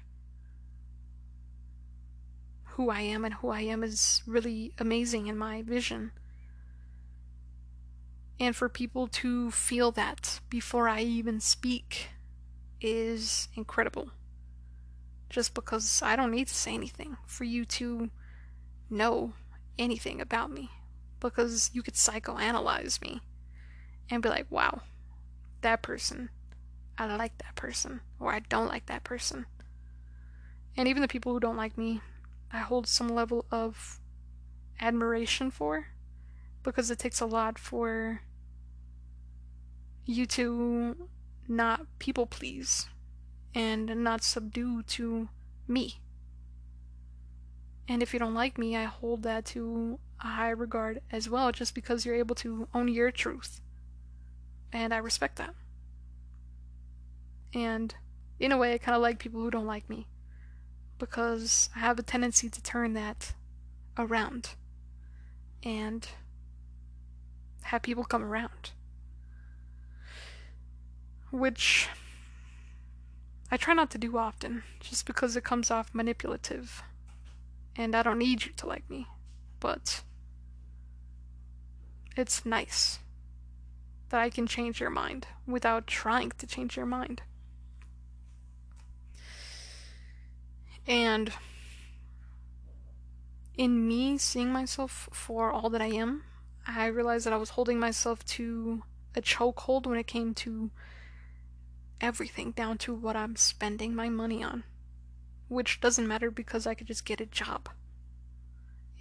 who 2.72 2.90
I 2.90 3.02
am, 3.02 3.26
and 3.26 3.34
who 3.36 3.50
I 3.50 3.62
am 3.62 3.84
is 3.84 4.22
really 4.28 4.74
amazing 4.78 5.28
in 5.28 5.38
my 5.38 5.64
vision 5.64 6.12
and 8.40 8.56
for 8.56 8.70
people 8.70 9.08
to 9.08 9.52
feel 9.52 9.92
that 9.92 10.40
before 10.50 10.88
I 10.88 11.02
even 11.02 11.40
speak 11.40 12.10
is 12.80 13.48
incredible. 13.56 14.12
Just 15.30 15.54
because 15.54 16.02
I 16.02 16.16
don't 16.16 16.32
need 16.32 16.48
to 16.48 16.54
say 16.54 16.74
anything 16.74 17.18
for 17.26 17.44
you 17.44 17.66
to 17.66 18.10
know 18.90 19.34
anything 19.78 20.22
about 20.22 20.52
me. 20.52 20.70
Because 21.20 21.72
you 21.74 21.82
could 21.82 21.96
psychoanalyze 21.96 23.02
me 23.02 23.22
and 24.10 24.22
be 24.22 24.30
like, 24.30 24.46
wow, 24.50 24.82
that 25.62 25.82
person, 25.82 26.30
I 26.98 27.14
like 27.16 27.38
that 27.40 27.56
person, 27.56 28.02
or 28.20 28.32
I 28.32 28.40
don't 28.40 28.68
like 28.68 28.86
that 28.86 29.04
person. 29.04 29.48
And 30.78 30.88
even 30.88 31.02
the 31.02 31.08
people 31.08 31.34
who 31.34 31.40
don't 31.40 31.58
like 31.58 31.78
me, 31.78 32.02
I 32.52 32.60
hold 32.60 32.88
some 32.88 33.10
level 33.10 33.46
of 33.52 34.00
admiration 34.80 35.50
for 35.50 35.88
because 36.68 36.92
it 36.92 37.00
takes 37.00 37.22
a 37.22 37.26
lot 37.26 37.58
for 37.58 38.20
you 40.06 40.26
to 40.26 41.08
not 41.48 41.86
people 41.98 42.26
please 42.26 42.88
and 43.56 44.04
not 44.04 44.22
subdue 44.22 44.84
to 44.84 45.30
me. 45.66 46.02
And 47.88 48.04
if 48.04 48.12
you 48.12 48.20
don't 48.20 48.34
like 48.34 48.58
me, 48.58 48.76
I 48.76 48.84
hold 48.84 49.24
that 49.24 49.46
to 49.46 49.98
a 50.20 50.28
high 50.28 50.50
regard 50.50 51.00
as 51.10 51.30
well, 51.30 51.54
just 51.54 51.74
because 51.74 52.06
you're 52.06 52.16
able 52.16 52.36
to 52.36 52.68
own 52.74 52.90
your 52.90 53.12
truth. 53.12 53.62
And 54.74 54.94
I 54.94 54.98
respect 54.98 55.38
that. 55.38 55.56
And 57.54 57.96
in 58.42 58.52
a 58.52 58.58
way, 58.58 58.74
I 58.74 58.78
kind 58.78 58.98
of 58.98 59.02
like 59.02 59.20
people 59.20 59.40
who 59.40 59.50
don't 59.50 59.66
like 59.66 59.90
me 59.90 60.06
because 61.00 61.70
I 61.78 61.80
have 61.80 61.98
a 61.98 62.04
tendency 62.04 62.50
to 62.50 62.62
turn 62.62 62.92
that 62.92 63.36
around 63.98 64.50
and 65.64 66.06
have 67.68 67.82
people 67.82 68.04
come 68.04 68.24
around 68.24 68.72
which 71.32 71.90
I 73.52 73.58
try 73.58 73.74
not 73.74 73.92
to 73.92 73.98
do 73.98 74.18
often, 74.18 74.64
just 74.80 75.06
because 75.06 75.36
it 75.36 75.44
comes 75.44 75.72
off 75.72 75.94
manipulative. 75.94 76.84
And 77.76 77.96
I 77.96 78.04
don't 78.04 78.20
need 78.20 78.46
you 78.46 78.52
to 78.58 78.68
like 78.68 78.90
me, 78.90 79.08
but 79.60 80.02
it's 82.16 82.46
nice 82.46 83.00
that 84.10 84.20
I 84.20 84.30
can 84.30 84.48
change 84.48 84.80
your 84.80 84.90
mind 84.90 85.28
without 85.46 85.86
trying 85.86 86.32
to 86.38 86.48
change 86.48 86.76
your 86.76 86.86
mind. 86.86 87.22
And 90.88 91.32
in 93.58 93.88
me 93.88 94.18
seeing 94.18 94.52
myself 94.52 95.10
for 95.12 95.52
all 95.52 95.70
that 95.70 95.82
I 95.82 95.88
am, 95.88 96.24
I 96.68 96.88
realized 96.88 97.26
that 97.26 97.34
I 97.34 97.38
was 97.38 97.52
holding 97.52 97.80
myself 97.80 98.26
to 98.26 98.84
a 99.16 99.22
chokehold 99.22 99.86
when 99.88 99.98
it 99.98 100.06
came 100.06 100.34
to 100.36 100.70
everything 102.02 102.52
down 102.52 102.78
to 102.80 102.94
what 102.94 103.16
I'm 103.16 103.38
spending 103.38 103.96
my 103.96 104.10
money 104.10 104.44
on. 104.44 104.64
Which 105.48 105.80
doesn't 105.80 106.08
matter 106.08 106.30
because 106.30 106.68
I 106.68 106.74
could 106.74 106.88
just 106.88 107.06
get 107.06 107.22
a 107.22 107.26
job 107.26 107.70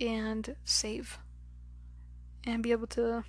and 0.00 0.54
save 0.64 1.18
and 2.44 2.62
be 2.62 2.70
able 2.70 2.86
to 2.86 3.24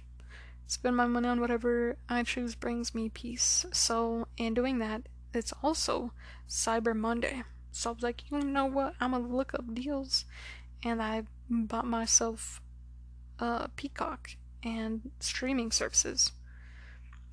spend 0.67 0.95
my 0.95 1.07
money 1.07 1.27
on 1.27 1.41
whatever 1.41 1.97
I 2.07 2.21
choose 2.21 2.53
brings 2.53 2.93
me 2.93 3.09
peace. 3.09 3.65
So, 3.71 4.27
in 4.37 4.53
doing 4.53 4.77
that, 4.79 5.03
it's 5.33 5.53
also 5.63 6.11
Cyber 6.47 6.95
Monday. 6.95 7.43
So 7.71 7.89
I 7.89 7.93
was 7.93 8.03
like, 8.03 8.29
you 8.29 8.39
know 8.39 8.65
what? 8.65 8.93
I'm 8.99 9.11
gonna 9.11 9.27
look 9.27 9.53
up 9.55 9.73
deals, 9.73 10.25
and 10.83 11.01
I 11.01 11.23
bought 11.49 11.85
myself 11.85 12.61
a 13.39 13.69
Peacock 13.75 14.31
and 14.63 15.11
streaming 15.19 15.71
services. 15.71 16.31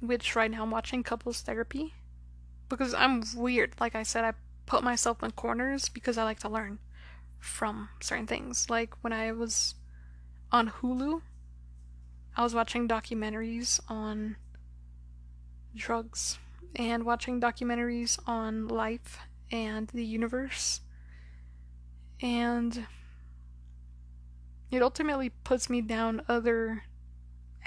Which 0.00 0.36
right 0.36 0.50
now 0.50 0.62
I'm 0.62 0.70
watching 0.70 1.02
Couples 1.02 1.40
Therapy, 1.40 1.94
because 2.68 2.92
I'm 2.92 3.22
weird. 3.34 3.74
Like 3.80 3.94
I 3.94 4.02
said, 4.02 4.24
I 4.24 4.34
put 4.66 4.82
myself 4.82 5.22
in 5.22 5.30
corners 5.30 5.88
because 5.88 6.18
I 6.18 6.24
like 6.24 6.40
to 6.40 6.48
learn 6.48 6.78
from 7.38 7.88
certain 8.00 8.26
things. 8.26 8.68
Like 8.68 8.94
when 9.02 9.12
I 9.12 9.32
was 9.32 9.74
on 10.52 10.70
Hulu, 10.70 11.22
I 12.36 12.42
was 12.42 12.54
watching 12.54 12.88
documentaries 12.88 13.80
on 13.88 14.36
drugs 15.74 16.38
and 16.76 17.04
watching 17.04 17.40
documentaries 17.40 18.18
on 18.26 18.68
life 18.68 19.18
and 19.50 19.88
the 19.88 20.04
universe. 20.04 20.80
And 22.20 22.86
it 24.74 24.82
ultimately 24.82 25.30
puts 25.30 25.70
me 25.70 25.80
down 25.80 26.22
other 26.28 26.84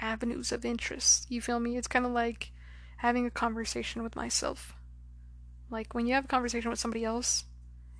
avenues 0.00 0.52
of 0.52 0.64
interest. 0.64 1.26
You 1.28 1.40
feel 1.40 1.60
me? 1.60 1.76
It's 1.76 1.88
kind 1.88 2.06
of 2.06 2.12
like 2.12 2.52
having 2.98 3.26
a 3.26 3.30
conversation 3.30 4.02
with 4.02 4.16
myself. 4.16 4.74
Like 5.70 5.94
when 5.94 6.06
you 6.06 6.14
have 6.14 6.24
a 6.24 6.28
conversation 6.28 6.70
with 6.70 6.78
somebody 6.78 7.04
else, 7.04 7.44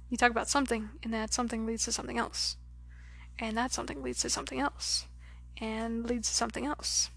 you 0.08 0.16
talk 0.16 0.30
about 0.30 0.48
something, 0.48 0.88
and 1.02 1.12
that 1.12 1.34
something 1.34 1.66
leads 1.66 1.84
to 1.84 1.92
something 1.92 2.18
else. 2.18 2.56
And 3.38 3.56
that 3.56 3.72
something 3.72 4.02
leads 4.02 4.20
to 4.20 4.30
something 4.30 4.58
else. 4.58 5.06
And 5.60 6.08
leads 6.08 6.28
to 6.28 6.34
something 6.34 6.64
else. 6.66 7.10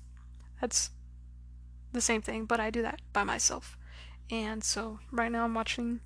That's 0.59 0.91
the 1.93 2.01
same 2.01 2.21
thing, 2.21 2.45
but 2.45 2.59
I 2.59 2.69
do 2.69 2.81
that 2.81 3.01
by 3.13 3.23
myself. 3.23 3.77
And 4.29 4.63
so 4.63 4.99
right 5.11 5.31
now 5.31 5.43
I'm 5.43 5.53
watching 5.53 6.01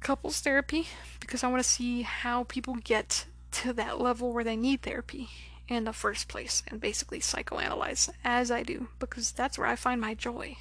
couples 0.00 0.40
therapy 0.40 0.88
because 1.20 1.44
I 1.44 1.48
want 1.48 1.62
to 1.62 1.68
see 1.68 2.02
how 2.02 2.44
people 2.44 2.74
get 2.74 3.26
to 3.52 3.72
that 3.72 4.00
level 4.00 4.32
where 4.32 4.44
they 4.44 4.56
need 4.56 4.82
therapy 4.82 5.28
in 5.68 5.84
the 5.84 5.92
first 5.92 6.28
place 6.28 6.62
and 6.68 6.80
basically 6.80 7.20
psychoanalyze 7.20 8.10
as 8.24 8.50
I 8.50 8.62
do 8.62 8.88
because 8.98 9.32
that's 9.32 9.56
where 9.56 9.68
I 9.68 9.76
find 9.76 10.00
my 10.00 10.14
joy 10.14 10.56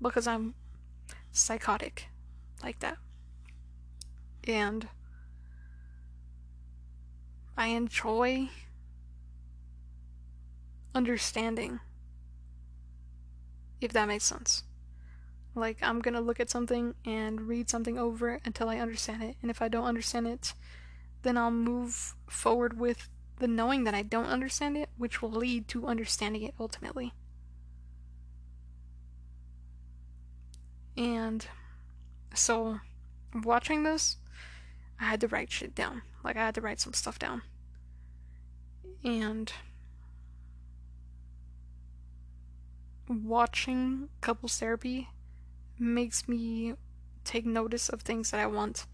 because 0.00 0.26
I'm 0.26 0.54
psychotic 1.32 2.08
like 2.62 2.78
that. 2.80 2.96
And 4.44 4.88
I 7.56 7.68
enjoy 7.68 8.48
understanding, 10.94 11.80
if 13.80 13.92
that 13.92 14.08
makes 14.08 14.24
sense. 14.24 14.62
Like, 15.54 15.78
I'm 15.82 16.00
gonna 16.00 16.20
look 16.20 16.40
at 16.40 16.50
something 16.50 16.94
and 17.04 17.42
read 17.42 17.68
something 17.68 17.98
over 17.98 18.40
until 18.44 18.68
I 18.68 18.78
understand 18.78 19.22
it, 19.22 19.36
and 19.42 19.50
if 19.50 19.60
I 19.60 19.68
don't 19.68 19.84
understand 19.84 20.28
it, 20.28 20.54
then 21.22 21.36
I'll 21.36 21.50
move 21.50 22.14
forward 22.28 22.78
with 22.78 23.08
the 23.38 23.48
knowing 23.48 23.84
that 23.84 23.94
I 23.94 24.02
don't 24.02 24.26
understand 24.26 24.76
it, 24.76 24.88
which 24.96 25.22
will 25.22 25.30
lead 25.30 25.68
to 25.68 25.86
understanding 25.86 26.42
it 26.42 26.54
ultimately. 26.58 27.12
And 30.96 31.46
so, 32.34 32.80
watching 33.44 33.84
this, 33.84 34.16
I 35.00 35.04
had 35.04 35.20
to 35.20 35.28
write 35.28 35.52
shit 35.52 35.74
down. 35.74 36.02
Like, 36.24 36.36
I 36.36 36.44
had 36.46 36.54
to 36.56 36.60
write 36.60 36.80
some 36.80 36.92
stuff 36.92 37.18
down. 37.18 37.42
And 39.04 39.52
watching 43.08 44.08
couples 44.20 44.58
therapy 44.58 45.08
makes 45.78 46.28
me 46.28 46.74
take 47.24 47.46
notice 47.46 47.88
of 47.88 48.02
things 48.02 48.30
that 48.30 48.40
I 48.40 48.46
want 48.46 48.86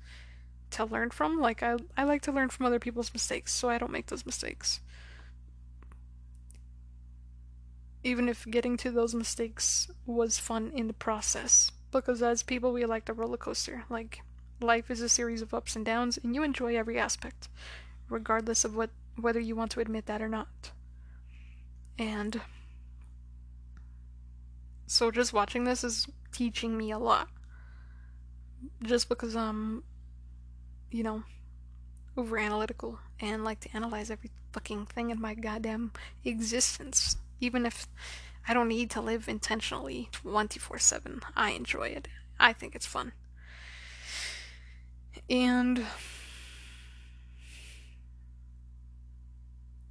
to 0.75 0.85
learn 0.85 1.11
from. 1.11 1.41
Like 1.41 1.63
I 1.63 1.77
I 1.97 2.05
like 2.05 2.23
to 2.23 2.33
learn 2.33 2.49
from 2.51 2.67
other 2.67 2.79
people's 2.79 3.13
mistakes, 3.13 3.53
so 3.53 3.69
I 3.69 3.79
don't 3.79 3.93
make 3.93 4.07
those 4.07 4.27
mistakes. 4.27 4.81
Even 8.03 8.29
if 8.29 8.47
getting 8.51 8.77
to 8.79 8.91
those 8.91 9.15
mistakes 9.15 9.91
was 10.07 10.39
fun 10.39 10.71
in 10.75 10.87
the 10.87 10.93
process. 10.93 11.73
Because 11.91 12.23
as 12.23 12.43
people 12.43 12.73
we 12.73 12.85
like 12.85 13.07
the 13.07 13.15
roller 13.15 13.37
coaster. 13.39 13.85
Like 13.89 14.21
life 14.61 14.91
is 14.91 15.01
a 15.01 15.09
series 15.09 15.43
of 15.43 15.55
ups 15.55 15.75
and 15.77 15.85
downs 15.85 16.19
and 16.23 16.35
you 16.35 16.43
enjoy 16.43 16.77
every 16.77 16.99
aspect, 16.99 17.49
regardless 18.09 18.65
of 18.65 18.77
what 18.77 18.91
whether 19.17 19.41
you 19.41 19.57
want 19.57 19.71
to 19.73 19.81
admit 19.81 20.07
that 20.07 20.23
or 20.23 20.29
not. 20.29 20.73
And 21.99 22.41
so 24.87 25.11
just 25.11 25.33
watching 25.33 25.65
this 25.65 25.85
is 25.85 26.07
teaching 26.33 26.77
me 26.77 26.91
a 26.91 26.99
lot. 26.99 27.29
Just 28.83 29.09
because 29.09 29.37
I'm, 29.37 29.85
you 30.95 31.03
know, 31.03 31.25
over 32.17 32.39
analytical 32.39 33.01
and 33.21 33.43
like 33.43 33.59
to 33.59 33.69
analyze 33.75 34.13
every 34.13 34.31
fucking 34.53 34.87
thing 34.87 35.11
in 35.11 35.21
my 35.21 35.35
goddamn 35.35 35.91
existence. 36.25 37.17
Even 37.41 37.67
if 37.67 37.89
I 38.47 38.55
don't 38.55 38.69
need 38.69 38.91
to 38.91 39.01
live 39.01 39.29
intentionally 39.29 40.09
24 40.13 40.79
7. 40.79 41.21
I 41.35 41.51
enjoy 41.51 41.89
it. 41.89 42.07
I 42.39 42.53
think 42.53 42.77
it's 42.77 42.87
fun. 42.87 43.11
And 45.29 45.85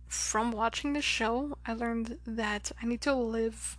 from 0.08 0.54
watching 0.54 0.93
this 0.93 1.04
show, 1.04 1.58
I 1.66 1.74
learned 1.74 2.18
that 2.26 2.72
I 2.82 2.86
need 2.86 3.01
to 3.01 3.14
live 3.14 3.78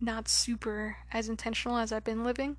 not 0.00 0.26
super 0.26 0.96
as 1.12 1.28
intentional 1.28 1.76
as 1.76 1.92
I've 1.92 2.04
been 2.04 2.24
living. 2.24 2.56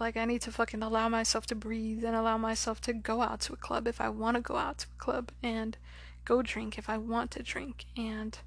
Like, 0.00 0.16
I 0.16 0.24
need 0.24 0.42
to 0.42 0.52
fucking 0.52 0.82
allow 0.82 1.08
myself 1.08 1.46
to 1.46 1.54
breathe 1.54 2.04
and 2.04 2.16
allow 2.16 2.36
myself 2.36 2.80
to 2.82 2.92
go 2.92 3.22
out 3.22 3.40
to 3.42 3.52
a 3.52 3.56
club 3.56 3.86
if 3.86 4.00
I 4.00 4.08
want 4.08 4.36
to 4.36 4.40
go 4.40 4.56
out 4.56 4.78
to 4.78 4.86
a 4.92 5.02
club 5.02 5.30
and 5.42 5.76
go 6.24 6.42
drink 6.42 6.78
if 6.78 6.88
I 6.88 6.98
want 6.98 7.30
to 7.32 7.42
drink 7.42 7.84
and 7.96 8.38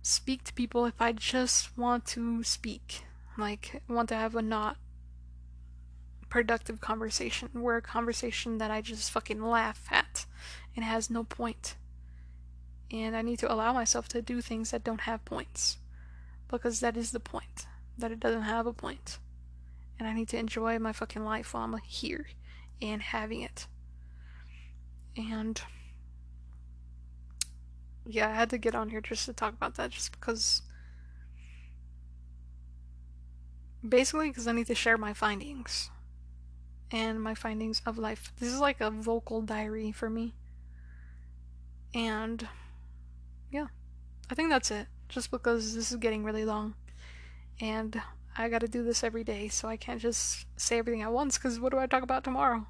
speak 0.00 0.44
to 0.44 0.54
people 0.54 0.86
if 0.86 1.00
I 1.00 1.12
just 1.12 1.76
want 1.76 2.06
to 2.06 2.42
speak. 2.44 3.04
Like, 3.36 3.82
want 3.88 4.08
to 4.08 4.14
have 4.14 4.34
a 4.34 4.42
not 4.42 4.76
productive 6.30 6.80
conversation, 6.80 7.50
where 7.52 7.76
a 7.76 7.82
conversation 7.82 8.58
that 8.58 8.70
I 8.70 8.80
just 8.80 9.10
fucking 9.10 9.42
laugh 9.42 9.86
at. 9.90 10.24
And 10.74 10.84
has 10.84 11.10
no 11.10 11.24
point. 11.24 11.74
And 12.90 13.14
I 13.16 13.22
need 13.22 13.40
to 13.40 13.52
allow 13.52 13.72
myself 13.72 14.08
to 14.08 14.22
do 14.22 14.40
things 14.40 14.70
that 14.70 14.84
don't 14.84 15.02
have 15.02 15.24
points 15.24 15.78
because 16.48 16.80
that 16.80 16.96
is 16.96 17.10
the 17.12 17.20
point 17.20 17.66
that 18.00 18.12
it 18.12 18.20
doesn't 18.20 18.42
have 18.42 18.66
a 18.66 18.72
point 18.72 19.18
and 19.98 20.08
I 20.08 20.12
need 20.14 20.28
to 20.28 20.38
enjoy 20.38 20.78
my 20.78 20.92
fucking 20.92 21.24
life 21.24 21.54
while 21.54 21.64
I'm 21.64 21.76
here 21.84 22.26
and 22.80 23.02
having 23.02 23.42
it 23.42 23.66
and 25.16 25.60
yeah 28.06 28.28
I 28.28 28.34
had 28.34 28.50
to 28.50 28.58
get 28.58 28.74
on 28.74 28.90
here 28.90 29.00
just 29.00 29.26
to 29.26 29.32
talk 29.32 29.54
about 29.54 29.74
that 29.76 29.90
just 29.90 30.12
because 30.12 30.62
basically 33.86 34.28
because 34.28 34.46
I 34.46 34.52
need 34.52 34.66
to 34.66 34.74
share 34.74 34.96
my 34.96 35.12
findings 35.12 35.90
and 36.90 37.22
my 37.22 37.34
findings 37.34 37.82
of 37.86 37.98
life 37.98 38.32
this 38.38 38.52
is 38.52 38.60
like 38.60 38.80
a 38.80 38.90
vocal 38.90 39.42
diary 39.42 39.92
for 39.92 40.10
me 40.10 40.34
and 41.94 42.46
yeah, 43.50 43.66
I 44.30 44.34
think 44.34 44.50
that's 44.50 44.70
it. 44.70 44.86
Just 45.08 45.30
because 45.30 45.74
this 45.74 45.90
is 45.90 45.96
getting 45.96 46.24
really 46.24 46.44
long. 46.44 46.74
And 47.60 48.00
I 48.36 48.48
gotta 48.48 48.68
do 48.68 48.82
this 48.82 49.04
every 49.04 49.24
day, 49.24 49.48
so 49.48 49.68
I 49.68 49.76
can't 49.76 50.00
just 50.00 50.46
say 50.56 50.78
everything 50.78 51.02
at 51.02 51.12
once, 51.12 51.36
because 51.36 51.60
what 51.60 51.72
do 51.72 51.78
I 51.78 51.86
talk 51.86 52.02
about 52.02 52.24
tomorrow? 52.24 52.66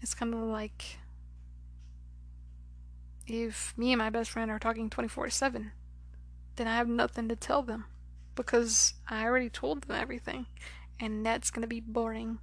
It's 0.00 0.14
kind 0.14 0.34
of 0.34 0.40
like 0.40 0.98
if 3.26 3.74
me 3.76 3.92
and 3.92 3.98
my 3.98 4.10
best 4.10 4.30
friend 4.30 4.50
are 4.50 4.58
talking 4.58 4.90
24 4.90 5.30
7, 5.30 5.72
then 6.56 6.66
I 6.66 6.76
have 6.76 6.88
nothing 6.88 7.28
to 7.28 7.36
tell 7.36 7.62
them 7.62 7.84
because 8.34 8.94
I 9.08 9.24
already 9.24 9.50
told 9.50 9.82
them 9.82 9.96
everything. 9.96 10.46
And 11.00 11.24
that's 11.24 11.50
gonna 11.50 11.66
be 11.66 11.80
boring 11.80 12.38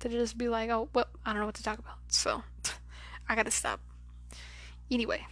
to 0.00 0.08
just 0.08 0.36
be 0.36 0.48
like, 0.48 0.70
oh, 0.70 0.88
well, 0.92 1.06
I 1.24 1.32
don't 1.32 1.40
know 1.40 1.46
what 1.46 1.54
to 1.56 1.62
talk 1.62 1.78
about, 1.78 1.98
so 2.08 2.42
I 3.28 3.36
gotta 3.36 3.50
stop. 3.50 3.80
Anyway 4.90 5.26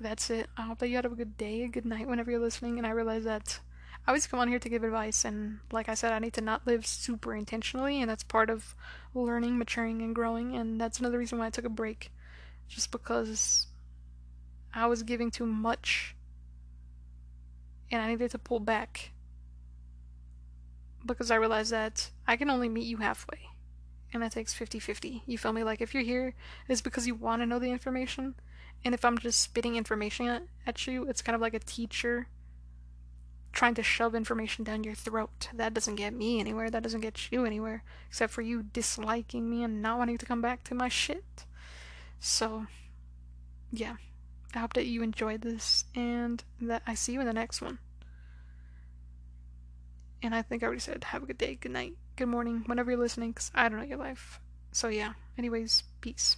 that's 0.00 0.30
it. 0.30 0.48
I 0.56 0.62
hope 0.62 0.78
that 0.78 0.88
you 0.88 0.96
had 0.96 1.06
a 1.06 1.10
good 1.10 1.36
day, 1.36 1.62
a 1.62 1.68
good 1.68 1.86
night 1.86 2.08
whenever 2.08 2.30
you're 2.30 2.40
listening. 2.40 2.78
And 2.78 2.86
I 2.86 2.90
realize 2.90 3.24
that 3.24 3.60
I 4.06 4.10
always 4.10 4.26
come 4.26 4.40
on 4.40 4.48
here 4.48 4.58
to 4.58 4.68
give 4.68 4.84
advice. 4.84 5.24
And 5.24 5.60
like 5.72 5.88
I 5.88 5.94
said, 5.94 6.12
I 6.12 6.18
need 6.18 6.34
to 6.34 6.40
not 6.40 6.66
live 6.66 6.86
super 6.86 7.34
intentionally. 7.34 8.00
And 8.00 8.10
that's 8.10 8.22
part 8.22 8.50
of 8.50 8.74
learning, 9.14 9.58
maturing, 9.58 10.02
and 10.02 10.14
growing. 10.14 10.54
And 10.54 10.80
that's 10.80 11.00
another 11.00 11.18
reason 11.18 11.38
why 11.38 11.46
I 11.46 11.50
took 11.50 11.64
a 11.64 11.70
break. 11.70 12.10
Just 12.68 12.92
because 12.92 13.66
I 14.74 14.86
was 14.86 15.02
giving 15.02 15.30
too 15.30 15.46
much. 15.46 16.14
And 17.90 18.02
I 18.02 18.08
needed 18.08 18.30
to 18.32 18.38
pull 18.38 18.60
back. 18.60 19.12
Because 21.06 21.30
I 21.30 21.36
realized 21.36 21.72
that 21.72 22.10
I 22.26 22.36
can 22.36 22.50
only 22.50 22.68
meet 22.68 22.86
you 22.86 22.98
halfway. 22.98 23.40
And 24.12 24.22
that 24.22 24.32
takes 24.32 24.52
50 24.52 24.78
50. 24.78 25.22
You 25.26 25.38
feel 25.38 25.52
me? 25.52 25.64
Like, 25.64 25.80
if 25.80 25.94
you're 25.94 26.02
here, 26.02 26.34
it's 26.68 26.80
because 26.80 27.06
you 27.06 27.14
want 27.14 27.42
to 27.42 27.46
know 27.46 27.58
the 27.58 27.70
information 27.70 28.34
and 28.84 28.94
if 28.94 29.04
I'm 29.04 29.16
just 29.16 29.40
spitting 29.40 29.76
information 29.76 30.28
at, 30.28 30.42
at 30.66 30.86
you, 30.86 31.08
it's 31.08 31.22
kind 31.22 31.34
of 31.34 31.40
like 31.40 31.54
a 31.54 31.58
teacher 31.58 32.26
trying 33.54 33.74
to 33.74 33.82
shove 33.82 34.14
information 34.14 34.64
down 34.64 34.84
your 34.84 34.94
throat. 34.94 35.48
That 35.54 35.72
doesn't 35.72 35.94
get 35.94 36.12
me 36.12 36.40
anywhere. 36.40 36.70
That 36.70 36.82
doesn't 36.82 37.00
get 37.00 37.32
you 37.32 37.44
anywhere. 37.44 37.84
Except 38.08 38.32
for 38.32 38.42
you 38.42 38.62
disliking 38.62 39.48
me 39.48 39.62
and 39.62 39.80
not 39.80 39.98
wanting 39.98 40.18
to 40.18 40.26
come 40.26 40.42
back 40.42 40.64
to 40.64 40.74
my 40.74 40.88
shit. 40.88 41.44
So, 42.20 42.66
yeah. 43.72 43.96
I 44.54 44.58
hope 44.58 44.74
that 44.74 44.86
you 44.86 45.02
enjoyed 45.02 45.40
this 45.40 45.84
and 45.94 46.42
that 46.60 46.82
I 46.86 46.94
see 46.94 47.12
you 47.12 47.20
in 47.20 47.26
the 47.26 47.32
next 47.32 47.60
one. 47.60 47.78
And 50.22 50.34
I 50.34 50.42
think 50.42 50.62
I 50.62 50.66
already 50.66 50.80
said 50.80 51.04
have 51.04 51.22
a 51.22 51.26
good 51.26 51.38
day, 51.38 51.56
good 51.56 51.72
night, 51.72 51.94
good 52.16 52.28
morning, 52.28 52.62
whenever 52.66 52.90
you're 52.90 53.00
listening, 53.00 53.30
because 53.30 53.50
I 53.54 53.68
don't 53.68 53.78
know 53.78 53.84
your 53.84 53.98
life. 53.98 54.40
So, 54.72 54.88
yeah. 54.88 55.14
Anyways, 55.36 55.82
peace. 56.00 56.36